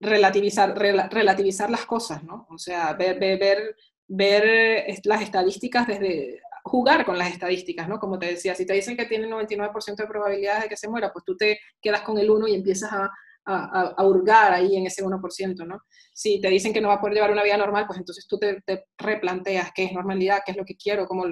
relativizar, 0.00 0.78
relativizar 0.78 1.70
las 1.70 1.86
cosas, 1.86 2.22
¿no? 2.22 2.46
O 2.50 2.58
sea, 2.58 2.92
ver, 2.92 3.18
ver, 3.18 3.74
ver, 4.06 4.86
las 5.04 5.22
estadísticas 5.22 5.86
desde, 5.88 6.40
jugar 6.62 7.04
con 7.04 7.18
las 7.18 7.32
estadísticas, 7.32 7.88
¿no? 7.88 7.98
Como 7.98 8.18
te 8.18 8.26
decía, 8.26 8.54
si 8.54 8.66
te 8.66 8.74
dicen 8.74 8.96
que 8.96 9.06
tiene 9.06 9.26
99% 9.28 10.04
de 10.04 10.08
probabilidades 10.08 10.64
de 10.64 10.68
que 10.68 10.76
se 10.76 10.88
muera, 10.88 11.12
pues 11.12 11.24
tú 11.24 11.36
te 11.36 11.58
quedas 11.80 12.02
con 12.02 12.18
el 12.18 12.30
1 12.30 12.48
y 12.48 12.54
empiezas 12.54 12.92
a, 12.92 13.10
a, 13.44 14.04
hurgar 14.04 14.52
ahí 14.52 14.76
en 14.76 14.86
ese 14.86 15.04
1%, 15.04 15.66
¿no? 15.66 15.82
Si 16.12 16.40
te 16.40 16.48
dicen 16.48 16.72
que 16.72 16.80
no 16.80 16.88
va 16.88 16.94
a 16.94 17.00
poder 17.00 17.14
llevar 17.14 17.32
una 17.32 17.44
vida 17.44 17.56
normal, 17.56 17.86
pues 17.86 17.98
entonces 17.98 18.26
tú 18.28 18.38
te, 18.38 18.60
te 18.62 18.86
replanteas 18.98 19.70
qué 19.74 19.84
es 19.84 19.92
normalidad, 19.92 20.42
qué 20.44 20.52
es 20.52 20.56
lo 20.56 20.64
que 20.64 20.76
quiero, 20.76 21.06
cómo, 21.06 21.24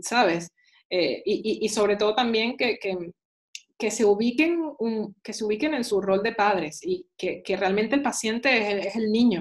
¿sabes? 0.00 0.50
Eh, 0.94 1.22
y, 1.24 1.66
sobre 1.70 1.96
todo 1.96 2.14
también 2.14 2.54
que, 2.54 2.78
que, 3.78 3.90
se 3.90 4.04
ubiquen, 4.04 4.60
que 5.22 5.32
se 5.32 5.42
ubiquen 5.42 5.72
en 5.72 5.84
su 5.84 6.02
rol 6.02 6.22
de 6.22 6.34
padres 6.34 6.80
y 6.82 7.06
que, 7.16 7.42
realmente 7.56 7.94
el 7.94 8.02
paciente 8.02 8.86
es, 8.86 8.94
el 8.94 9.10
niño 9.10 9.40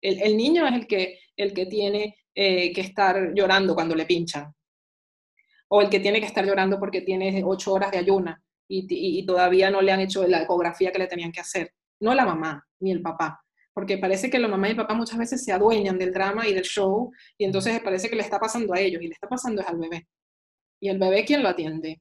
El, 0.00 0.36
niño 0.36 0.64
es 0.64 0.74
el 0.74 0.86
que, 0.86 1.18
el 1.36 1.52
que 1.52 1.66
tiene 1.66 2.16
eh, 2.36 2.72
que 2.72 2.82
estar 2.82 3.34
llorando 3.34 3.74
cuando 3.74 3.96
le 3.96 4.06
pinchan. 4.06 4.54
O 5.66 5.82
el 5.82 5.90
que 5.90 5.98
tiene 5.98 6.20
que 6.20 6.26
estar 6.26 6.46
llorando 6.46 6.78
porque 6.78 7.00
tiene 7.00 7.42
ocho 7.44 7.72
horas 7.72 7.90
de 7.90 7.98
ayuna 7.98 8.40
y, 8.68 9.26
todavía 9.26 9.72
no 9.72 9.82
le 9.82 9.90
han 9.90 9.98
hecho 9.98 10.24
la 10.28 10.42
ecografía 10.42 10.92
que 10.92 11.00
le 11.00 11.08
tenían 11.08 11.32
que 11.32 11.40
hacer. 11.40 11.74
No 11.98 12.14
la 12.14 12.24
mamá 12.24 12.64
ni 12.78 12.92
el 12.92 13.02
papá. 13.02 13.42
Porque 13.74 13.98
parece 13.98 14.30
que 14.30 14.38
la 14.38 14.46
mamá 14.46 14.68
y 14.68 14.70
el 14.70 14.76
papá 14.76 14.94
muchas 14.94 15.18
veces 15.18 15.44
se 15.44 15.50
adueñan 15.50 15.98
del 15.98 16.12
drama 16.12 16.46
y 16.46 16.54
del 16.54 16.62
show 16.62 17.10
y 17.36 17.44
entonces 17.44 17.80
parece 17.80 18.08
que 18.08 18.14
le 18.14 18.22
está 18.22 18.38
pasando 18.38 18.72
a 18.72 18.78
ellos 18.78 19.02
y 19.02 19.08
le 19.08 19.14
está 19.14 19.28
pasando 19.28 19.62
es 19.62 19.66
al 19.66 19.78
bebé. 19.78 20.06
¿Y 20.80 20.88
el 20.88 20.98
bebé 20.98 21.24
quién 21.24 21.42
lo 21.42 21.48
atiende? 21.48 22.00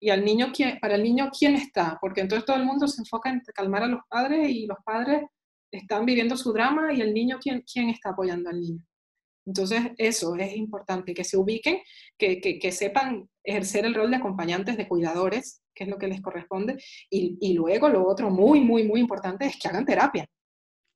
¿Y 0.00 0.10
al 0.10 0.24
niño 0.24 0.52
quién, 0.54 0.78
para 0.80 0.94
el 0.94 1.02
niño 1.02 1.30
quién 1.36 1.54
está? 1.54 1.98
Porque 2.00 2.20
entonces 2.20 2.44
todo 2.44 2.56
el 2.56 2.64
mundo 2.64 2.86
se 2.86 3.02
enfoca 3.02 3.30
en 3.30 3.42
calmar 3.54 3.82
a 3.82 3.88
los 3.88 4.00
padres 4.08 4.48
y 4.48 4.66
los 4.66 4.78
padres 4.84 5.22
están 5.70 6.06
viviendo 6.06 6.36
su 6.36 6.52
drama 6.52 6.92
y 6.92 7.00
el 7.00 7.12
niño 7.12 7.38
quién, 7.40 7.64
quién 7.70 7.90
está 7.90 8.10
apoyando 8.10 8.48
al 8.50 8.60
niño. 8.60 8.82
Entonces, 9.48 9.80
eso 9.96 10.36
es 10.36 10.54
importante, 10.54 11.14
que 11.14 11.24
se 11.24 11.38
ubiquen, 11.38 11.80
que, 12.18 12.38
que, 12.38 12.70
sepan 12.70 13.30
ejercer 13.42 13.86
el 13.86 13.94
rol 13.94 14.10
de 14.10 14.16
acompañantes, 14.16 14.76
de 14.76 14.86
cuidadores, 14.86 15.62
que 15.74 15.84
es 15.84 15.90
lo 15.90 15.96
que 15.96 16.06
les 16.06 16.20
corresponde. 16.20 16.76
Y, 17.08 17.38
y 17.40 17.54
luego 17.54 17.88
lo 17.88 18.06
otro 18.06 18.28
muy, 18.30 18.60
muy, 18.60 18.84
muy 18.84 19.00
importante 19.00 19.46
es 19.46 19.58
que 19.58 19.68
hagan 19.68 19.86
terapia. 19.86 20.26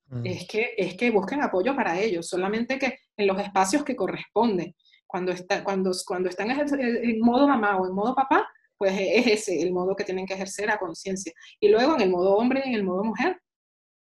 Mm. 0.05 0.25
Es, 0.25 0.47
que, 0.47 0.75
es 0.77 0.95
que 0.95 1.09
busquen 1.09 1.41
apoyo 1.41 1.75
para 1.75 1.99
ellos, 1.99 2.27
solamente 2.27 2.77
que 2.77 2.99
en 3.17 3.25
los 3.25 3.39
espacios 3.39 3.83
que 3.83 3.95
corresponden. 3.95 4.75
Cuando, 5.13 5.31
está, 5.31 5.63
cuando, 5.63 5.91
cuando 6.07 6.27
están 6.27 6.49
en 6.49 7.19
modo 7.19 7.47
mamá 7.47 7.77
o 7.77 7.85
en 7.85 7.93
modo 7.93 8.15
papá, 8.15 8.49
pues 8.75 8.93
es 8.99 9.27
ese 9.27 9.61
el 9.61 9.71
modo 9.71 9.95
que 9.95 10.03
tienen 10.03 10.25
que 10.25 10.33
ejercer 10.33 10.71
a 10.71 10.79
conciencia. 10.79 11.31
Y 11.59 11.69
luego 11.69 11.93
en 11.93 12.01
el 12.01 12.09
modo 12.09 12.35
hombre 12.35 12.63
y 12.65 12.69
en 12.69 12.73
el 12.73 12.83
modo 12.83 13.03
mujer, 13.03 13.39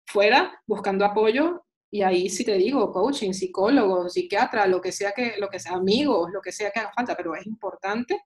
fuera 0.05 0.61
buscando 0.67 1.07
apoyo 1.07 1.65
y 1.91 2.03
ahí 2.03 2.29
sí 2.29 2.45
te 2.45 2.53
digo, 2.59 2.93
coaching, 2.93 3.33
psicólogo, 3.33 4.11
psiquiatra, 4.11 4.67
lo 4.67 4.83
que 4.83 4.93
sea 4.93 5.13
que, 5.13 5.37
lo 5.39 5.49
que 5.49 5.59
sea, 5.59 5.73
amigos, 5.73 6.29
lo 6.35 6.43
que 6.43 6.53
sea 6.53 6.71
que 6.71 6.81
haga 6.81 6.93
falta, 6.95 7.17
pero 7.17 7.35
es 7.35 7.47
importante 7.47 8.21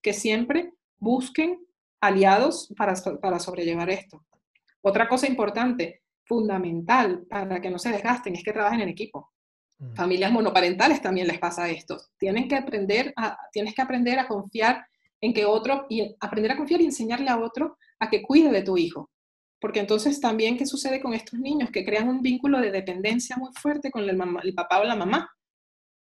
que 0.00 0.12
siempre 0.12 0.72
busquen 0.98 1.66
aliados 2.00 2.72
para, 2.76 2.94
para 3.20 3.40
sobrellevar 3.40 3.90
esto. 3.90 4.24
Otra 4.82 5.08
cosa 5.08 5.26
importante, 5.26 6.04
fundamental 6.24 7.26
para 7.28 7.60
que 7.60 7.70
no 7.70 7.80
se 7.80 7.90
desgasten, 7.90 8.36
es 8.36 8.44
que 8.44 8.52
trabajen 8.52 8.82
en 8.82 8.88
equipo. 8.88 9.32
Mm. 9.80 9.94
Familias 9.94 10.30
monoparentales 10.30 11.02
también 11.02 11.26
les 11.26 11.38
pasa 11.38 11.68
esto. 11.68 12.00
Tienen 12.18 12.46
que 12.46 12.56
aprender 12.56 13.12
a, 13.16 13.36
tienes 13.50 13.74
que 13.74 13.82
aprender 13.82 14.18
a 14.18 14.28
confiar 14.28 14.86
en 15.20 15.34
que 15.34 15.44
otro, 15.44 15.86
y 15.88 16.16
aprender 16.20 16.52
a 16.52 16.56
confiar 16.56 16.80
y 16.80 16.86
enseñarle 16.86 17.28
a 17.28 17.38
otro 17.38 17.76
a 17.98 18.08
que 18.08 18.22
cuide 18.22 18.50
de 18.50 18.62
tu 18.62 18.76
hijo. 18.78 19.10
Porque 19.60 19.80
entonces 19.80 20.20
también, 20.20 20.56
¿qué 20.56 20.64
sucede 20.64 21.00
con 21.00 21.12
estos 21.12 21.38
niños? 21.38 21.70
Que 21.70 21.84
crean 21.84 22.08
un 22.08 22.22
vínculo 22.22 22.60
de 22.60 22.70
dependencia 22.70 23.36
muy 23.36 23.52
fuerte 23.52 23.90
con 23.90 24.02
el, 24.02 24.18
el 24.42 24.54
papá 24.54 24.80
o 24.80 24.84
la 24.84 24.96
mamá. 24.96 25.30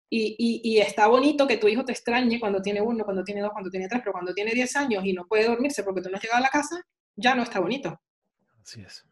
Y, 0.08 0.60
y, 0.62 0.78
está 0.78 1.08
bonito 1.08 1.46
que 1.46 1.56
tu 1.56 1.66
hijo 1.66 1.84
te 1.84 1.90
extrañe 1.90 2.38
cuando 2.38 2.62
tiene 2.62 2.80
uno, 2.80 3.04
cuando 3.04 3.24
tiene 3.24 3.40
dos, 3.40 3.50
cuando 3.50 3.68
tiene 3.68 3.88
tres, 3.88 4.00
pero 4.00 4.12
cuando 4.12 4.32
tiene 4.32 4.52
diez 4.52 4.76
años 4.76 5.04
y 5.04 5.12
no 5.12 5.26
puede 5.26 5.46
dormirse 5.46 5.82
porque 5.82 6.02
tú 6.02 6.08
no 6.08 6.16
has 6.16 6.22
llegado 6.22 6.38
a 6.38 6.46
la 6.46 6.50
casa, 6.50 6.80
ya 7.16 7.34
no 7.34 7.42
está 7.42 7.58
bonito. 7.58 8.00
Así 8.62 8.80
es. 8.80 9.04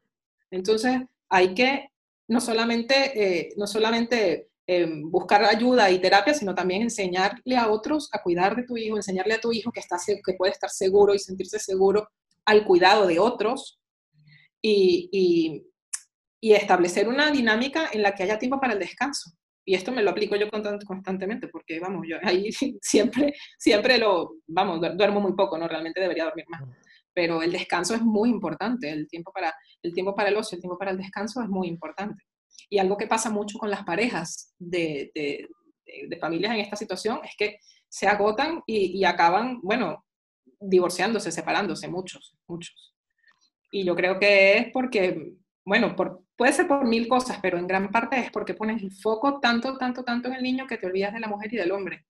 Entonces, 0.51 1.01
hay 1.29 1.55
que 1.55 1.92
no 2.29 2.41
solamente, 2.41 2.95
eh, 3.15 3.55
no 3.57 3.67
solamente 3.67 4.49
eh, 4.67 4.87
buscar 5.05 5.45
ayuda 5.45 5.91
y 5.91 6.01
terapia, 6.01 6.35
sino 6.35 6.55
también 6.55 6.83
enseñarle 6.83 7.57
a 7.57 7.71
otros 7.71 8.09
a 8.13 8.23
cuidar 8.23 8.57
de 8.57 8.65
tu 8.65 8.77
hijo, 8.77 8.97
enseñarle 8.97 9.35
a 9.35 9.41
tu 9.41 9.53
hijo 9.53 9.73
que, 9.73 9.81
está, 9.81 9.97
que 10.07 10.35
puede 10.35 10.53
estar 10.53 10.71
seguro 10.71 11.15
y 11.15 11.19
sentirse 11.19 11.59
seguro 11.59 12.09
al 12.45 12.65
cuidado 12.65 13.07
de 13.07 13.19
otros, 13.19 13.81
y, 14.63 15.65
establecer 16.41 17.09
una 17.09 17.31
dinámica 17.31 17.91
en 17.93 18.03
la 18.03 18.15
que 18.15 18.25
haya 18.25 18.39
tiempo 18.39 18.61
para 18.61 18.75
el 18.75 18.79
descanso. 18.79 19.31
Y 19.65 19.75
esto 19.75 19.93
me 19.93 20.03
lo 20.03 20.11
aplico 20.11 20.35
yo 20.37 20.49
constantemente, 20.51 21.49
porque 21.49 21.79
vamos, 21.79 22.05
yo 22.09 22.17
ahí 22.23 22.51
siempre, 22.83 23.35
siempre 23.59 23.99
lo, 23.99 24.37
vamos, 24.47 24.81
duermo 24.97 25.21
muy 25.21 25.35
poco, 25.35 25.57
¿no? 25.57 25.69
Realmente 25.69 26.01
debería 26.01 26.25
dormir 26.25 26.47
más. 26.49 26.63
Pero 27.15 27.43
el 27.43 27.53
descanso 27.53 27.95
es 27.95 28.03
muy 28.03 28.31
importante, 28.31 28.91
el 28.91 29.07
tiempo 29.09 29.33
para 29.33 29.55
el, 29.83 29.93
tiempo 29.93 30.15
para 30.15 30.31
el 30.31 30.37
ocio, 30.37 30.57
el 30.57 30.63
tiempo 30.63 30.79
para 30.79 30.93
el 30.93 30.99
descanso 30.99 31.43
es 31.43 31.49
muy 31.49 31.69
importante. 31.69 32.23
Y 32.71 32.79
algo 32.79 32.97
que 32.97 33.07
pasa 33.07 33.31
mucho 33.31 33.59
con 33.59 33.71
las 33.71 33.85
parejas 33.85 34.55
de, 34.59 35.11
de, 35.15 35.49
familias 36.19 36.55
en 36.55 36.61
esta 36.61 36.77
situación 36.77 37.21
es 37.25 37.33
que 37.37 37.59
se 37.89 38.07
agotan 38.07 38.63
y, 38.67 38.99
y 38.99 39.05
acaban, 39.05 39.61
bueno, 39.63 40.05
divorciándose, 40.59 41.31
separándose, 41.31 41.89
muchos, 41.89 42.37
muchos. 42.47 42.95
Y 43.71 43.85
yo 43.85 43.97
creo 43.97 44.19
que 44.19 44.59
es 44.59 44.73
porque, 44.73 45.35
bueno, 45.65 45.97
por, 45.97 46.23
puede 46.37 46.53
ser 46.53 46.69
por 46.69 46.87
mil 46.87 47.09
cosas, 47.09 47.39
pero 47.43 47.59
en 47.59 47.67
gran 47.67 47.91
parte 47.91 48.19
es 48.19 48.31
porque 48.31 48.55
pones 48.55 48.83
el 48.83 48.93
foco 48.93 49.41
tanto, 49.41 49.77
tanto, 49.79 50.05
tanto 50.05 50.29
en 50.29 50.35
el 50.35 50.43
niño 50.43 50.67
que 50.67 50.77
te 50.77 50.87
olvidas 50.87 51.13
de 51.13 51.21
la 51.21 51.29
mujer 51.29 51.53
y 51.53 51.57
del 51.57 51.73
hombre. 51.73 52.05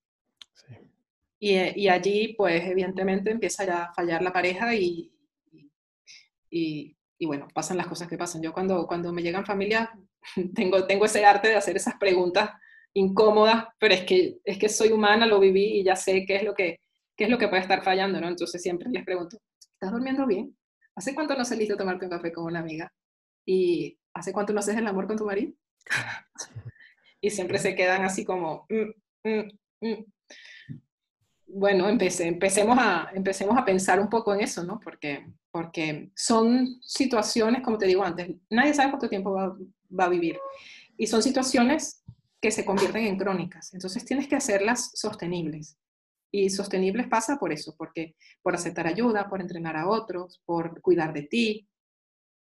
Sí. 1.43 1.49
Y, 1.49 1.83
y, 1.83 1.89
allí, 1.89 2.35
pues, 2.37 2.65
evidentemente 2.65 3.31
empieza 3.31 3.65
ya 3.65 3.85
a 3.85 3.95
fallar 3.95 4.23
la 4.23 4.33
pareja 4.33 4.75
y, 4.75 5.13
y, 6.51 6.97
y, 7.19 7.27
bueno, 7.27 7.49
pasan 7.53 7.77
las 7.77 7.87
cosas 7.87 8.09
que 8.09 8.17
pasan. 8.17 8.43
Yo 8.43 8.53
cuando, 8.53 8.87
cuando 8.87 9.13
me 9.13 9.23
llegan 9.23 9.45
familias, 9.45 9.89
tengo, 10.55 10.87
tengo 10.87 11.05
ese 11.05 11.25
arte 11.25 11.49
de 11.49 11.57
hacer 11.57 11.77
esas 11.77 11.95
preguntas 11.99 12.51
incómodas, 12.95 13.67
pero 13.79 13.95
es 13.95 14.05
que, 14.05 14.39
es 14.45 14.59
que 14.59 14.69
soy 14.69 14.91
humana, 14.91 15.27
lo 15.27 15.41
viví 15.41 15.81
y 15.81 15.85
ya 15.85 15.97
sé 15.97 16.25
qué 16.27 16.37
es 16.37 16.45
lo 16.45 16.55
que, 16.55 16.81
qué 17.17 17.25
es 17.25 17.31
lo 17.31 17.39
que 17.39 17.49
puede 17.49 17.63
estar 17.63 17.83
fallando, 17.83 18.21
¿no? 18.21 18.29
Entonces 18.29 18.63
siempre 18.63 18.89
les 18.91 19.05
pregunto, 19.05 19.39
¿estás 19.59 19.91
durmiendo 19.91 20.27
bien? 20.27 20.57
¿hace 20.95 21.15
cuánto 21.15 21.35
no 21.37 21.45
saliste 21.45 21.75
a 21.75 21.77
tomarte 21.77 22.05
un 22.05 22.11
café 22.11 22.33
con 22.33 22.45
una 22.45 22.61
amiga? 22.61 22.93
¿Y 23.47 23.99
hace 24.15 24.33
cuánto 24.33 24.53
no 24.53 24.61
haces 24.61 24.77
el 24.77 24.87
amor 24.87 25.07
con 25.07 25.17
tu 25.17 25.25
marido? 25.25 25.53
y 27.21 27.31
siempre 27.31 27.59
se 27.59 27.75
quedan 27.75 28.05
así 28.05 28.25
como... 28.25 28.67
Mm, 28.69 29.29
mm, 29.29 29.89
mm". 29.89 30.05
Bueno, 31.55 31.87
empecemos, 31.87 32.79
a, 32.81 33.11
empecemos 33.15 33.59
a 33.59 33.65
pensar 33.65 34.01
un 34.01 34.09
poco 34.09 34.33
en 34.33 34.41
eso, 34.41 34.65
¿no? 34.65 34.81
Porque, 34.81 35.27
porque 35.51 36.11
son 36.17 36.81
situaciones, 36.81 37.63
como 37.63 37.77
te 37.77 37.87
digo 37.87 38.03
antes, 38.03 38.31
nadie 38.49 38.73
sabe 38.73 38.91
cuánto 38.91 39.09
tiempo 39.11 39.33
va, 39.33 39.55
va 39.99 40.05
a 40.07 40.09
vivir. 40.09 40.39
Y 40.97 41.07
son 41.07 41.23
situaciones 41.23 42.03
que 42.41 42.51
se 42.51 42.65
convierten 42.65 43.05
en 43.05 43.19
crónicas. 43.19 43.75
Entonces 43.75 44.03
tienes 44.07 44.29
que 44.29 44.37
hacerlas 44.37 44.93
sostenibles. 44.95 45.79
Y 46.31 46.49
sostenibles 46.49 47.07
pasa 47.09 47.37
por 47.37 47.53
eso, 47.53 47.75
porque 47.77 48.17
por 48.41 48.55
aceptar 48.55 48.87
ayuda, 48.87 49.29
por 49.29 49.43
entrenar 49.43 49.77
a 49.77 49.87
otros, 49.87 50.41
por 50.47 50.81
cuidar 50.81 51.13
de 51.13 51.25
ti. 51.25 51.69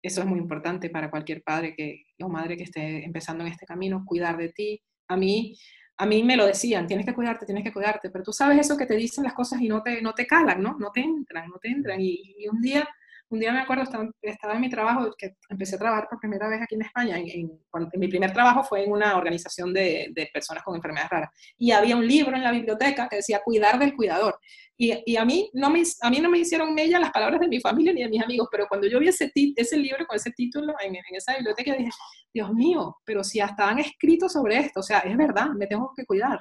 Eso 0.02 0.20
es 0.20 0.26
muy 0.26 0.40
importante 0.40 0.90
para 0.90 1.12
cualquier 1.12 1.44
padre 1.44 1.76
que, 1.76 2.06
o 2.20 2.28
madre 2.28 2.56
que 2.56 2.64
esté 2.64 3.04
empezando 3.04 3.44
en 3.44 3.52
este 3.52 3.66
camino, 3.66 4.04
cuidar 4.04 4.36
de 4.36 4.48
ti. 4.48 4.82
A 5.06 5.16
mí, 5.16 5.56
a 5.98 6.06
mí 6.06 6.22
me 6.22 6.36
lo 6.36 6.46
decían, 6.46 6.86
tienes 6.86 7.06
que 7.06 7.14
cuidarte, 7.14 7.46
tienes 7.46 7.64
que 7.64 7.72
cuidarte, 7.72 8.10
pero 8.10 8.24
tú 8.24 8.32
sabes 8.32 8.58
eso 8.58 8.76
que 8.76 8.86
te 8.86 8.96
dicen 8.96 9.24
las 9.24 9.32
cosas 9.34 9.60
y 9.60 9.68
no 9.68 9.82
te, 9.82 10.02
no 10.02 10.14
te 10.14 10.26
calan, 10.26 10.62
¿no? 10.62 10.76
No 10.78 10.90
te 10.92 11.00
entran, 11.00 11.48
no 11.48 11.58
te 11.58 11.68
entran. 11.68 12.00
y 12.00 12.46
un 12.50 12.60
día 12.60 12.86
un 13.28 13.40
día 13.40 13.52
me 13.52 13.60
acuerdo, 13.60 13.82
estaba, 14.22 14.54
en 14.54 14.60
mi 14.60 14.70
trabajo, 14.70 15.10
que 15.18 15.36
empecé 15.48 15.74
a 15.74 15.78
trabajar 15.78 16.06
por 16.08 16.20
primera 16.20 16.48
vez 16.48 16.62
aquí 16.62 16.76
en 16.76 16.82
España. 16.82 17.18
En, 17.18 17.50
mi 17.94 18.08
primer 18.08 18.32
trabajo 18.32 18.62
fue 18.62 18.84
en 18.84 18.92
una 18.92 19.16
organización 19.16 19.72
de, 19.72 20.12
personas 20.32 20.62
con 20.62 20.76
enfermedades 20.76 21.10
raras. 21.10 21.30
Y 21.58 21.72
había 21.72 21.96
un 21.96 22.06
libro 22.06 22.36
en 22.36 22.44
la 22.44 22.52
biblioteca 22.52 23.08
que 23.08 23.16
decía 23.16 23.40
Cuidar 23.44 23.78
del 23.78 23.96
cuidador. 23.96 24.38
Y, 24.78 25.16
a, 25.16 25.24
mí 25.24 25.50
no 25.54 25.70
me, 25.70 25.82
a 26.02 26.10
mí 26.10 26.20
no 26.20 26.30
me 26.30 26.38
hicieron 26.38 26.74
mella 26.74 27.00
las 27.00 27.10
palabras 27.10 27.40
de 27.40 27.48
mi 27.48 27.60
familia 27.60 27.92
ni 27.92 28.02
de 28.02 28.10
mis 28.10 28.22
amigos, 28.22 28.48
pero 28.50 28.66
cuando 28.68 28.86
yo 28.86 29.00
vi 29.00 29.08
ese, 29.08 29.32
ese 29.34 29.76
libro 29.78 30.06
con 30.06 30.16
ese 30.16 30.30
título 30.32 30.74
en, 30.80 30.94
en 30.94 31.02
esa 31.12 31.34
biblioteca, 31.34 31.74
dije, 31.74 31.90
Dios 32.32 32.52
mío, 32.52 32.96
pero 33.04 33.24
si 33.24 33.40
hasta 33.40 33.68
han 33.68 33.78
escrito 33.78 34.28
sobre 34.28 34.58
esto, 34.58 34.80
o 34.80 34.82
sea, 34.82 34.98
es 34.98 35.16
verdad, 35.16 35.48
me 35.56 35.66
tengo 35.66 35.92
que 35.96 36.04
cuidar. 36.04 36.40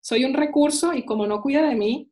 Soy 0.00 0.24
un 0.24 0.34
recurso 0.34 0.92
y 0.92 1.04
como 1.04 1.26
no 1.26 1.40
cuida 1.40 1.62
de 1.62 1.76
mí, 1.76 2.11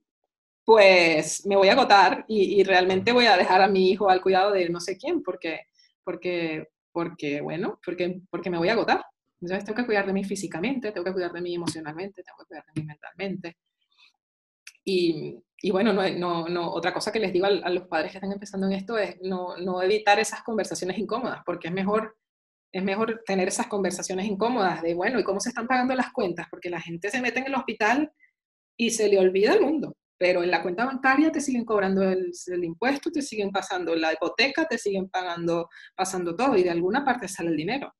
pues 0.71 1.45
me 1.47 1.57
voy 1.57 1.67
a 1.67 1.73
agotar 1.73 2.25
y, 2.29 2.63
realmente 2.63 3.11
voy 3.11 3.27
a 3.27 3.37
dejar 3.37 3.61
a 3.61 3.67
mi 3.67 3.91
hijo 3.91 4.09
al 4.09 4.23
cuidado 4.23 4.53
de 4.53 4.69
no 4.69 4.79
sé 4.79 4.97
quién, 4.97 5.21
porque, 5.21 5.67
porque, 6.05 6.69
porque 6.93 7.41
bueno, 7.41 7.81
porque, 7.85 8.21
porque 8.31 8.51
me 8.51 8.57
voy 8.57 8.69
a 8.69 8.75
agotar. 8.75 9.05
Entonces 9.41 9.65
tengo 9.65 9.79
que 9.79 9.87
cuidar 9.87 10.07
de 10.07 10.13
mí 10.13 10.23
físicamente, 10.23 10.93
tengo 10.93 11.05
que 11.05 11.13
cuidar 11.13 11.33
de 11.33 11.41
mí 11.41 11.57
emocionalmente, 11.57 12.23
tengo 12.23 12.39
que 12.39 12.45
cuidar 12.45 12.65
de 12.67 12.81
mí 12.81 12.87
mentalmente. 12.87 13.57
Y, 14.85 15.43
y 15.61 15.71
bueno, 15.73 15.93
no, 15.93 16.09
no, 16.09 16.49
no, 16.49 16.71
otra 16.71 16.95
cosa 16.95 17.11
que 17.11 17.19
les 17.19 17.33
digo 17.33 17.47
a, 17.47 17.49
a, 17.49 17.71
los 17.71 17.89
padres 17.89 18.13
que 18.13 18.19
están 18.19 18.31
empezando 18.31 18.69
en 18.69 18.75
esto 18.75 18.97
es 18.97 19.17
no, 19.23 19.57
no 19.57 19.83
evitar 19.83 20.21
esas 20.21 20.45
conversaciones 20.45 20.99
incómodas, 20.99 21.43
porque 21.45 21.67
es 21.67 21.75
mejor, 21.75 22.17
es 22.71 22.85
mejor 22.85 23.25
tener 23.27 23.49
esas 23.49 23.67
conversaciones 23.67 24.25
incómodas 24.27 24.83
de, 24.83 24.95
bueno, 24.95 25.19
¿y 25.19 25.25
cómo 25.25 25.41
se 25.41 25.49
están 25.49 25.67
pagando 25.67 25.97
las 25.97 26.13
cuentas? 26.13 26.47
Porque 26.49 26.71
la 26.71 26.81
gente 26.81 27.11
se 27.11 27.21
mete 27.21 27.41
en 27.41 27.47
el 27.47 27.57
hospital 27.57 28.13
y 28.77 28.91
se 28.91 29.09
le 29.09 29.19
olvida 29.19 29.55
el 29.55 29.63
mundo 29.63 29.97
pero 30.21 30.43
en 30.43 30.51
la 30.51 30.61
cuenta 30.61 30.85
bancaria 30.85 31.33
te 31.33 31.41
siguen 31.41 31.65
cobrando 31.65 32.03
el, 32.03 32.31
impuesto, 32.63 33.11
te 33.11 33.23
siguen 33.23 33.51
pasando 33.51 33.97
la 33.97 34.13
hipoteca, 34.13 34.67
te 34.67 34.77
siguen 34.77 35.09
pagando, 35.09 35.71
pasando 35.97 36.37
todo 36.37 36.59
y 36.59 36.63
de 36.63 36.69
alguna 36.69 37.03
parte 37.03 37.27
sale 37.27 37.49
el 37.49 37.57
dinero. 37.57 37.91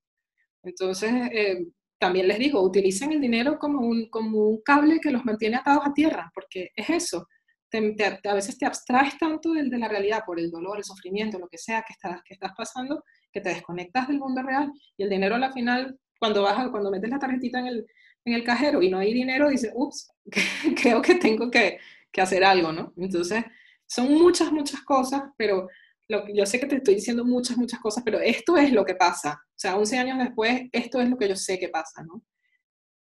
Entonces, 0.63 1.11
eh, 1.33 1.65
también 1.99 2.29
les 2.29 2.39
digo, 2.39 2.61
utilicen 2.61 3.13
el 3.13 3.23
dinero 3.23 3.59
como 3.59 3.81
un, 3.81 4.11
como 4.11 4.51
un 4.51 4.61
cable 4.63 5.01
que 5.01 5.11
los 5.11 5.25
mantiene 5.25 5.57
atados 5.57 5.87
a 5.87 5.95
tierra, 5.95 6.31
porque 6.35 6.69
es 6.77 6.91
eso. 6.91 7.27
a 7.73 8.35
veces 8.35 8.59
te 8.59 8.67
abstraes 8.67 9.17
tanto 9.17 9.55
de, 9.55 9.71
de, 9.71 9.79
la 9.79 9.89
realidad 9.89 10.23
por 10.27 10.39
el 10.39 10.51
dolor, 10.51 10.77
el 10.77 10.85
sufrimiento, 10.85 11.39
lo 11.39 11.49
que 11.49 11.57
sea 11.57 11.83
que 11.87 11.95
estás, 11.95 12.21
que 12.23 12.35
estás 12.35 12.53
pasando, 12.55 13.03
que 13.33 13.41
te 13.41 13.49
desconectas 13.49 14.09
del 14.09 14.19
mundo 14.19 14.43
real 14.43 14.71
y 14.99 15.05
el 15.05 15.09
dinero 15.09 15.37
al 15.37 15.53
final 15.55 15.99
cuando 16.19 16.43
vas 16.43 16.69
cuando 16.69 16.91
metes 16.91 17.09
la 17.09 17.19
tarjetita 17.19 17.61
en 17.61 17.67
el, 17.67 17.87
en 18.27 18.35
el 18.35 18.45
cajero 18.45 18.83
y 18.83 18.91
no 18.91 18.99
hay 18.99 19.15
dinero, 19.15 19.49
dices, 19.49 19.73
ups, 19.75 20.13
creo 20.83 21.01
que 21.01 21.15
tengo 21.15 21.51
que, 21.51 21.79
que 22.13 22.21
hacer 22.21 22.45
algo, 22.45 22.73
¿no? 22.73 22.93
Entonces, 22.97 23.45
son 23.87 24.13
muchas, 24.13 24.53
muchas 24.53 24.83
cosas, 24.83 25.23
pero 25.37 25.69
lo, 26.09 26.25
yo 26.29 26.47
sé 26.47 26.61
que 26.61 26.67
te 26.67 26.77
estoy 26.77 26.97
diciendo 26.97 27.25
muchas, 27.25 27.57
muchas 27.57 27.81
cosas, 27.81 28.03
pero 28.05 28.21
esto 28.21 28.57
es 28.57 28.73
lo 28.73 28.85
que 28.85 28.95
pasa. 28.95 29.43
O 29.49 29.59
sea, 29.59 29.77
11 29.77 29.99
años 29.99 30.19
después, 30.19 30.63
esto 30.73 31.01
es 31.01 31.09
lo 31.09 31.17
que 31.17 31.29
yo 31.29 31.37
sé 31.37 31.59
que 31.59 31.69
pasa, 31.69 32.03
¿no? 32.03 32.23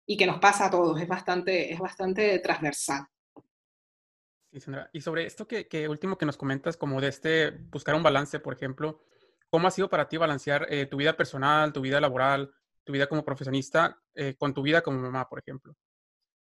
Y 0.05 0.17
que 0.17 0.25
nos 0.25 0.39
pasa 0.39 0.65
a 0.65 0.69
todos, 0.69 0.99
es 1.01 1.07
bastante, 1.07 1.73
es 1.73 1.79
bastante 1.79 2.39
transversal. 2.39 3.05
Sí, 4.51 4.59
Sandra. 4.59 4.89
Y 4.93 5.01
sobre 5.01 5.25
esto 5.25 5.47
que, 5.47 5.67
que, 5.67 5.87
último 5.87 6.17
que 6.17 6.25
nos 6.25 6.37
comentas, 6.37 6.77
como 6.77 7.01
de 7.01 7.07
este 7.07 7.51
buscar 7.51 7.95
un 7.95 8.03
balance, 8.03 8.39
por 8.39 8.53
ejemplo, 8.53 9.01
¿cómo 9.49 9.67
ha 9.67 9.71
sido 9.71 9.89
para 9.89 10.07
ti 10.07 10.17
balancear 10.17 10.67
eh, 10.69 10.85
tu 10.85 10.97
vida 10.97 11.17
personal, 11.17 11.73
tu 11.73 11.81
vida 11.81 11.99
laboral, 11.99 12.53
tu 12.83 12.93
vida 12.93 13.07
como 13.07 13.25
profesionista 13.25 13.99
eh, 14.13 14.35
con 14.37 14.53
tu 14.53 14.61
vida 14.61 14.81
como 14.81 14.99
mamá, 14.99 15.27
por 15.27 15.39
ejemplo? 15.39 15.75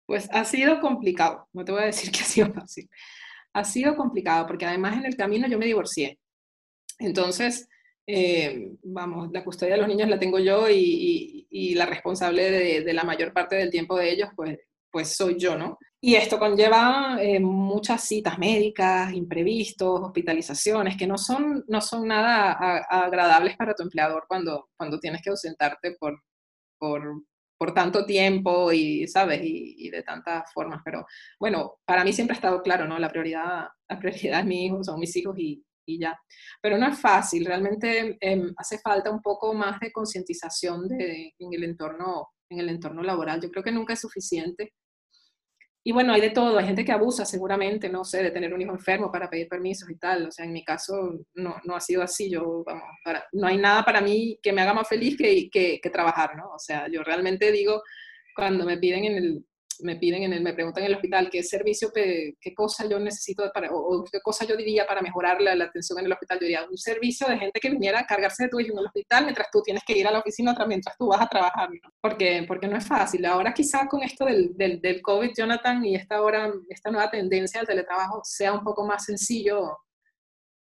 Pues 0.05 0.29
ha 0.31 0.43
sido 0.45 0.79
complicado, 0.81 1.47
no 1.53 1.63
te 1.65 1.71
voy 1.71 1.81
a 1.83 1.85
decir 1.85 2.11
que 2.11 2.21
ha 2.21 2.25
sido 2.25 2.53
fácil. 2.53 2.89
Ha 3.53 3.63
sido 3.63 3.95
complicado 3.95 4.47
porque 4.47 4.65
además 4.65 4.97
en 4.97 5.05
el 5.05 5.15
camino 5.15 5.47
yo 5.47 5.59
me 5.59 5.65
divorcié. 5.65 6.19
Entonces, 6.99 7.67
eh, 8.07 8.71
vamos, 8.83 9.29
la 9.31 9.43
custodia 9.43 9.73
de 9.75 9.79
los 9.79 9.87
niños 9.87 10.09
la 10.09 10.19
tengo 10.19 10.39
yo 10.39 10.69
y, 10.69 11.29
la 11.75 11.85
responsable 11.85 12.51
de, 12.51 12.83
de, 12.83 12.93
la 12.93 13.03
mayor 13.03 13.33
parte 13.33 13.55
del 13.55 13.71
tiempo 13.71 13.97
de 13.97 14.11
ellos, 14.11 14.29
pues, 14.35 14.59
pues 14.91 15.15
soy 15.15 15.37
yo, 15.39 15.57
¿no? 15.57 15.77
Y 16.05 16.15
esto 16.15 16.37
conlleva 16.37 17.17
eh, 17.21 17.39
muchas 17.39 18.03
citas 18.03 18.37
médicas, 18.37 19.13
imprevistos, 19.13 20.01
hospitalizaciones, 20.01 20.97
que 20.97 21.07
no 21.07 21.17
son, 21.17 21.63
no 21.69 21.79
son 21.79 22.09
nada 22.09 22.51
agradables 22.89 23.55
para 23.55 23.73
tu 23.73 23.83
empleador 23.83 24.25
cuando, 24.27 24.69
cuando 24.75 24.99
tienes 24.99 25.21
que 25.21 25.29
ausentarte 25.29 25.95
por, 25.97 26.21
por, 26.77 27.23
por 27.57 27.73
tanto 27.73 28.05
tiempo 28.05 28.71
y, 28.71 29.07
¿sabes? 29.07 29.41
Y, 29.43 29.89
de 29.89 30.03
tantas 30.03 30.51
formas. 30.53 30.81
Pero 30.83 31.05
bueno, 31.39 31.75
para 31.85 32.03
mí 32.03 32.13
siempre 32.13 32.33
ha 32.33 32.37
estado 32.37 32.61
claro, 32.61 32.87
¿no? 32.87 32.99
La 32.99 33.09
prioridad, 33.09 33.67
la 33.89 33.99
prioridad 33.99 34.39
es 34.41 34.45
mi 34.45 34.65
hijo, 34.65 34.83
son 34.83 34.99
mis 34.99 35.15
hijos 35.15 35.37
y, 35.37 35.63
y 35.85 35.99
ya. 35.99 36.17
Pero 36.61 36.77
no 36.77 36.87
es 36.87 36.99
fácil, 36.99 37.45
realmente 37.45 38.17
eh, 38.19 38.41
hace 38.57 38.79
falta 38.79 39.11
un 39.11 39.21
poco 39.21 39.53
más 39.53 39.79
de 39.79 39.91
concientización 39.91 40.87
en, 40.99 41.53
el 41.53 41.63
entorno, 41.63 42.29
en 42.49 42.59
el 42.59 42.69
entorno 42.69 43.03
laboral. 43.03 43.41
Yo 43.41 43.49
creo 43.51 43.63
que 43.63 43.71
nunca 43.71 43.93
es 43.93 44.01
suficiente 44.01 44.73
y 45.85 45.91
bueno, 45.91 46.13
hay 46.13 46.21
de 46.21 46.29
todo, 46.29 46.57
hay 46.57 46.65
gente 46.65 46.85
que 46.85 46.93
abusa 46.93 47.25
seguramente, 47.25 47.89
no 47.89 48.05
sé, 48.05 48.23
de 48.23 48.31
tener 48.31 48.53
un 48.53 48.61
hijo 48.61 48.71
enfermo 48.71 49.11
para 49.11 49.29
pedir 49.29 49.49
permisos 49.49 49.89
y 49.89 49.95
tal. 49.95 50.27
O 50.27 50.31
sea, 50.31 50.45
en 50.45 50.53
mi 50.53 50.63
caso 50.63 51.19
no, 51.35 51.57
no 51.65 51.75
ha 51.75 51.81
sido 51.81 52.01
así. 52.01 52.29
Yo, 52.29 52.63
vamos, 52.65 52.83
no 53.33 53.47
hay 53.47 53.57
nada 53.57 53.83
para 53.83 53.99
mí 53.99 54.39
que 54.41 54.53
me 54.53 54.61
haga 54.61 54.73
más 54.73 54.87
feliz 54.87 55.17
que, 55.17 55.49
que, 55.49 55.81
que 55.81 55.89
trabajar, 55.89 56.37
¿no? 56.37 56.51
O 56.53 56.59
sea, 56.59 56.87
yo 56.89 57.03
realmente 57.03 57.51
digo, 57.51 57.83
cuando 58.33 58.65
me 58.65 58.77
piden 58.77 59.05
en 59.05 59.15
el, 59.17 59.45
me 59.81 59.95
piden 59.95 60.23
en 60.23 60.33
el, 60.33 60.41
me 60.41 60.53
preguntan 60.53 60.83
en 60.83 60.89
el 60.89 60.95
hospital 60.95 61.29
qué 61.29 61.43
servicio, 61.43 61.91
qué, 61.93 62.35
cosa 62.55 62.87
yo 62.87 62.99
necesito 62.99 63.49
para, 63.53 63.69
o, 63.71 64.03
qué 64.03 64.19
cosa 64.21 64.45
yo 64.45 64.55
diría 64.55 64.85
para 64.85 65.01
mejorar 65.01 65.41
la, 65.41 65.51
atención 65.63 65.99
en 65.99 66.05
el 66.05 66.11
hospital. 66.11 66.39
Yo 66.39 66.45
diría 66.45 66.67
un 66.69 66.77
servicio 66.77 67.27
de 67.27 67.37
gente 67.37 67.59
que 67.59 67.69
viniera 67.69 68.01
a 68.01 68.05
cargarse 68.05 68.43
de 68.43 68.49
tu 68.49 68.59
hijo 68.59 68.73
en 68.73 68.79
el 68.79 68.85
hospital 68.85 69.23
mientras 69.23 69.47
tú 69.51 69.61
tienes 69.61 69.83
que 69.85 69.97
ir 69.97 70.07
a 70.07 70.11
la 70.11 70.19
oficina 70.19 70.55
mientras 70.67 70.95
tú 70.97 71.07
vas 71.07 71.21
a 71.21 71.27
trabajar. 71.27 71.69
Porque, 72.01 72.45
porque 72.47 72.67
no 72.67 72.77
es 72.77 72.85
fácil. 72.85 73.25
Ahora 73.25 73.53
quizá 73.53 73.87
con 73.87 74.03
esto 74.03 74.25
del, 74.25 74.55
del, 74.55 74.81
del 74.81 75.01
COVID, 75.01 75.31
Jonathan, 75.35 75.83
y 75.85 75.95
esta, 75.95 76.21
hora, 76.21 76.51
esta 76.69 76.91
nueva 76.91 77.09
tendencia 77.09 77.61
al 77.61 77.67
teletrabajo 77.67 78.21
sea 78.23 78.53
un 78.53 78.63
poco 78.63 78.85
más 78.85 79.05
sencillo 79.05 79.77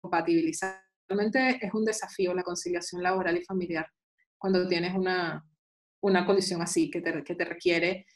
compatibilizar. 0.00 0.82
Realmente 1.08 1.58
es 1.60 1.72
un 1.72 1.84
desafío 1.84 2.34
la 2.34 2.42
conciliación 2.42 3.02
laboral 3.02 3.36
y 3.36 3.44
familiar 3.44 3.86
cuando 4.38 4.66
tienes 4.68 4.94
una, 4.94 5.44
una 6.00 6.24
condición 6.24 6.62
así 6.62 6.90
que 6.90 7.00
te, 7.00 7.24
que 7.24 7.34
te 7.34 7.44
requiere, 7.44 8.06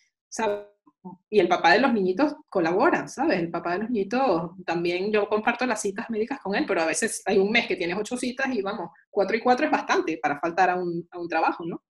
y 1.28 1.40
el 1.40 1.48
papá 1.48 1.72
de 1.72 1.80
los 1.80 1.92
niñitos 1.92 2.34
colabora, 2.48 3.08
¿sabes? 3.08 3.38
El 3.38 3.50
papá 3.50 3.72
de 3.72 3.78
los 3.80 3.90
niñitos 3.90 4.52
también, 4.64 5.10
yo 5.10 5.28
comparto 5.28 5.66
las 5.66 5.80
citas 5.80 6.08
médicas 6.10 6.40
con 6.40 6.54
él, 6.54 6.64
pero 6.66 6.82
a 6.82 6.86
veces 6.86 7.22
hay 7.26 7.38
un 7.38 7.50
mes 7.50 7.66
que 7.66 7.76
tienes 7.76 7.96
ocho 7.98 8.16
citas 8.16 8.54
y 8.54 8.62
vamos, 8.62 8.90
cuatro 9.10 9.36
y 9.36 9.40
cuatro 9.40 9.66
es 9.66 9.72
bastante 9.72 10.18
para 10.18 10.38
faltar 10.38 10.70
a 10.70 10.76
un, 10.76 11.06
a 11.10 11.18
un 11.18 11.28
trabajo, 11.28 11.64
¿no? 11.64 11.82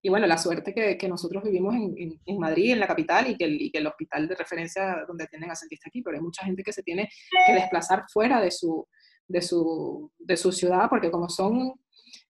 Y 0.00 0.10
bueno, 0.10 0.28
la 0.28 0.38
suerte 0.38 0.72
que, 0.72 0.96
que 0.96 1.08
nosotros 1.08 1.42
vivimos 1.42 1.74
en, 1.74 2.20
en, 2.24 2.38
Madrid, 2.38 2.72
en 2.72 2.80
la 2.80 2.86
capital, 2.86 3.28
y 3.28 3.36
que, 3.36 3.44
el, 3.44 3.60
y 3.60 3.70
que, 3.70 3.78
el, 3.78 3.86
hospital 3.88 4.28
de 4.28 4.36
referencia 4.36 5.04
donde 5.08 5.24
atienden 5.24 5.50
a 5.50 5.54
aquí, 5.54 6.02
pero 6.02 6.16
hay 6.16 6.22
mucha 6.22 6.44
gente 6.44 6.62
que 6.62 6.72
se 6.72 6.84
tiene 6.84 7.10
que 7.46 7.52
desplazar 7.52 8.04
fuera 8.08 8.40
de 8.40 8.52
su, 8.52 8.86
de 9.26 9.42
su, 9.42 10.12
de 10.18 10.36
su 10.36 10.52
ciudad, 10.52 10.88
porque 10.88 11.10
como 11.10 11.28
son 11.28 11.74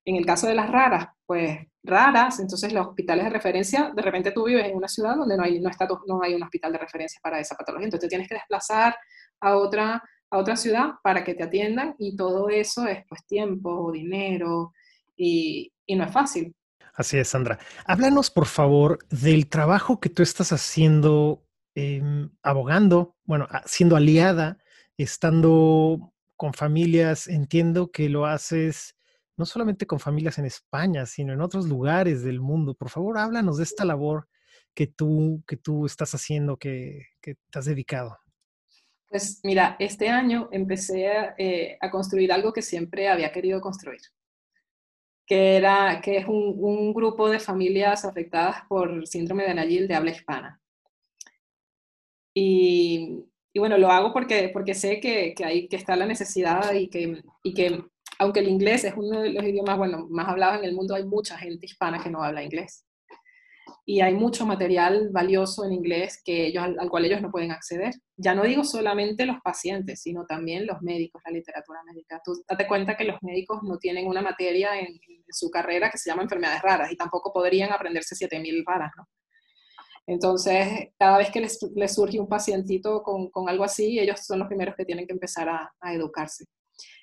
en 0.04 0.16
el 0.16 0.24
caso 0.24 0.46
de 0.46 0.54
las 0.54 0.70
raras, 0.70 1.08
pues 1.26 1.58
raras, 1.88 2.38
entonces 2.40 2.72
los 2.72 2.86
hospitales 2.86 3.24
de 3.24 3.30
referencia, 3.30 3.92
de 3.94 4.02
repente 4.02 4.30
tú 4.30 4.44
vives 4.44 4.66
en 4.66 4.76
una 4.76 4.88
ciudad 4.88 5.16
donde 5.16 5.36
no 5.36 5.42
hay, 5.42 5.60
no 5.60 5.70
está, 5.70 5.88
no 6.06 6.22
hay 6.22 6.34
un 6.34 6.42
hospital 6.42 6.72
de 6.72 6.78
referencia 6.78 7.20
para 7.22 7.40
esa 7.40 7.56
patología, 7.56 7.86
entonces 7.86 8.08
tienes 8.08 8.28
que 8.28 8.34
desplazar 8.34 8.96
a 9.40 9.56
otra, 9.56 10.02
a 10.30 10.38
otra 10.38 10.56
ciudad 10.56 10.92
para 11.02 11.24
que 11.24 11.34
te 11.34 11.44
atiendan 11.44 11.94
y 11.98 12.16
todo 12.16 12.48
eso 12.48 12.86
es 12.86 13.04
pues 13.08 13.26
tiempo, 13.26 13.90
dinero 13.92 14.72
y, 15.16 15.72
no 15.88 16.04
es 16.04 16.12
fácil. 16.12 16.54
Así 16.94 17.16
es, 17.16 17.28
Sandra. 17.28 17.58
Háblanos, 17.86 18.30
por 18.30 18.46
favor, 18.46 18.98
del 19.08 19.48
trabajo 19.48 20.00
que 20.00 20.10
tú 20.10 20.22
estás 20.22 20.52
haciendo 20.52 21.44
eh, 21.74 22.02
abogando, 22.42 23.16
bueno, 23.24 23.46
siendo 23.64 23.96
aliada, 23.96 24.58
estando 24.96 26.12
con 26.36 26.52
familias. 26.52 27.28
Entiendo 27.28 27.90
que 27.92 28.08
lo 28.08 28.26
haces 28.26 28.97
no 29.38 29.46
solamente 29.46 29.86
con 29.86 30.00
familias 30.00 30.38
en 30.38 30.44
España, 30.44 31.06
sino 31.06 31.32
en 31.32 31.40
otros 31.40 31.68
lugares 31.68 32.22
del 32.22 32.40
mundo. 32.40 32.74
Por 32.74 32.90
favor, 32.90 33.16
háblanos 33.18 33.58
de 33.58 33.64
esta 33.64 33.84
labor 33.84 34.28
que 34.74 34.88
tú, 34.88 35.42
que 35.46 35.56
tú 35.56 35.86
estás 35.86 36.14
haciendo, 36.14 36.56
que, 36.56 37.06
que 37.20 37.36
te 37.50 37.58
has 37.58 37.64
dedicado. 37.64 38.18
Pues 39.08 39.40
mira, 39.42 39.76
este 39.78 40.08
año 40.08 40.48
empecé 40.52 41.08
a, 41.08 41.34
eh, 41.38 41.78
a, 41.80 41.90
construir 41.90 42.30
algo 42.30 42.52
que 42.52 42.60
siempre 42.60 43.08
había 43.08 43.32
querido 43.32 43.60
construir, 43.60 44.00
que, 45.26 45.56
era, 45.56 46.00
que 46.02 46.18
es 46.18 46.26
un, 46.26 46.54
un 46.58 46.92
grupo 46.92 47.30
de 47.30 47.40
familias 47.40 48.04
afectadas 48.04 48.62
por 48.68 49.06
síndrome 49.06 49.44
de 49.44 49.54
Nayil 49.54 49.88
de 49.88 49.94
habla 49.94 50.10
hispana. 50.10 50.60
Y, 52.34 53.24
y, 53.52 53.58
bueno, 53.58 53.78
lo 53.78 53.90
hago 53.90 54.12
porque, 54.12 54.50
porque 54.52 54.74
sé 54.74 55.00
que, 55.00 55.32
que, 55.34 55.44
hay, 55.44 55.68
que 55.68 55.76
está 55.76 55.96
la 55.96 56.06
necesidad 56.06 56.74
y 56.74 56.88
que, 56.88 57.22
y 57.42 57.54
que 57.54 57.82
aunque 58.18 58.40
el 58.40 58.48
inglés 58.48 58.84
es 58.84 58.94
uno 58.96 59.20
de 59.20 59.30
los 59.30 59.44
idiomas 59.44 59.78
bueno, 59.78 60.06
más 60.10 60.28
hablados 60.28 60.58
en 60.58 60.64
el 60.64 60.74
mundo, 60.74 60.94
hay 60.94 61.04
mucha 61.04 61.38
gente 61.38 61.66
hispana 61.66 62.02
que 62.02 62.10
no 62.10 62.22
habla 62.22 62.42
inglés. 62.42 62.84
Y 63.84 64.00
hay 64.00 64.14
mucho 64.14 64.44
material 64.46 65.08
valioso 65.12 65.64
en 65.64 65.72
inglés 65.72 66.20
que 66.24 66.46
ellos, 66.46 66.62
al, 66.62 66.78
al, 66.78 66.90
cual 66.90 67.04
ellos 67.04 67.22
no 67.22 67.30
pueden 67.30 67.52
acceder. 67.52 67.94
Ya 68.16 68.34
no 68.34 68.42
digo 68.44 68.64
solamente 68.64 69.24
los 69.24 69.40
pacientes, 69.42 70.02
sino 70.02 70.26
también 70.26 70.66
los 70.66 70.82
médicos, 70.82 71.22
la 71.24 71.32
literatura 71.32 71.80
médica. 71.86 72.20
Tú 72.24 72.32
date 72.48 72.66
cuenta 72.66 72.96
que 72.96 73.04
los 73.04 73.16
médicos 73.22 73.60
no 73.62 73.78
tienen 73.78 74.06
una 74.06 74.20
materia 74.20 74.78
en, 74.78 74.88
en 74.88 75.24
su 75.28 75.50
carrera 75.50 75.90
que 75.90 75.98
se 75.98 76.10
llama 76.10 76.22
enfermedades 76.22 76.62
raras 76.62 76.92
y 76.92 76.96
tampoco 76.96 77.32
podrían 77.32 77.72
aprenderse 77.72 78.14
7.000 78.14 78.64
raras, 78.66 78.90
¿no? 78.96 79.06
Entonces, 80.08 80.88
cada 80.98 81.18
vez 81.18 81.30
que 81.30 81.40
les, 81.40 81.58
les 81.74 81.94
surge 81.94 82.18
un 82.18 82.28
pacientito 82.28 83.02
con, 83.02 83.30
con, 83.30 83.46
algo 83.46 83.62
así, 83.62 83.98
ellos 83.98 84.20
son 84.24 84.38
los 84.38 84.48
primeros 84.48 84.74
que 84.74 84.86
tienen 84.86 85.06
que 85.06 85.12
empezar 85.12 85.50
a, 85.50 85.70
a 85.78 85.92
educarse. 85.92 86.46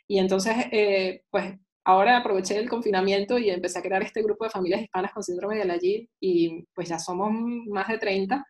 Y 0.08 0.20
entonces, 0.20 0.56
eh, 0.72 1.24
pues 1.30 1.56
ahora 1.86 2.18
aproveché 2.18 2.58
el 2.58 2.70
confinamiento 2.70 3.38
y 3.38 3.50
empecé 3.50 3.80
a 3.80 3.82
crear 3.82 4.02
este 4.04 4.24
grupo 4.24 4.44
de 4.44 4.50
familias 4.50 4.82
hispanas 4.82 5.14
con 5.14 5.24
síndrome 5.24 5.56
de 5.56 5.62
Alayil 5.62 6.10
y 6.20 6.66
pues 6.74 6.90
ya 6.90 7.00
somos 7.00 7.32
más 7.68 7.88
de 7.88 7.98
30, 8.00 8.46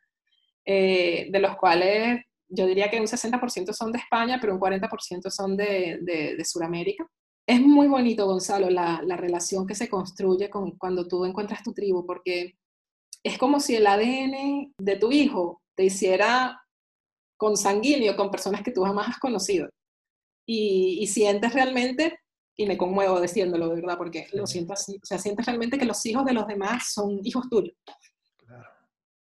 eh, 0.66 1.28
de 1.30 1.40
los 1.40 1.56
cuales 1.58 2.22
yo 2.48 2.66
diría 2.66 2.90
que 2.90 3.00
un 3.00 3.08
60% 3.08 3.74
son 3.74 3.92
de 3.92 4.00
España, 4.00 4.38
pero 4.40 4.54
un 4.54 4.60
40% 4.60 5.30
son 5.30 5.58
de, 5.58 6.00
de, 6.02 6.36
de 6.36 6.46
Sudamérica. 6.46 7.06
Es 7.48 7.62
muy 7.62 7.88
bonito, 7.88 8.26
Gonzalo, 8.26 8.70
la, 8.70 9.02
la, 9.04 9.18
relación 9.18 9.68
que 9.68 9.76
se 9.76 9.90
construye 9.90 10.50
con, 10.50 10.72
cuando 10.78 11.08
tú 11.08 11.26
encuentras 11.26 11.64
tu 11.64 11.74
tribu, 11.74 12.06
porque 12.06 12.56
es 13.24 13.38
como 13.38 13.60
si 13.60 13.76
el 13.76 13.88
ADN 13.88 14.74
de 14.78 14.96
tu 14.98 15.12
hijo 15.12 15.62
te 15.76 15.84
hiciera 15.86 16.62
consanguíneo 17.38 18.16
con 18.16 18.32
personas 18.32 18.64
que 18.64 18.72
tú 18.72 18.84
jamás 18.84 19.10
has 19.10 19.20
conocido 19.20 19.70
y, 20.46 21.00
y, 21.02 21.08
sientes 21.08 21.54
realmente, 21.54 22.20
y 22.56 22.66
me 22.66 22.78
conmuevo 22.78 23.20
diciéndolo 23.20 23.70
de 23.70 23.76
verdad, 23.76 23.98
porque 23.98 24.28
lo 24.34 24.46
siento 24.46 24.74
así, 24.74 25.00
o 25.02 25.06
sea, 25.06 25.18
sientes 25.18 25.46
realmente 25.46 25.78
que 25.78 25.86
los 25.86 26.06
hijos 26.06 26.26
de 26.26 26.34
los 26.34 26.48
demás 26.48 26.92
son 26.94 27.20
hijos 27.24 27.50
tuyos. 27.50 27.76
Claro. 28.38 28.70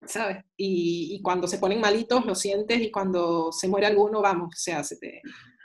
¿Sabes? 0.05 0.37
Y, 0.57 1.15
y, 1.15 1.21
cuando 1.21 1.47
se 1.47 1.59
ponen 1.59 1.79
malitos 1.79 2.25
lo 2.25 2.35
sientes 2.35 2.81
y 2.81 2.91
cuando 2.91 3.51
se 3.51 3.67
muere 3.67 3.87
alguno, 3.87 4.21
vamos, 4.21 4.47
o 4.47 4.59
sea, 4.59 4.83
se 4.83 4.97
te, 4.97 5.21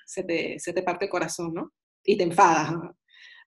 se 0.07 0.25
te, 0.25 0.59
se 0.59 0.73
te 0.73 0.83
parte 0.83 1.05
el 1.05 1.11
corazón, 1.11 1.53
¿no? 1.55 1.73
Y 2.05 2.17
te 2.17 2.25
enfadas. 2.25 2.73
¿no? 2.73 2.97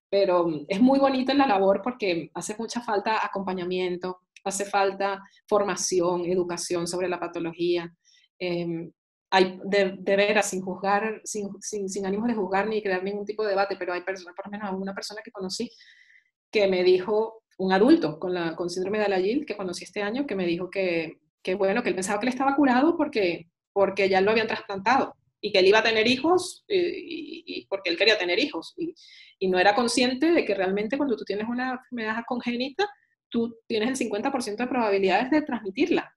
Pero 0.10 0.47
es 0.68 0.80
muy 0.80 0.99
bonita 0.99 1.34
la 1.34 1.47
labor 1.47 1.82
porque 1.82 2.30
hace 2.34 2.56
mucha 2.60 2.82
falta 2.82 3.26
acompañamiento, 3.26 4.20
hace 4.43 4.66
falta 4.66 5.22
formación, 5.47 6.26
educación 6.26 6.86
sobre 6.86 7.10
la 7.10 7.20
patología. 7.20 7.91
Eh, 8.38 8.91
hay 9.32 9.60
de, 9.64 10.16
veras, 10.16 10.50
sin 10.50 10.62
juzgar, 10.62 11.22
sin, 11.24 11.50
sin, 11.62 11.90
sin 11.90 12.06
ánimos 12.06 12.28
de 12.28 12.36
juzgar 12.36 12.68
ni 12.68 12.84
crear 12.84 13.02
ningún 13.02 13.26
tipo 13.26 13.44
de 13.44 13.50
debate, 13.50 13.78
pero 13.78 13.94
hay 13.94 14.02
personas, 14.02 14.36
por 14.36 14.46
lo 14.46 14.52
menos 14.52 14.74
una 14.80 14.94
persona 14.94 15.22
que 15.24 15.32
conocí 15.32 15.72
que 16.52 16.68
me 16.68 16.84
dijo, 16.84 17.44
un 17.58 17.72
adulto 17.72 18.20
con, 18.20 18.34
la, 18.34 18.56
con 18.56 18.70
síndrome 18.70 19.00
de 19.00 19.06
Alagil 19.06 19.46
que 19.46 19.56
conocí 19.56 19.86
este 19.86 20.02
año 20.02 20.28
que 20.28 20.36
me 20.36 20.46
dijo 20.46 20.70
que, 20.70 21.20
que, 21.42 21.56
bueno, 21.56 21.82
que 21.82 21.90
él 21.90 21.96
pensaba 21.96 22.20
que 22.20 22.26
él 22.26 22.34
estaba 22.34 22.56
curado 22.56 22.98
porque, 22.98 23.48
porque 23.72 24.10
ya 24.10 24.20
lo 24.20 24.32
habían 24.32 24.48
trasplantado 24.48 25.16
y 25.40 25.52
que 25.52 25.60
él 25.60 25.68
iba 25.68 25.80
a 25.80 25.84
tener 25.84 26.08
hijos 26.08 26.66
eh, 26.68 26.94
y, 26.94 27.66
porque 27.68 27.90
él 27.90 27.98
quería 27.98 28.18
tener 28.18 28.38
hijos 28.40 28.74
y, 28.78 28.94
y, 29.40 29.48
no 29.48 29.60
era 29.60 29.74
consciente 29.74 30.32
de 30.32 30.44
que 30.44 30.54
realmente 30.54 30.98
cuando 30.98 31.16
tú 31.16 31.24
tienes 31.24 31.48
una 31.48 31.72
enfermedad 31.74 32.24
congénita, 32.28 32.90
tú 33.30 33.56
tienes 33.68 34.02
el 34.02 34.10
50% 34.10 34.58
de 34.58 34.68
probabilidades 34.68 35.32
de 35.32 35.42
transmitirla. 35.42 36.14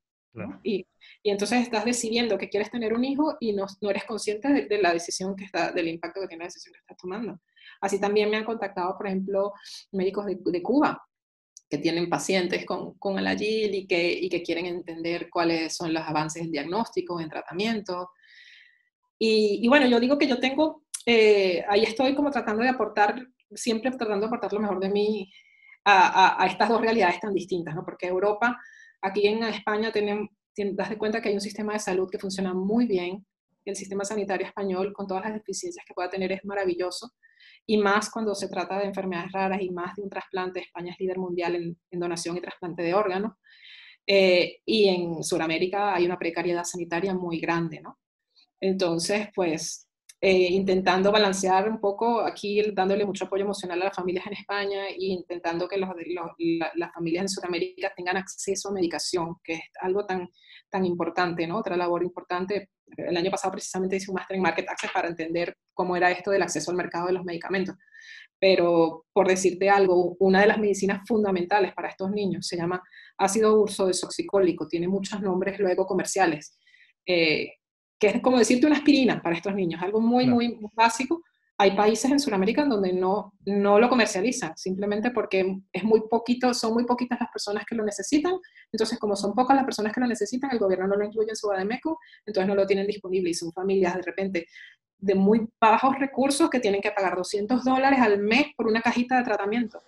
Y, 0.62 0.86
y, 1.22 1.30
entonces 1.30 1.62
estás 1.62 1.84
decidiendo 1.84 2.36
que 2.36 2.48
quieres 2.48 2.70
tener 2.70 2.92
un 2.92 3.04
hijo 3.04 3.36
y 3.40 3.52
no, 3.52 3.66
no 3.80 3.90
eres 3.90 4.04
consciente 4.04 4.48
de, 4.48 4.66
de, 4.66 4.82
la 4.82 4.92
decisión 4.92 5.36
que 5.36 5.44
está, 5.44 5.70
del 5.70 5.88
impacto 5.88 6.20
que 6.20 6.26
tiene 6.26 6.42
la 6.42 6.48
decisión 6.48 6.72
que 6.72 6.80
estás 6.80 6.96
tomando. 6.96 7.40
Así 7.80 8.00
también 8.00 8.30
me 8.30 8.36
han 8.36 8.44
contactado, 8.44 8.96
por 8.96 9.06
ejemplo, 9.06 9.52
médicos 9.92 10.26
de, 10.26 10.38
de 10.44 10.62
Cuba 10.62 11.00
que 11.68 11.78
tienen 11.78 12.08
pacientes 12.08 12.64
con, 12.64 12.94
con 12.98 13.18
el 13.18 13.26
AGIL 13.26 13.74
y 13.74 13.86
que, 13.86 14.12
y 14.12 14.28
que 14.28 14.42
quieren 14.42 14.66
entender 14.66 15.28
cuáles 15.30 15.74
son 15.74 15.92
los 15.92 16.02
avances 16.02 16.42
en 16.42 16.52
diagnóstico, 16.52 17.20
en 17.20 17.28
tratamiento. 17.28 18.10
Y, 19.18 19.60
y 19.62 19.68
bueno, 19.68 19.86
yo 19.86 19.98
digo 19.98 20.18
que 20.18 20.26
yo 20.26 20.38
tengo, 20.38 20.84
eh, 21.06 21.64
ahí 21.68 21.82
estoy 21.82 22.14
como 22.14 22.30
tratando 22.30 22.62
de 22.62 22.68
aportar, 22.68 23.26
siempre 23.54 23.90
tratando 23.90 24.20
de 24.20 24.26
aportar 24.26 24.52
lo 24.52 24.60
mejor 24.60 24.80
de 24.80 24.90
mí 24.90 25.32
a, 25.84 26.36
a, 26.36 26.42
a 26.42 26.46
estas 26.46 26.68
dos 26.68 26.80
realidades 26.80 27.20
tan 27.20 27.34
distintas, 27.34 27.74
¿no? 27.74 27.84
Porque 27.84 28.06
Europa, 28.06 28.58
aquí 29.04 29.26
en 29.26 29.42
España, 29.44 29.92
tenemos, 29.92 30.28
das 30.56 30.90
de 30.90 30.98
cuenta 30.98 31.20
que 31.20 31.28
hay 31.28 31.34
un 31.34 31.40
sistema 31.40 31.74
de 31.74 31.78
salud 31.78 32.08
que 32.10 32.18
funciona 32.18 32.54
muy 32.54 32.86
bien, 32.86 33.24
el 33.64 33.76
sistema 33.76 34.04
sanitario 34.04 34.46
español, 34.46 34.92
con 34.92 35.06
todas 35.06 35.24
las 35.24 35.34
deficiencias 35.34 35.84
que 35.86 35.94
pueda 35.94 36.10
tener, 36.10 36.32
es 36.32 36.44
maravilloso 36.44 37.12
y 37.66 37.78
más 37.78 38.10
cuando 38.10 38.34
se 38.34 38.48
trata 38.48 38.78
de 38.78 38.86
enfermedades 38.86 39.32
raras 39.32 39.60
y 39.62 39.70
más 39.70 39.96
de 39.96 40.02
un 40.02 40.10
trasplante. 40.10 40.60
España 40.60 40.92
es 40.92 41.00
líder 41.00 41.18
mundial 41.18 41.54
en, 41.54 41.78
en 41.90 42.00
donación 42.00 42.36
y 42.36 42.40
trasplante 42.40 42.82
de 42.82 42.94
órganos. 42.94 43.32
Eh, 44.06 44.58
y 44.66 44.88
en 44.88 45.24
Sudamérica 45.24 45.94
hay 45.94 46.04
una 46.04 46.18
precariedad 46.18 46.64
sanitaria 46.64 47.14
muy 47.14 47.40
grande, 47.40 47.80
¿no? 47.80 47.98
Entonces, 48.60 49.28
pues, 49.34 49.88
eh, 50.26 50.52
intentando 50.52 51.12
balancear 51.12 51.68
un 51.68 51.78
poco 51.78 52.20
aquí, 52.22 52.62
dándole 52.72 53.04
mucho 53.04 53.26
apoyo 53.26 53.44
emocional 53.44 53.82
a 53.82 53.84
las 53.84 53.94
familias 53.94 54.26
en 54.26 54.32
España 54.32 54.88
e 54.88 54.96
intentando 54.98 55.68
que 55.68 55.76
los, 55.76 55.90
los, 55.90 56.30
la, 56.38 56.72
las 56.76 56.94
familias 56.94 57.24
en 57.24 57.28
Sudamérica 57.28 57.92
tengan 57.94 58.16
acceso 58.16 58.70
a 58.70 58.72
medicación, 58.72 59.36
que 59.44 59.52
es 59.52 59.60
algo 59.82 60.06
tan, 60.06 60.30
tan 60.70 60.86
importante, 60.86 61.46
¿no? 61.46 61.58
Otra 61.58 61.76
labor 61.76 62.02
importante 62.02 62.70
el 62.96 63.14
año 63.18 63.30
pasado 63.30 63.52
precisamente 63.52 63.96
hice 63.96 64.10
un 64.10 64.14
máster 64.14 64.36
en 64.36 64.42
Market 64.42 64.66
Access 64.66 64.92
para 64.92 65.08
entender 65.08 65.58
cómo 65.74 65.94
era 65.94 66.10
esto 66.10 66.30
del 66.30 66.40
acceso 66.40 66.70
al 66.70 66.78
mercado 66.78 67.08
de 67.08 67.12
los 67.12 67.24
medicamentos. 67.24 67.76
Pero 68.40 69.04
por 69.12 69.28
decirte 69.28 69.68
algo, 69.68 70.16
una 70.20 70.40
de 70.40 70.46
las 70.46 70.58
medicinas 70.58 71.06
fundamentales 71.06 71.74
para 71.74 71.88
estos 71.88 72.10
niños 72.10 72.46
se 72.46 72.56
llama 72.56 72.82
ácido 73.18 73.60
ursodesoxicólico, 73.60 74.68
tiene 74.68 74.88
muchos 74.88 75.20
nombres 75.20 75.58
luego 75.58 75.84
comerciales, 75.84 76.58
eh, 77.04 77.56
que 78.10 78.18
es 78.18 78.22
como 78.22 78.38
decirte 78.38 78.66
una 78.66 78.76
aspirina 78.76 79.22
para 79.22 79.36
estos 79.36 79.54
niños, 79.54 79.82
algo 79.82 80.00
muy, 80.00 80.26
no. 80.26 80.34
muy 80.34 80.58
básico, 80.74 81.22
hay 81.56 81.76
países 81.76 82.10
en 82.10 82.18
Sudamérica 82.18 82.64
donde 82.64 82.92
no, 82.92 83.32
no 83.46 83.78
lo 83.78 83.88
comercializan, 83.88 84.56
simplemente 84.56 85.10
porque 85.10 85.58
es 85.72 85.84
muy 85.84 86.02
poquito, 86.10 86.52
son 86.52 86.74
muy 86.74 86.84
poquitas 86.84 87.20
las 87.20 87.30
personas 87.30 87.64
que 87.64 87.76
lo 87.76 87.84
necesitan. 87.84 88.34
Entonces, 88.72 88.98
como 88.98 89.14
son 89.14 89.34
pocas 89.34 89.54
las 89.54 89.64
personas 89.64 89.92
que 89.92 90.00
lo 90.00 90.06
necesitan, 90.08 90.50
el 90.50 90.58
gobierno 90.58 90.88
no 90.88 90.96
lo 90.96 91.04
incluye 91.04 91.30
en 91.30 91.36
su 91.36 91.46
Bademeco, 91.46 91.98
entonces 92.26 92.48
no 92.48 92.56
lo 92.56 92.66
tienen 92.66 92.86
disponible 92.86 93.30
y 93.30 93.34
son 93.34 93.52
familias 93.52 93.94
de 93.94 94.02
repente 94.02 94.46
de 94.98 95.14
muy 95.14 95.46
bajos 95.60 95.96
recursos 95.98 96.50
que 96.50 96.60
tienen 96.60 96.80
que 96.80 96.90
pagar 96.90 97.16
200 97.16 97.62
dólares 97.62 98.00
al 98.00 98.18
mes 98.18 98.48
por 98.56 98.66
una 98.66 98.82
cajita 98.82 99.16
de 99.16 99.24
tratamiento, 99.24 99.80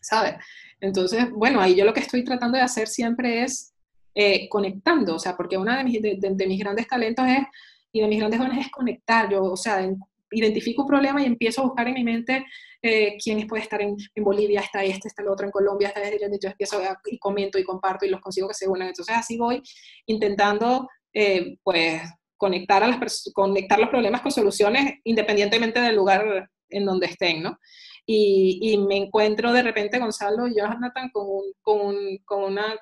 ¿sabes? 0.00 0.36
Entonces, 0.80 1.28
bueno, 1.30 1.60
ahí 1.60 1.74
yo 1.74 1.84
lo 1.84 1.92
que 1.92 2.00
estoy 2.00 2.24
tratando 2.24 2.56
de 2.56 2.62
hacer 2.62 2.88
siempre 2.88 3.42
es 3.42 3.73
eh, 4.14 4.48
conectando, 4.48 5.16
o 5.16 5.18
sea, 5.18 5.36
porque 5.36 5.56
una 5.56 5.78
de 5.78 5.84
mis, 5.84 6.02
de, 6.02 6.16
de, 6.18 6.30
de 6.30 6.46
mis 6.46 6.60
grandes 6.60 6.86
talentos 6.86 7.26
es, 7.26 7.46
y 7.92 8.00
de 8.00 8.08
mis 8.08 8.18
grandes 8.18 8.40
dones 8.40 8.66
es 8.66 8.70
conectar, 8.70 9.30
yo, 9.30 9.44
o 9.44 9.56
sea, 9.56 9.82
en, 9.82 9.98
identifico 10.34 10.82
un 10.82 10.88
problema 10.88 11.22
y 11.22 11.26
empiezo 11.26 11.62
a 11.62 11.64
buscar 11.64 11.88
en 11.88 11.94
mi 11.94 12.04
mente 12.04 12.44
eh, 12.82 13.16
quién 13.22 13.46
puede 13.46 13.62
estar 13.62 13.80
en, 13.80 13.96
en, 14.14 14.24
Bolivia, 14.24 14.60
está 14.60 14.84
este, 14.84 15.08
está 15.08 15.22
el 15.22 15.28
otro, 15.28 15.46
en 15.46 15.52
Colombia, 15.52 15.88
está 15.88 16.02
este, 16.02 16.38
yo 16.40 16.50
empiezo 16.50 16.78
a, 16.78 17.00
y 17.06 17.18
comento 17.18 17.58
y 17.58 17.64
comparto 17.64 18.04
y 18.04 18.10
los 18.10 18.20
consigo 18.20 18.48
que 18.48 18.54
se 18.54 18.68
unan. 18.68 18.88
Entonces 18.88 19.16
así 19.16 19.38
voy 19.38 19.62
intentando, 20.06 20.88
eh, 21.12 21.56
pues, 21.62 22.02
conectar, 22.36 22.82
a 22.82 22.88
las 22.88 23.30
conectar 23.32 23.78
los 23.78 23.88
problemas 23.88 24.20
con 24.20 24.32
soluciones 24.32 24.98
independientemente 25.04 25.80
del 25.80 25.96
lugar 25.96 26.50
en 26.68 26.84
donde 26.84 27.06
estén, 27.06 27.42
¿no? 27.42 27.58
Y, 28.06 28.58
y 28.60 28.76
me 28.76 28.98
encuentro 28.98 29.52
de 29.52 29.62
repente, 29.62 29.98
Gonzalo 29.98 30.46
y 30.46 30.56
Jonathan, 30.56 31.10
con 31.10 31.26
un, 31.26 31.52
con, 31.62 31.80
un, 31.80 32.18
con, 32.24 32.42
una, 32.42 32.76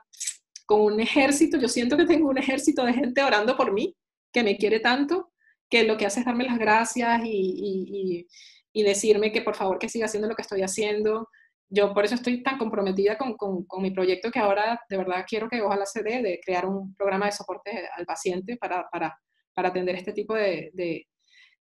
con 0.73 0.81
un 0.81 1.01
ejército, 1.01 1.59
yo 1.59 1.69
siento 1.69 1.99
que 1.99 2.07
tengo 2.07 2.31
un 2.31 2.39
ejército 2.39 2.83
de 2.87 2.95
gente 2.95 3.23
orando 3.23 3.59
por 3.59 3.75
mí, 3.75 3.95
que 4.33 4.43
me 4.43 4.57
quiere 4.57 4.81
tanto, 4.81 5.31
que 5.69 5.85
lo 5.85 5.99
que 5.99 6.07
hace 6.07 6.21
es 6.21 6.25
darme 6.25 6.45
las 6.45 6.59
gracias 6.59 7.21
y, 7.27 7.29
y, 7.29 8.27
y, 8.73 8.83
decirme 8.83 9.33
que 9.33 9.43
por 9.43 9.55
favor 9.55 9.79
que 9.79 9.91
siga 9.91 10.07
haciendo 10.07 10.29
lo 10.29 10.35
que 10.35 10.41
estoy 10.41 10.63
haciendo. 10.63 11.29
Yo 11.69 11.93
por 11.93 12.07
eso 12.07 12.15
estoy 12.15 12.43
tan 12.43 12.57
comprometida 12.57 13.19
con, 13.19 13.37
con, 13.37 13.67
con, 13.67 13.83
mi 13.83 13.91
proyecto 13.91 14.31
que 14.31 14.39
ahora 14.39 14.81
de 14.89 14.97
verdad 14.97 15.27
quiero 15.29 15.47
que 15.51 15.61
ojalá 15.61 15.85
se 15.85 16.03
dé 16.03 16.23
de 16.23 16.41
crear 16.43 16.65
un 16.65 16.95
programa 16.95 17.27
de 17.27 17.33
soporte 17.33 17.71
al 17.95 18.07
paciente 18.07 18.57
para, 18.57 18.89
para, 18.91 19.15
para 19.53 19.69
atender 19.69 19.97
este 19.97 20.15
tipo 20.15 20.33
de, 20.35 20.71
de, 20.73 21.07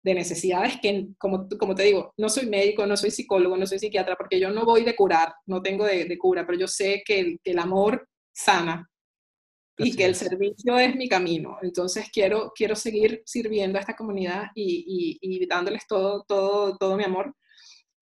de, 0.03 0.15
necesidades 0.15 0.79
que, 0.83 1.07
como, 1.17 1.49
como 1.59 1.75
te 1.75 1.85
digo, 1.85 2.13
no 2.19 2.29
soy 2.29 2.45
médico, 2.45 2.85
no 2.87 2.99
soy 2.99 3.11
psicólogo, 3.11 3.57
no 3.57 3.67
soy 3.67 3.79
psiquiatra, 3.79 4.17
porque 4.17 4.39
yo 4.39 4.51
no 4.51 4.67
voy 4.67 4.85
de 4.85 4.95
curar, 4.95 5.33
no 5.47 5.63
tengo 5.63 5.87
de, 5.87 6.05
de 6.05 6.19
cura, 6.19 6.45
pero 6.45 6.59
yo 6.59 6.69
sé 6.69 7.03
que 7.07 7.21
el, 7.21 7.41
que 7.43 7.53
el 7.53 7.59
amor 7.59 8.07
sana 8.35 8.87
y 9.79 9.97
que 9.97 10.05
el 10.05 10.15
servicio 10.15 10.77
es 10.79 10.95
mi 10.97 11.09
camino. 11.09 11.59
Entonces 11.63 12.09
quiero, 12.13 12.53
quiero 12.55 12.75
seguir 12.75 13.23
sirviendo 13.25 13.79
a 13.79 13.81
esta 13.81 13.97
comunidad 13.97 14.49
y, 14.55 15.19
y, 15.21 15.43
y, 15.43 15.47
dándoles 15.47 15.87
todo, 15.87 16.25
todo, 16.27 16.77
todo 16.77 16.97
mi 16.97 17.05
amor 17.05 17.35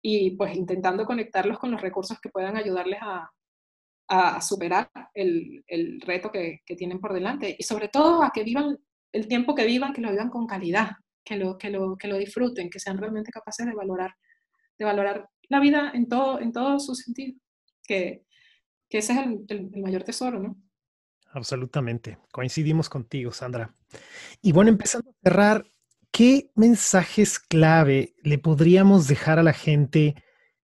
y 0.00 0.32
pues 0.36 0.56
intentando 0.56 1.04
conectarlos 1.04 1.58
con 1.58 1.70
los 1.70 1.80
recursos 1.80 2.20
que 2.20 2.28
puedan 2.28 2.56
ayudarles 2.56 3.00
a, 3.02 3.30
a 4.08 4.40
superar 4.40 4.90
el, 5.14 5.64
el 5.66 6.00
reto 6.02 6.30
que, 6.30 6.60
que, 6.64 6.76
tienen 6.76 7.00
por 7.00 7.12
delante 7.12 7.56
y 7.58 7.62
sobre 7.62 7.88
todo 7.88 8.22
a 8.22 8.30
que 8.32 8.44
vivan 8.44 8.78
el 9.12 9.26
tiempo 9.28 9.54
que 9.54 9.64
vivan, 9.64 9.92
que 9.92 10.02
lo 10.02 10.10
vivan 10.10 10.28
con 10.28 10.46
calidad, 10.46 10.90
que 11.24 11.36
lo, 11.36 11.56
que 11.56 11.70
lo, 11.70 11.96
que 11.96 12.08
lo 12.08 12.18
disfruten, 12.18 12.68
que 12.68 12.80
sean 12.80 12.98
realmente 12.98 13.32
capaces 13.32 13.64
de 13.64 13.74
valorar, 13.74 14.14
de 14.78 14.84
valorar 14.84 15.28
la 15.48 15.60
vida 15.60 15.90
en 15.94 16.08
todo, 16.08 16.40
en 16.40 16.52
todo 16.52 16.78
su 16.78 16.94
sentido, 16.94 17.38
que, 17.84 18.24
que 18.88 18.98
ese 18.98 19.12
es 19.14 19.18
el, 19.20 19.44
el, 19.48 19.70
el 19.72 19.82
mayor 19.82 20.02
tesoro, 20.04 20.38
¿no? 20.38 20.56
Absolutamente. 21.34 22.18
Coincidimos 22.30 22.88
contigo, 22.88 23.32
Sandra. 23.32 23.74
Y 24.40 24.52
bueno, 24.52 24.70
empezando 24.70 25.10
a 25.10 25.28
cerrar, 25.28 25.66
¿qué 26.12 26.52
mensajes 26.54 27.40
clave 27.40 28.14
le 28.22 28.38
podríamos 28.38 29.08
dejar 29.08 29.40
a 29.40 29.42
la 29.42 29.52
gente 29.52 30.14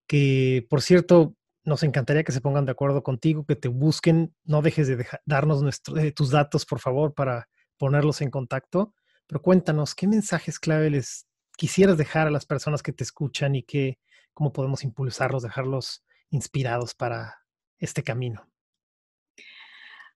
que, 0.06 0.64
por 0.70 0.80
cierto, 0.80 1.34
nos 1.64 1.82
encantaría 1.82 2.22
que 2.22 2.30
se 2.30 2.40
pongan 2.40 2.66
de 2.66 2.70
acuerdo 2.70 3.02
contigo, 3.02 3.44
que 3.44 3.56
te 3.56 3.66
busquen, 3.66 4.32
no 4.44 4.62
dejes 4.62 4.86
de 4.86 4.94
dejar, 4.94 5.20
darnos 5.26 5.60
nuestro, 5.60 5.98
eh, 5.98 6.12
tus 6.12 6.30
datos, 6.30 6.64
por 6.64 6.78
favor, 6.78 7.14
para 7.14 7.48
ponerlos 7.76 8.20
en 8.20 8.30
contacto. 8.30 8.94
Pero 9.26 9.42
cuéntanos, 9.42 9.96
¿qué 9.96 10.06
mensajes 10.06 10.60
clave 10.60 10.88
les 10.90 11.26
quisieras 11.56 11.98
dejar 11.98 12.28
a 12.28 12.30
las 12.30 12.46
personas 12.46 12.80
que 12.84 12.92
te 12.92 13.02
escuchan 13.02 13.56
y 13.56 13.64
que, 13.64 13.98
cómo 14.34 14.52
podemos 14.52 14.84
impulsarlos, 14.84 15.42
dejarlos 15.42 16.04
inspirados 16.30 16.94
para 16.94 17.40
este 17.80 18.04
camino? 18.04 18.49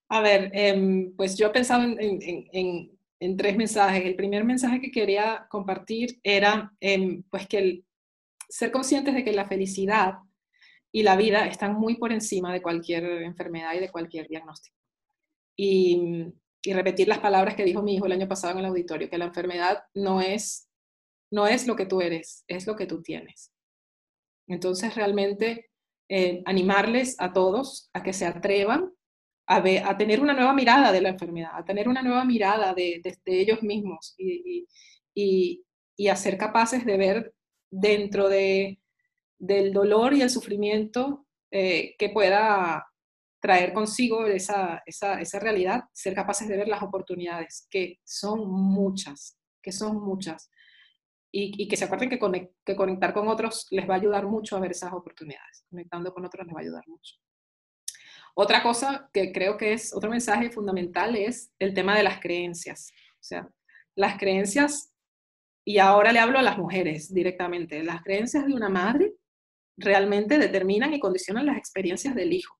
A 0.09 0.20
ver, 0.20 0.50
eh, 0.55 1.12
pues 1.16 1.36
yo 1.36 1.46
he 1.46 1.50
pensado 1.50 1.82
en, 1.82 3.36
tres 3.36 3.57
mensajes. 3.57 4.05
El 4.05 4.16
primer 4.16 4.44
mensaje 4.44 4.80
que 4.80 4.90
quería 4.90 5.46
compartir 5.48 6.20
era 6.22 6.72
eh, 6.80 7.22
pues 7.30 7.46
que 7.46 7.84
ser 8.48 8.70
conscientes 8.70 9.14
de 9.14 9.24
que 9.24 9.32
la 9.32 9.46
felicidad 9.46 10.14
y 10.92 11.02
la 11.02 11.16
vida 11.16 11.46
están 11.46 11.74
muy 11.74 11.96
por 11.96 12.12
encima 12.12 12.52
de 12.52 12.62
cualquier 12.62 13.05
enfermedad 13.22 13.74
y 13.74 13.80
de 13.80 13.90
cualquier 13.90 14.28
diagnóstico. 14.28 14.76
Y, 15.57 16.32
y, 16.62 16.72
repetir 16.72 17.09
las 17.09 17.18
palabras 17.20 17.55
que 17.55 17.64
dijo 17.64 17.82
mi 17.82 17.94
hijo 17.94 18.07
el 18.07 18.12
año 18.12 18.28
pasado 18.28 18.52
en 18.52 18.59
el 18.61 18.66
auditorio, 18.66 19.09
que 19.09 19.18
la 19.18 19.26
enfermedad 19.26 19.84
no 19.94 20.20
es, 20.20 20.68
no 21.30 21.46
es 21.46 21.66
lo 21.66 21.76
que 21.76 21.86
tú 21.86 22.00
eres, 22.00 22.44
es 22.46 22.66
lo 22.66 22.76
que 22.76 22.86
tú 22.86 23.02
tienes. 23.02 23.52
Entonces 24.46 24.94
realmente 24.94 25.70
eh, 26.09 26.42
animarles 26.44 27.16
a 27.18 27.32
todos 27.32 27.90
a 27.94 28.02
que 28.02 28.12
se 28.12 28.26
atrevan 28.26 28.92
a, 29.47 29.97
tener 29.97 30.20
una 30.20 30.32
nueva 30.34 30.53
mirada 30.53 30.92
de 30.92 31.01
la 31.01 31.11
enfermedad, 31.11 31.51
a 31.55 31.64
tener 31.64 31.88
una 31.88 32.03
nueva 32.03 32.24
mirada 32.24 32.74
de, 32.74 33.03
ellos 33.26 33.62
mismos 33.62 34.14
y, 34.16 34.66
y, 35.14 36.09
a 36.09 36.16
ser 36.16 36.38
capaces 36.38 36.84
de 36.84 36.97
ver 36.97 37.34
dentro 37.70 38.28
de, 38.28 38.80
del 39.38 39.72
dolor 39.72 40.14
y 40.14 40.22
el 40.22 40.30
sufrimiento 40.30 41.26
eh, 41.51 41.95
que 41.99 42.09
pueda 42.09 42.86
traer 43.40 43.74
consigo 43.74 44.26
esa, 44.26 44.82
realidad, 45.34 45.84
ser 45.92 46.14
capaces 46.14 46.49
de 46.49 46.57
ver 46.57 46.68
las 46.68 46.82
oportunidades, 46.82 47.66
que 47.70 48.01
son 48.03 48.51
muchas, 48.51 49.38
que 49.62 49.70
son 49.70 50.03
muchas. 50.03 50.51
Y, 51.36 51.66
que 51.66 51.76
se 51.76 51.84
acuerden 51.84 52.09
que, 52.09 52.18
que 52.64 52.76
conectar 52.76 53.12
con 53.12 53.26
otros 53.26 53.66
les 53.70 53.90
va 53.90 53.95
a 53.95 53.97
ayudar 53.99 54.24
mucho 54.24 54.57
a 54.57 54.61
ver 54.61 54.70
esas 54.70 54.92
oportunidades. 54.92 55.64
Conectando 55.68 56.14
con 56.14 56.24
otros 56.24 56.47
les 56.47 56.55
va 56.55 56.61
a 56.61 56.62
ayudar 56.62 56.84
mucho. 56.86 57.16
Otra 58.37 58.62
cosa 58.62 59.09
que 59.12 59.32
creo 59.32 59.57
que 59.57 59.72
es 59.72 59.95
otro 59.95 60.11
mensaje 60.11 60.51
fundamental 60.51 61.14
es 61.16 61.53
el 61.59 61.72
tema 61.72 61.97
de 61.97 62.03
las 62.03 62.20
creencias. 62.20 62.91
O 63.12 63.22
sea, 63.22 63.49
las 63.95 64.18
creencias, 64.18 64.93
y 65.64 65.78
ahora 65.78 66.12
le 66.12 66.18
hablo 66.18 66.39
a 66.39 66.43
las 66.43 66.59
mujeres 66.59 67.14
directamente, 67.14 67.82
las 67.85 68.03
creencias 68.03 68.47
de 68.47 68.55
una 68.55 68.68
madre 68.68 69.12
realmente 69.76 70.39
determinan 70.39 70.93
y 70.95 71.01
condicionan 71.01 71.47
las 71.47 71.59
experiencias 71.59 72.14
del 72.14 72.32
hijo. 72.32 72.55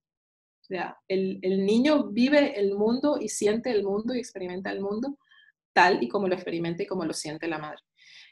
O 0.63 0.67
sea, 0.67 0.97
el, 1.09 1.41
el 1.43 1.67
niño 1.67 2.11
vive 2.11 2.59
el 2.59 2.75
mundo 2.75 3.19
y 3.21 3.29
siente 3.29 3.71
el 3.71 3.85
mundo 3.85 4.15
y 4.15 4.19
experimenta 4.19 4.71
el 4.71 4.81
mundo 4.81 5.19
tal 5.75 6.03
y 6.03 6.09
como 6.09 6.29
lo 6.29 6.35
experimenta 6.35 6.85
y 6.85 6.87
como 6.87 7.05
lo 7.05 7.13
siente 7.13 7.49
la 7.49 7.59
madre. 7.59 7.83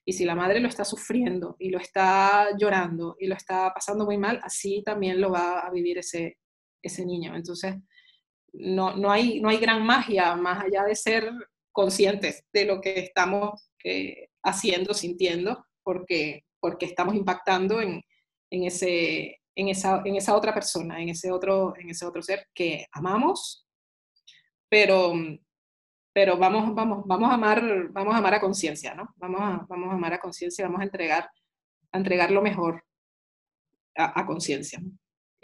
Y 0.05 0.15
si 0.15 0.25
la 0.25 0.35
madre 0.35 0.61
lo 0.61 0.69
está 0.69 0.85
sufriendo 0.85 1.57
y 1.59 1.71
lo 1.71 1.79
está 1.79 2.57
llorando 2.57 3.17
y 3.19 3.27
lo 3.27 3.35
está 3.35 3.73
pasando 3.75 4.05
muy 4.05 4.17
mal, 4.17 4.41
así 4.43 4.83
también 4.85 5.21
lo 5.21 5.31
va 5.31 5.61
a 5.61 5.71
vivir 5.71 5.99
ese, 5.99 6.39
ese 6.83 7.05
niño. 7.07 7.35
Entonces, 7.35 7.77
no, 8.53 8.97
no, 8.97 9.11
hay, 9.11 9.41
no 9.41 9.49
hay 9.49 9.59
gran 9.59 9.85
magia 9.85 10.37
más 10.37 10.65
allá 10.65 10.85
de 10.85 10.95
ser 10.95 11.31
conscientes 11.73 12.45
de 12.53 12.67
lo 12.67 12.81
que 12.81 13.01
estamos 13.01 13.71
eh, 13.85 14.29
haciendo, 14.43 14.95
sintiendo, 14.95 15.67
porque, 15.83 16.45
porque 16.61 16.87
estamos 16.87 17.15
impactando 17.15 17.81
en, 17.81 18.03
en, 18.51 18.65
ese, 18.65 19.41
en, 19.55 19.69
esa, 19.69 20.03
en 20.05 20.17
esa 20.17 20.37
otra 20.37 20.53
persona, 20.53 21.01
en 21.01 21.09
ese 21.09 21.33
otro, 21.33 21.75
en 21.79 21.91
ese 21.91 22.05
otro 22.05 22.23
ser 22.23 22.47
que 22.55 22.87
amamos, 22.93 23.67
pero, 24.69 25.13
pero 26.13 26.37
vamos, 26.37 26.75
vamos, 26.75 27.05
vamos, 27.07 27.31
a 27.31 27.35
amar, 27.35 27.63
vamos 27.91 28.15
a 28.15 28.19
amar 28.19 28.35
a 28.35 28.41
conciencia, 28.41 28.95
¿no? 28.95 29.15
Vamos 29.17 29.41
a, 29.41 29.67
vamos 29.69 29.91
a 29.91 29.95
amar 29.95 30.13
a 30.15 30.21
conciencia, 30.21 30.67
vamos 30.67 30.81
a 30.81 30.85
entregar, 30.85 31.31
a 31.93 31.99
entregar 31.99 32.31
lo 32.31 32.43
mejor 32.43 32.85
a, 33.95 34.25
conciencia. 34.27 34.81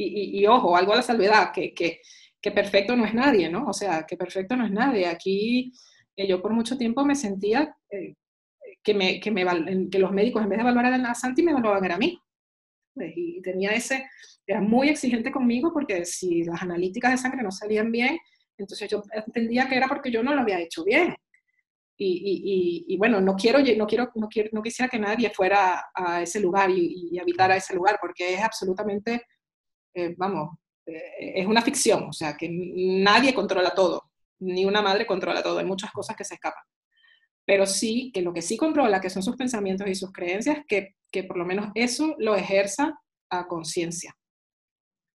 Y, 0.01 0.46
ojo, 0.46 0.76
algo 0.76 0.92
a 0.92 0.96
la 0.96 1.03
salvedad, 1.03 1.51
que, 1.53 1.74
que, 1.74 2.01
que, 2.40 2.53
perfecto 2.53 2.94
no 2.94 3.05
es 3.05 3.14
nadie, 3.14 3.51
¿no? 3.51 3.66
O 3.66 3.72
sea, 3.72 4.07
que 4.07 4.16
perfecto 4.16 4.55
no 4.55 4.64
es 4.64 4.70
nadie. 4.70 5.09
Aquí 5.09 5.72
eh, 6.16 6.28
yo 6.28 6.40
por 6.40 6.53
mucho 6.53 6.78
tiempo 6.78 7.05
me 7.05 7.16
sentía 7.16 7.76
eh, 7.90 8.14
que, 8.80 8.94
me, 8.94 9.18
que, 9.18 9.32
me, 9.32 9.44
que 9.90 9.99
los 9.99 10.12
médicos 10.12 10.42
en 10.42 10.51
vez 10.51 10.59
de 10.59 10.62
evaluar 10.62 10.86
a 10.86 11.14
Santi 11.14 11.42
me 11.42 11.51
evaluaban 11.51 11.90
a 11.90 11.99
mí. 11.99 12.16
Y 12.94 13.42
tenía 13.42 13.70
ese, 13.72 14.09
era 14.46 14.61
muy 14.61 14.88
exigente 14.88 15.32
conmigo 15.32 15.72
porque 15.72 16.05
si 16.05 16.44
las 16.44 16.62
analíticas 16.62 17.12
de 17.12 17.18
sangre 17.18 17.42
no 17.42 17.51
salían 17.51 17.90
bien, 17.90 18.18
entonces 18.57 18.88
yo 18.88 19.03
entendía 19.12 19.68
que 19.68 19.76
era 19.76 19.88
porque 19.88 20.11
yo 20.11 20.22
no 20.22 20.32
lo 20.32 20.42
había 20.42 20.61
hecho 20.61 20.84
bien. 20.84 21.14
Y, 21.96 22.84
y, 22.86 22.94
y, 22.94 22.96
bueno, 22.96 23.20
no 23.20 23.34
quiero, 23.34 23.59
no, 23.59 23.86
quiero, 23.86 24.12
no, 24.14 24.28
quiero, 24.28 24.51
no 24.53 24.62
quisiera 24.62 24.88
que 24.88 25.01
nadie 25.01 25.30
fuera 25.30 25.86
a 25.92 26.22
ese 26.22 26.38
lugar 26.38 26.70
y 26.70 27.18
habitara 27.18 27.57
ese 27.57 27.74
lugar, 27.74 27.99
porque 28.01 28.34
es 28.34 28.40
absolutamente, 28.40 29.22
vamos, 30.16 30.59
eh, 30.86 31.32
es 31.36 31.46
una 31.46 31.62
ficción, 31.62 32.05
o 32.05 32.12
sea, 32.12 32.36
que 32.36 32.49
nadie 32.51 33.34
controla 33.34 33.70
todo, 33.74 34.11
ni 34.40 34.64
una 34.64 34.82
madre 34.82 35.07
controla 35.07 35.42
todo, 35.42 35.59
hay 35.59 35.64
muchas 35.64 35.92
cosas 35.92 36.16
que 36.16 36.24
se 36.24 36.34
escapan. 36.34 36.64
Pero 37.44 37.66
sí, 37.66 38.11
que 38.12 38.22
lo 38.22 38.32
que 38.32 38.42
sí 38.42 38.57
controla, 38.57 39.01
que 39.01 39.11
son 39.11 39.22
sus 39.22 39.36
pensamientos 39.36 39.88
y 39.88 39.94
sus 39.94 40.12
creencias, 40.12 40.59
que, 40.68 40.96
que 41.11 41.24
por 41.24 41.38
lo 41.38 41.44
menos 41.44 41.70
eso 41.74 42.14
lo 42.18 42.36
ejerza 42.36 43.01
a 43.30 43.46
conciencia, 43.46 44.16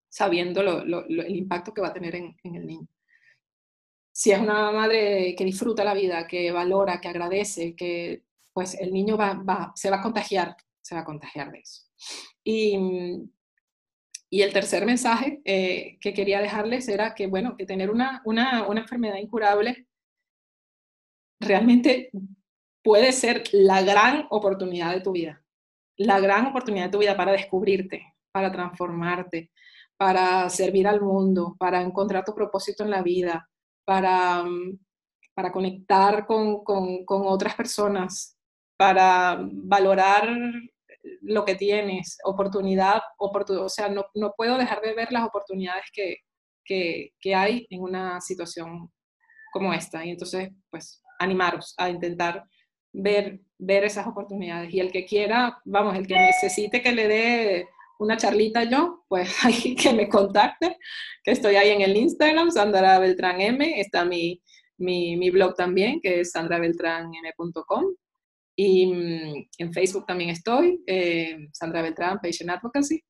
sabiendo 0.08 0.62
lo, 0.62 0.84
lo, 0.84 1.04
el 1.06 1.36
impacto 1.36 1.72
que 1.72 1.80
va 1.80 1.88
a 1.88 1.94
tener 1.94 2.16
en, 2.16 2.36
en 2.42 2.54
el 2.56 2.66
niño 2.66 2.88
si 4.16 4.30
es 4.30 4.38
una 4.38 4.70
madre 4.70 5.34
que 5.36 5.44
disfruta 5.44 5.82
la 5.82 5.92
vida, 5.92 6.28
que 6.28 6.52
valora, 6.52 7.00
que 7.00 7.08
agradece, 7.08 7.74
que 7.74 8.22
pues 8.52 8.74
el 8.74 8.92
niño 8.92 9.16
va, 9.16 9.34
va, 9.34 9.72
se 9.74 9.90
va 9.90 9.96
a 9.96 10.02
contagiar, 10.02 10.56
se 10.80 10.94
va 10.94 11.00
a 11.00 11.04
contagiar 11.04 11.50
de 11.50 11.58
eso. 11.58 11.82
Y, 12.44 12.78
y 14.34 14.42
el 14.42 14.52
tercer 14.52 14.84
mensaje 14.84 15.40
eh, 15.44 15.96
que 16.00 16.12
quería 16.12 16.40
dejarles 16.40 16.88
era 16.88 17.14
que, 17.14 17.28
bueno, 17.28 17.56
que 17.56 17.66
tener 17.66 17.88
una, 17.88 18.20
una, 18.24 18.66
una 18.66 18.80
enfermedad 18.80 19.18
incurable 19.18 19.86
realmente 21.40 22.10
puede 22.82 23.12
ser 23.12 23.44
la 23.52 23.82
gran 23.82 24.26
oportunidad 24.30 24.92
de 24.92 25.02
tu 25.02 25.12
vida, 25.12 25.40
la 25.96 26.18
gran 26.18 26.46
oportunidad 26.46 26.86
de 26.86 26.90
tu 26.90 26.98
vida 26.98 27.16
para 27.16 27.30
descubrirte, 27.30 28.12
para 28.32 28.50
transformarte, 28.50 29.52
para 29.96 30.50
servir 30.50 30.88
al 30.88 31.00
mundo, 31.00 31.54
para 31.56 31.80
encontrar 31.80 32.24
tu 32.24 32.34
propósito 32.34 32.82
en 32.82 32.90
la 32.90 33.02
vida, 33.02 33.48
para, 33.84 34.42
mm, 34.42 34.80
para 35.32 35.52
conectar 35.52 36.26
con, 36.26 36.64
con, 36.64 37.04
con 37.04 37.22
otras 37.24 37.54
personas, 37.54 38.36
para 38.76 39.38
valorar 39.40 40.28
lo 41.20 41.44
que 41.44 41.54
tienes, 41.54 42.18
oportunidad, 42.24 43.02
o 43.18 43.68
sea, 43.68 43.88
no, 43.88 44.06
no, 44.14 44.32
puedo 44.36 44.58
dejar 44.58 44.80
de 44.80 44.94
ver 44.94 45.12
las 45.12 45.24
oportunidades 45.24 45.84
que, 45.92 46.16
que, 46.64 47.10
que, 47.20 47.34
hay 47.34 47.66
en 47.70 47.82
una 47.82 48.20
situación 48.20 48.90
como 49.52 49.72
esta. 49.72 50.04
Y 50.04 50.10
entonces, 50.10 50.50
pues, 50.70 51.02
animaros 51.18 51.74
a 51.76 51.90
intentar 51.90 52.44
ver, 52.92 53.40
ver 53.58 53.84
esas 53.84 54.06
oportunidades. 54.06 54.72
Y 54.72 54.80
el 54.80 54.92
que 54.92 55.04
quiera, 55.04 55.58
vamos, 55.64 55.96
el 55.96 56.06
que 56.06 56.14
necesite 56.14 56.82
que 56.82 56.92
le 56.92 57.08
dé 57.08 57.68
una 57.98 58.16
charlita 58.16 58.64
yo, 58.64 59.04
pues 59.08 59.34
hay 59.44 59.74
que 59.74 59.92
me 59.92 60.08
contacte, 60.08 60.76
que 61.22 61.32
estoy 61.32 61.56
ahí 61.56 61.70
en 61.70 61.82
el 61.82 61.96
Instagram, 61.96 62.50
Sandra 62.50 62.98
Beltrán 62.98 63.40
M, 63.40 63.80
está 63.80 64.04
mi, 64.04 64.42
mi, 64.78 65.16
mi 65.16 65.30
blog 65.30 65.54
también, 65.54 66.00
que 66.00 66.20
es 66.20 66.32
sandrabeltranm.com. 66.32 67.84
Y 68.56 68.86
mm, 68.86 69.48
en 69.58 69.72
Facebook 69.72 70.06
también 70.06 70.30
estoy, 70.30 70.82
eh, 70.86 71.48
Sandra 71.52 71.82
Beltrán, 71.82 72.20
Patient 72.20 72.50
Advocacy. 72.50 73.02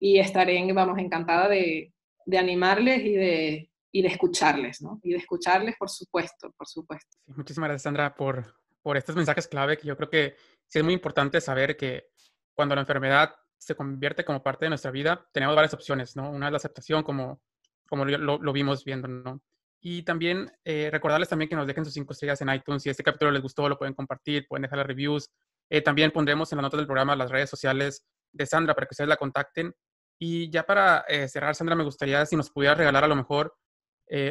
Y 0.00 0.18
estaré, 0.18 0.72
vamos, 0.72 0.98
encantada 0.98 1.48
de, 1.48 1.92
de 2.24 2.38
animarles 2.38 3.04
y 3.04 3.12
de, 3.14 3.70
y 3.90 4.02
de 4.02 4.08
escucharles, 4.08 4.80
¿no? 4.80 5.00
Y 5.02 5.10
de 5.10 5.18
escucharles, 5.18 5.74
por 5.78 5.90
supuesto, 5.90 6.52
por 6.56 6.68
supuesto. 6.68 7.08
muchísimas 7.26 7.68
gracias, 7.68 7.82
Sandra, 7.82 8.14
por, 8.14 8.54
por 8.82 8.96
estos 8.96 9.16
mensajes 9.16 9.48
clave 9.48 9.76
que 9.76 9.88
yo 9.88 9.96
creo 9.96 10.10
que 10.10 10.36
sí 10.66 10.78
es 10.78 10.84
muy 10.84 10.94
importante 10.94 11.40
saber 11.40 11.76
que 11.76 12.10
cuando 12.54 12.74
la 12.74 12.82
enfermedad 12.82 13.34
se 13.56 13.74
convierte 13.74 14.24
como 14.24 14.42
parte 14.42 14.66
de 14.66 14.70
nuestra 14.70 14.90
vida, 14.92 15.28
tenemos 15.32 15.56
varias 15.56 15.74
opciones, 15.74 16.14
¿no? 16.14 16.30
Una 16.30 16.46
es 16.46 16.52
la 16.52 16.58
aceptación, 16.58 17.02
como, 17.02 17.40
como 17.88 18.04
lo, 18.04 18.38
lo 18.38 18.52
vimos 18.52 18.84
viendo, 18.84 19.08
¿no? 19.08 19.42
Y 19.80 20.02
también 20.02 20.50
eh, 20.64 20.88
recordarles 20.90 21.28
también 21.28 21.48
que 21.48 21.56
nos 21.56 21.66
dejen 21.66 21.84
sus 21.84 21.94
cinco 21.94 22.12
estrellas 22.12 22.40
en 22.40 22.50
iTunes. 22.50 22.82
Si 22.82 22.90
este 22.90 23.02
capítulo 23.02 23.30
les 23.30 23.42
gustó, 23.42 23.68
lo 23.68 23.78
pueden 23.78 23.94
compartir, 23.94 24.46
pueden 24.48 24.62
dejar 24.62 24.78
las 24.78 24.86
reviews. 24.86 25.30
Eh, 25.70 25.80
también 25.82 26.10
pondremos 26.10 26.52
en 26.52 26.56
la 26.56 26.62
nota 26.62 26.76
del 26.76 26.86
programa 26.86 27.14
las 27.14 27.30
redes 27.30 27.50
sociales 27.50 28.04
de 28.32 28.46
Sandra 28.46 28.74
para 28.74 28.86
que 28.86 28.92
ustedes 28.92 29.08
la 29.08 29.16
contacten. 29.16 29.72
Y 30.20 30.50
ya 30.50 30.64
para 30.64 31.04
eh, 31.08 31.28
cerrar, 31.28 31.54
Sandra, 31.54 31.76
me 31.76 31.84
gustaría 31.84 32.26
si 32.26 32.36
nos 32.36 32.50
pudiera 32.50 32.74
regalar 32.74 33.04
a 33.04 33.08
lo 33.08 33.16
mejor 33.16 33.54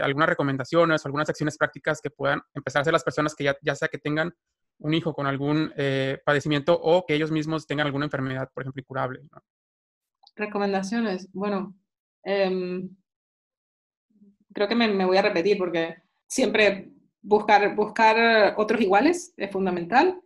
algunas 0.02 0.28
recomendaciones, 0.28 1.06
algunas 1.06 1.30
acciones 1.30 1.56
prácticas 1.56 2.02
que 2.02 2.10
puedan 2.10 2.42
empezar 2.56 2.80
a 2.80 2.82
hacer 2.82 2.94
las 2.94 3.04
personas 3.04 3.36
que 3.36 3.44
ya, 3.44 3.56
ya 3.62 3.76
sea 3.76 3.88
que 3.88 4.00
tengan 4.00 4.34
un 4.80 4.94
hijo 4.94 5.14
con 5.14 5.26
algún 5.26 5.74
eh, 5.76 6.20
padecimiento 6.26 6.80
o 6.80 7.06
que 7.06 7.16
ellos 7.16 7.32
mismos 7.32 7.66
tengan 7.66 7.88
alguna 7.88 8.06
enfermedad, 8.06 8.50
por 8.54 8.64
ejemplo, 8.64 8.82
incurable. 8.82 9.22
Recomendaciones. 10.36 11.30
Bueno, 11.34 11.76
em, 12.24 12.96
creo 14.58 14.68
que 14.68 14.74
me, 14.74 15.06
voy 15.06 15.18
a 15.18 15.22
repetir 15.22 15.56
porque 15.56 15.98
siempre 16.26 16.90
buscar, 17.22 17.76
buscar 17.76 18.56
otros 18.58 18.82
iguales 18.82 19.32
es 19.38 19.52
fundamental. 19.52 20.20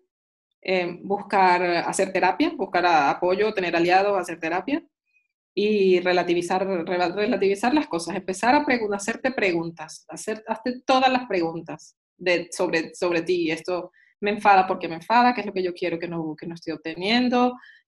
Em, 0.61 1.05
buscar 1.05 1.61
hacer 1.63 2.13
terapia, 2.13 2.53
buscar 2.55 2.85
apoyo, 2.85 3.53
tener 3.53 3.75
aliados, 3.75 4.17
hacer 4.17 4.39
terapia 4.39 4.81
y 5.53 5.99
relativizar, 5.99 6.65
relativizar 6.65 7.73
las 7.73 7.87
cosas, 7.87 8.15
empezar 8.15 8.55
a 8.55 8.65
hacerte 8.95 9.31
preguntas, 9.31 10.05
hacer, 10.07 10.43
hazte 10.47 10.81
todas 10.85 11.11
las 11.11 11.27
preguntas 11.27 11.97
de, 12.15 12.47
sobre, 12.51 12.95
sobre 12.95 13.23
ti. 13.23 13.51
Esto 13.51 13.91
me 14.21 14.31
enfada 14.31 14.65
porque 14.65 14.87
me 14.87 14.95
enfada, 14.95 15.33
qué 15.33 15.41
es 15.41 15.47
lo 15.47 15.53
que 15.53 15.63
yo 15.63 15.73
quiero 15.73 15.99
que 15.99 16.07
no, 16.07 16.35
que 16.39 16.47
no 16.47 16.53
estoy 16.53 16.71
obteniendo, 16.73 17.57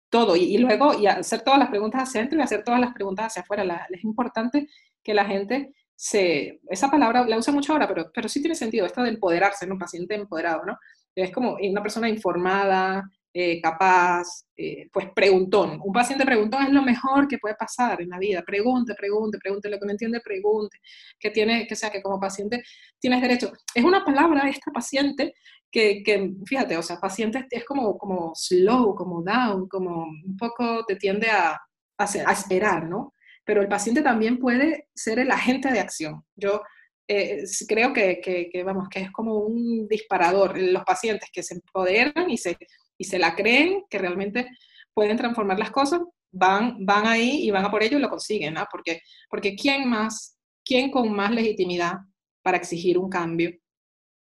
todo. 0.09 0.35
Y, 0.35 0.57
luego, 0.57 0.97
y 0.97 1.05
hacer 1.05 1.41
todas 1.41 1.59
las 1.59 1.69
preguntas 1.69 2.03
hacia 2.03 2.21
adentro 2.21 2.39
y 2.39 2.41
hacer 2.41 2.63
todas 2.63 2.79
las 2.79 2.93
preguntas 2.93 3.27
hacia 3.27 3.43
afuera. 3.43 3.87
es 3.89 4.03
importante 4.03 4.67
que 5.03 5.13
la 5.13 5.25
gente 5.25 5.73
se, 5.95 6.59
esa 6.69 6.89
palabra 6.89 7.25
la 7.25 7.37
usa 7.37 7.53
mucho 7.53 7.73
ahora, 7.73 7.87
pero, 7.87 8.11
pero 8.13 8.27
sí 8.27 8.41
tiene 8.41 8.55
sentido, 8.55 8.85
esto 8.85 9.03
de 9.03 9.09
empoderarse, 9.09 9.65
¿no? 9.67 9.73
Un 9.73 9.79
paciente 9.79 10.15
empoderado, 10.15 10.65
¿no? 10.65 10.77
Es 11.15 11.31
como 11.31 11.57
una 11.61 11.81
persona 11.81 12.09
informada, 12.09 13.03
eh, 13.35 13.59
capaz, 13.61 14.45
eh, 14.55 14.89
pues 14.91 15.07
preguntón. 15.13 15.79
Un 15.83 15.91
paciente 15.91 16.23
preguntón 16.25 16.63
es 16.63 16.69
lo 16.71 16.83
mejor 16.83 17.27
que 17.27 17.39
puede 17.39 17.55
pasar 17.55 18.01
en 18.01 18.09
la 18.09 18.19
vida. 18.19 18.43
Pregunte, 18.45 18.93
pregunte, 18.93 19.39
pregunte, 19.39 19.69
lo 19.69 19.79
que 19.79 19.85
no 19.85 19.91
entiende, 19.91 20.21
pregunte. 20.21 20.77
Que 21.19 21.31
tiene, 21.31 21.65
que 21.65 21.75
sea 21.75 21.89
que 21.91 22.01
como 22.01 22.19
paciente 22.19 22.63
tienes 22.99 23.21
derecho. 23.21 23.51
Es 23.73 23.83
una 23.83 24.05
palabra 24.05 24.47
esta 24.49 24.71
paciente 24.71 25.33
que, 25.71 26.03
que, 26.03 26.31
fíjate, 26.45 26.77
o 26.77 26.83
sea, 26.83 26.99
paciente 26.99 27.47
es 27.49 27.65
como, 27.65 27.97
como 27.97 28.33
slow, 28.35 28.93
como 28.95 29.23
down, 29.23 29.67
como 29.67 30.03
un 30.03 30.37
poco 30.37 30.85
te 30.85 30.95
tiende 30.95 31.29
a, 31.29 31.53
a, 31.97 32.03
a 32.03 32.31
esperar, 32.33 32.87
¿no? 32.87 33.13
Pero 33.45 33.61
el 33.61 33.67
paciente 33.67 34.01
también 34.01 34.39
puede 34.39 34.87
ser 34.93 35.19
el 35.19 35.31
agente 35.31 35.71
de 35.71 35.79
acción. 35.79 36.23
Yo 36.35 36.61
eh, 37.07 37.43
creo 37.67 37.93
que, 37.93 38.21
que, 38.21 38.49
que, 38.49 38.63
vamos, 38.63 38.87
que 38.89 39.01
es 39.01 39.11
como 39.11 39.39
un 39.39 39.87
disparador. 39.87 40.57
Los 40.57 40.83
pacientes 40.83 41.29
que 41.31 41.43
se 41.43 41.55
empoderan 41.55 42.29
y 42.29 42.37
se 42.37 42.57
y 42.97 43.05
se 43.05 43.19
la 43.19 43.35
creen 43.35 43.83
que 43.89 43.97
realmente 43.97 44.47
pueden 44.93 45.17
transformar 45.17 45.57
las 45.59 45.71
cosas, 45.71 45.99
van, 46.31 46.85
van 46.85 47.07
ahí 47.07 47.45
y 47.45 47.51
van 47.51 47.65
a 47.65 47.71
por 47.71 47.83
ello 47.83 47.97
y 47.97 48.01
lo 48.01 48.09
consiguen, 48.09 48.53
¿no? 48.53 48.65
Porque, 48.71 49.01
porque 49.29 49.55
¿quién 49.55 49.89
más 49.89 50.37
¿quién 50.65 50.91
con 50.91 51.11
más 51.13 51.31
legitimidad 51.31 51.95
para 52.41 52.57
exigir 52.57 52.97
un 52.97 53.09
cambio 53.09 53.51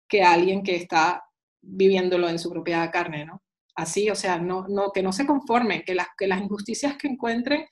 que 0.08 0.22
alguien 0.22 0.62
que 0.62 0.76
está 0.76 1.24
viviéndolo 1.60 2.28
en 2.28 2.38
su 2.38 2.50
propia 2.50 2.90
carne, 2.90 3.26
¿no? 3.26 3.42
Así, 3.74 4.10
o 4.10 4.14
sea, 4.14 4.38
no, 4.38 4.66
no, 4.68 4.90
que 4.92 5.02
no 5.02 5.12
se 5.12 5.26
conformen, 5.26 5.82
que 5.84 5.94
las, 5.94 6.08
que 6.16 6.26
las 6.26 6.40
injusticias 6.40 6.96
que 6.96 7.08
encuentren 7.08 7.66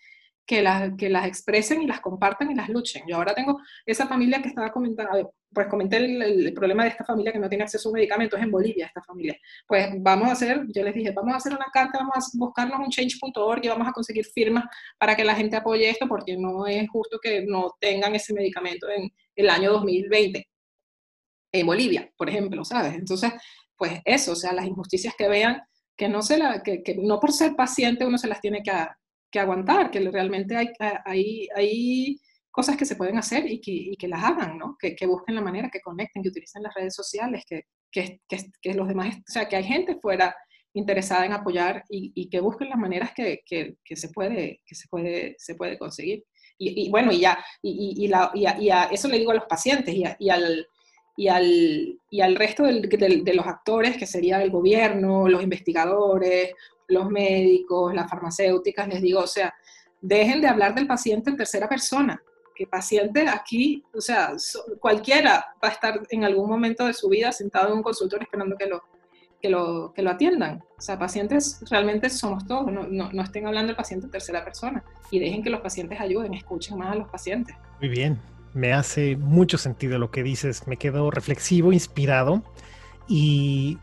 que 0.47 0.63
las, 0.63 0.93
que 0.97 1.09
las 1.09 1.27
expresen 1.27 1.83
y 1.83 1.87
las 1.87 2.01
compartan 2.01 2.51
y 2.51 2.55
las 2.55 2.69
luchen. 2.69 3.03
Yo 3.09 3.17
ahora 3.17 3.35
tengo 3.35 3.61
esa 3.85 4.07
familia 4.07 4.41
que 4.41 4.49
estaba 4.49 4.71
comentando, 4.71 5.35
pues 5.53 5.67
comenté 5.67 5.97
el, 5.97 6.55
problema 6.55 6.85
de 6.85 6.91
esta 6.91 7.05
familia 7.05 7.33
que 7.33 7.39
no 7.41 7.49
tiene 7.49 7.65
acceso 7.65 7.89
a 7.89 7.93
medicamentos 7.93 8.41
en 8.41 8.51
Bolivia, 8.51 8.87
esta 8.87 9.03
familia. 9.03 9.37
Pues 9.67 9.89
vamos 9.99 10.29
a 10.29 10.33
hacer, 10.33 10.65
yo 10.69 10.85
les 10.85 10.95
dije, 10.95 11.11
vamos 11.11 11.35
a 11.35 11.39
hacer 11.39 11.53
una 11.53 11.67
carta, 11.73 11.99
vamos 11.99 12.17
a 12.17 12.21
buscarnos 12.39 12.79
un 12.79 12.91
change.org 12.91 13.65
y 13.65 13.69
vamos 13.69 13.89
a 13.89 13.93
conseguir 13.93 14.25
firmas 14.27 14.65
para 14.99 15.17
que 15.17 15.25
la 15.25 15.35
gente 15.35 15.57
apoye 15.57 15.91
esto, 15.91 16.07
porque 16.07 16.37
no 16.37 16.67
es 16.67 16.89
justo 16.89 17.19
que 17.21 17.45
no 17.45 17.75
tengan 17.81 18.15
ese 18.15 18.33
medicamento 18.33 18.87
en 18.89 19.11
el 19.35 19.51
año 19.51 19.73
2020 19.73 20.49
en 21.53 21.67
Bolivia, 21.67 22.11
por 22.17 22.29
ejemplo, 22.29 22.65
¿sabes? 22.65 22.95
Entonces, 22.95 23.33
pues 23.77 24.01
eso, 24.05 24.33
o 24.33 24.37
sea, 24.37 24.53
las 24.53 24.67
injusticias 24.67 25.15
que 25.17 25.29
vean, 25.29 25.63
que 25.97 26.09
no, 26.09 26.23
se 26.23 26.39
la, 26.39 26.63
que, 26.63 26.83
que 26.83 26.95
no 26.97 27.19
por 27.19 27.33
ser 27.33 27.57
paciente 27.57 28.05
uno 28.05 28.19
se 28.19 28.29
las 28.29 28.41
tiene 28.41 28.63
que, 28.63 28.73
que 29.37 29.41
aguantar, 29.41 29.91
que 29.91 30.01
realmente 30.11 30.57
hay, 30.57 30.69
hay, 31.05 31.49
hay 31.55 32.17
cosas 32.51 32.75
que 32.75 32.87
se 32.87 32.97
pueden 32.97 33.19
hacer 33.19 33.45
y 33.47 33.61
que, 33.61 33.95
que 33.99 34.09
las 34.09 34.25
hagan, 34.25 34.57
¿no? 34.57 34.79
Que, 34.81 34.97
que, 34.97 35.07
busquen 35.07 35.35
la 35.35 35.43
manera, 35.43 35.69
que 35.71 35.83
conecten, 35.83 36.23
que 36.23 36.31
utilicen 36.31 36.63
las 36.63 36.73
redes 36.75 36.95
sociales, 36.95 37.45
que, 37.47 37.65
que, 37.93 38.19
que, 38.63 38.73
los 38.73 38.89
demás, 38.89 39.15
o 39.15 39.31
sea, 39.31 39.47
que 39.47 39.57
hay 39.57 39.65
gente 39.65 39.99
fuera 40.01 40.35
interesada 40.73 41.27
en 41.27 41.35
apoyar 41.35 41.85
y, 41.91 42.31
que 42.31 42.41
busquen 42.41 42.71
las 42.71 42.79
maneras 42.79 43.11
que, 43.15 43.43
se 43.95 44.09
puede, 44.09 44.63
que 44.65 44.75
se 44.75 44.89
puede, 44.89 45.35
se 45.39 45.55
puede 45.55 45.79
conseguir. 45.79 46.25
Y, 46.59 46.89
bueno, 46.91 47.13
y 47.13 47.21
ya, 47.21 47.45
y, 47.61 48.07
y, 48.07 48.71
eso 48.91 49.09
le 49.09 49.19
digo 49.19 49.33
a 49.33 49.35
los 49.35 49.45
pacientes 49.45 49.95
y, 49.95 50.05
al, 50.31 50.67
y 51.15 51.29
al, 51.29 52.01
y 52.11 52.21
al 52.23 52.37
resto 52.37 52.63
de 52.63 53.35
los 53.35 53.47
actores, 53.47 53.99
que 53.99 54.07
sería 54.07 54.43
el 54.43 54.51
gobierno, 54.51 55.29
los 55.29 55.43
investigadores, 55.43 56.55
los 56.89 57.11
médicos, 57.11 57.95
las 57.95 58.09
farmacéuticas, 58.09 58.89
les 58.89 59.03
digo, 59.03 59.21
o 59.21 59.27
sea, 59.27 59.55
dejen 60.01 60.41
de 60.41 60.49
hablar 60.49 60.75
del 60.75 60.87
paciente 60.87 61.31
en 61.31 61.37
tercera 61.37 61.69
persona, 61.69 62.23
que 62.55 62.67
paciente 62.67 63.29
aquí, 63.29 63.85
o 63.95 64.01
sea, 64.01 64.33
cualquiera 64.81 65.45
va 65.63 65.69
a 65.69 65.73
estar 65.73 66.01
en 66.11 66.25
algún 66.25 66.49
momento 66.49 66.87
de 66.87 66.95
su 66.95 67.09
vida 67.09 67.33
sentado 67.33 67.69
en 67.69 67.79
un 67.79 67.83
consultorio 67.83 68.25
esperando 68.25 68.57
que 68.57 68.67
lo, 68.67 68.83
que 69.41 69.51
lo, 69.51 69.93
que 69.93 70.03
lo 70.03 70.11
atiendan. 70.11 70.63
O 70.79 70.81
sea, 70.81 70.99
pacientes 70.99 71.61
realmente 71.71 72.09
somos 72.09 72.47
todos, 72.47 72.73
no, 72.73 72.87
no, 72.87 73.13
no 73.13 73.23
estén 73.23 73.47
hablando 73.47 73.69
del 73.69 73.77
paciente 73.77 74.07
en 74.07 74.13
tercera 74.13 74.45
persona 74.45 74.83
y 75.11 75.19
dejen 75.19 75.43
que 75.43 75.51
los 75.51 75.61
pacientes 75.61 76.01
ayuden, 76.01 76.35
escuchen 76.35 76.79
más 76.79 76.93
a 76.93 76.95
los 76.95 77.09
pacientes. 77.09 77.55
Muy 77.81 77.91
bien, 77.91 78.19
me 78.55 78.73
hace 78.73 79.17
mucho 79.17 79.59
sentido 79.59 79.99
lo 79.99 80.11
que 80.11 80.23
dices, 80.23 80.67
me 80.67 80.79
quedo 80.79 81.11
reflexivo, 81.11 81.73
inspirado 81.73 82.43
y 83.07 83.79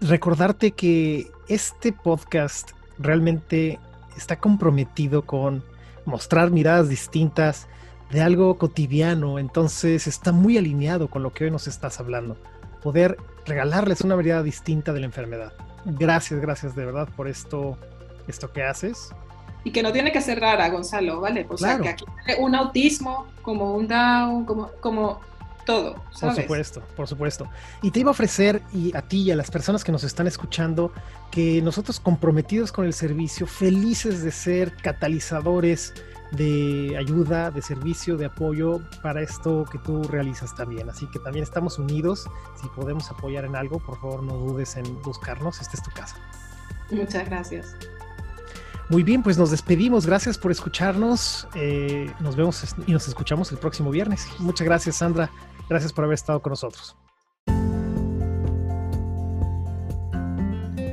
recordarte 0.00 0.72
que 0.72 1.30
este 1.48 1.92
podcast 1.92 2.70
realmente 2.98 3.78
está 4.16 4.38
comprometido 4.38 5.22
con 5.22 5.62
mostrar 6.04 6.50
miradas 6.50 6.88
distintas 6.88 7.66
de 8.10 8.22
algo 8.22 8.58
cotidiano, 8.58 9.38
entonces 9.38 10.06
está 10.06 10.30
muy 10.32 10.58
alineado 10.58 11.08
con 11.08 11.22
lo 11.22 11.32
que 11.32 11.44
hoy 11.44 11.50
nos 11.50 11.66
estás 11.66 11.98
hablando. 12.00 12.36
Poder 12.82 13.16
regalarles 13.46 14.02
una 14.02 14.16
mirada 14.16 14.42
distinta 14.42 14.92
de 14.92 15.00
la 15.00 15.06
enfermedad. 15.06 15.52
Gracias, 15.84 16.40
gracias 16.40 16.74
de 16.74 16.84
verdad 16.84 17.08
por 17.16 17.28
esto, 17.28 17.78
esto 18.28 18.52
que 18.52 18.62
haces. 18.62 19.10
Y 19.64 19.70
que 19.72 19.82
no 19.82 19.92
tiene 19.92 20.12
que 20.12 20.20
ser 20.20 20.40
rara, 20.40 20.68
Gonzalo, 20.68 21.20
¿vale? 21.20 21.46
O 21.48 21.56
sea, 21.56 21.78
que 21.78 21.88
aquí 21.88 22.04
un 22.38 22.54
autismo, 22.54 23.26
como 23.40 23.74
un 23.74 23.88
Down, 23.88 24.44
como, 24.44 24.70
como 24.80 25.20
todo. 25.64 25.96
Por 26.20 26.34
supuesto, 26.34 26.82
por 26.96 27.06
supuesto. 27.08 27.48
Y 27.82 27.90
te 27.90 28.00
iba 28.00 28.10
a 28.10 28.12
ofrecer 28.12 28.62
y 28.72 28.96
a 28.96 29.02
ti 29.02 29.22
y 29.22 29.30
a 29.30 29.36
las 29.36 29.50
personas 29.50 29.84
que 29.84 29.92
nos 29.92 30.04
están 30.04 30.26
escuchando 30.26 30.92
que 31.30 31.60
nosotros 31.62 32.00
comprometidos 32.00 32.72
con 32.72 32.84
el 32.84 32.92
servicio, 32.92 33.46
felices 33.46 34.22
de 34.22 34.30
ser 34.30 34.76
catalizadores 34.76 35.94
de 36.30 36.96
ayuda, 36.98 37.50
de 37.50 37.62
servicio, 37.62 38.16
de 38.16 38.26
apoyo 38.26 38.80
para 39.02 39.22
esto 39.22 39.64
que 39.70 39.78
tú 39.78 40.02
realizas 40.04 40.54
también. 40.54 40.88
Así 40.88 41.06
que 41.10 41.18
también 41.18 41.42
estamos 41.42 41.78
unidos. 41.78 42.28
Si 42.60 42.68
podemos 42.68 43.10
apoyar 43.10 43.44
en 43.44 43.56
algo, 43.56 43.78
por 43.78 44.00
favor 44.00 44.22
no 44.22 44.34
dudes 44.34 44.76
en 44.76 45.00
buscarnos. 45.02 45.60
Esta 45.60 45.76
es 45.76 45.82
tu 45.82 45.90
casa. 45.90 46.16
Muchas 46.90 47.26
gracias. 47.26 47.76
Muy 48.90 49.02
bien, 49.02 49.22
pues 49.22 49.38
nos 49.38 49.50
despedimos. 49.50 50.06
Gracias 50.06 50.36
por 50.36 50.50
escucharnos. 50.50 51.48
Eh, 51.54 52.12
nos 52.20 52.36
vemos 52.36 52.74
y 52.86 52.92
nos 52.92 53.08
escuchamos 53.08 53.50
el 53.50 53.58
próximo 53.58 53.90
viernes. 53.90 54.28
Muchas 54.38 54.66
gracias, 54.66 54.96
Sandra. 54.96 55.30
Gracias 55.68 55.92
por 55.92 56.04
haber 56.04 56.14
estado 56.14 56.40
con 56.40 56.50
nosotros. 56.50 56.96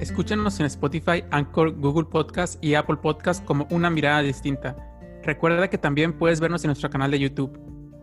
Escúchanos 0.02 0.60
en 0.60 0.66
Spotify, 0.66 1.24
Anchor, 1.30 1.76
Google 1.80 2.06
Podcast 2.06 2.62
y 2.64 2.74
Apple 2.74 2.98
Podcast 2.98 3.46
como 3.46 3.68
una 3.70 3.90
mirada 3.90 4.22
distinta. 4.22 4.76
Recuerda 5.24 5.70
que 5.70 5.78
también 5.78 6.18
puedes 6.18 6.40
vernos 6.40 6.64
en 6.64 6.70
nuestro 6.70 6.90
canal 6.90 7.12
de 7.12 7.20
YouTube. 7.20 7.58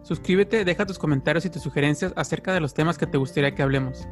Suscríbete, 0.04 0.64
deja 0.64 0.86
tus 0.86 0.98
comentarios 0.98 1.44
y 1.44 1.50
tus 1.50 1.62
sugerencias 1.62 2.12
acerca 2.16 2.52
de 2.52 2.60
los 2.60 2.72
temas 2.72 2.96
que 2.96 3.06
te 3.06 3.18
gustaría 3.18 3.54
que 3.54 3.62
hablemos. 3.62 4.06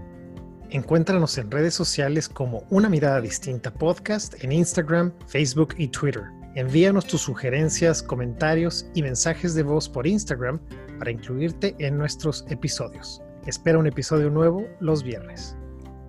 Encuéntranos 0.71 1.39
en 1.39 1.51
redes 1.51 1.75
sociales 1.75 2.29
como 2.29 2.65
Una 2.71 2.89
Mirada 2.89 3.21
Distinta 3.21 3.73
Podcast 3.73 4.43
en 4.43 4.51
Instagram, 4.51 5.13
Facebook 5.29 5.75
y 5.79 5.87
Twitter. 5.89 6.25
Envíanos 6.57 7.07
tus 7.07 7.21
sugerencias, 7.21 8.03
comentarios 8.03 8.87
y 8.95 9.03
mensajes 9.03 9.55
de 9.55 9.63
voz 9.63 9.89
por 9.89 10.07
Instagram 10.07 10.59
para 10.99 11.11
incluirte 11.11 11.75
en 11.79 11.99
nuestros 11.99 12.45
episodios. 12.49 13.23
Espera 13.47 13.79
un 13.79 13.87
episodio 13.87 14.31
nuevo 14.31 14.67
los 14.81 15.03
viernes. 15.03 15.57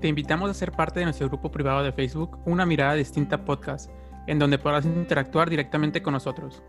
Te 0.01 0.07
invitamos 0.07 0.49
a 0.49 0.53
ser 0.53 0.71
parte 0.71 0.99
de 0.99 1.05
nuestro 1.05 1.27
grupo 1.27 1.51
privado 1.51 1.83
de 1.83 1.91
Facebook, 1.91 2.37
Una 2.45 2.65
Mirada 2.65 2.93
Distinta 2.93 3.45
Podcast, 3.45 3.89
en 4.27 4.39
donde 4.39 4.59
podrás 4.59 4.85
interactuar 4.85 5.49
directamente 5.49 6.01
con 6.01 6.13
nosotros. 6.13 6.63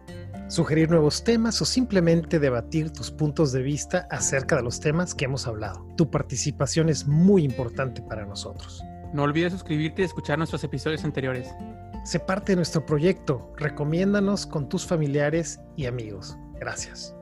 Sugerir 0.49 0.91
nuevos 0.91 1.25
temas 1.25 1.61
o 1.61 1.67
simplemente 1.67 2.39
debatir 2.39 2.91
tus 2.91 3.11
puntos 3.11 3.53
de 3.53 3.63
vista 3.63 4.07
acerca 4.11 4.57
de 4.57 4.63
los 4.63 4.81
temas 4.81 5.15
que 5.15 5.27
hemos 5.27 5.47
hablado. 5.47 5.87
Tu 5.97 6.11
participación 6.11 6.89
es 6.89 7.07
muy 7.07 7.45
importante 7.45 8.01
para 8.01 8.25
nosotros. 8.25 8.83
No 9.13 9.25
olvides 9.25 9.53
suscribirte 9.53 10.03
y 10.03 10.05
escuchar 10.07 10.39
nuestros 10.39 10.65
episodios 10.65 11.05
anteriores. 11.05 11.55
Sé 12.05 12.21
parte 12.21 12.53
de 12.53 12.57
nuestro 12.57 12.87
proyecto. 12.87 13.53
Recomiéndanos 13.57 14.47
con 14.47 14.69
tus 14.69 14.87
familiares 14.87 15.61
y 15.77 15.85
amigos. 15.87 16.39
Gracias. 16.59 17.15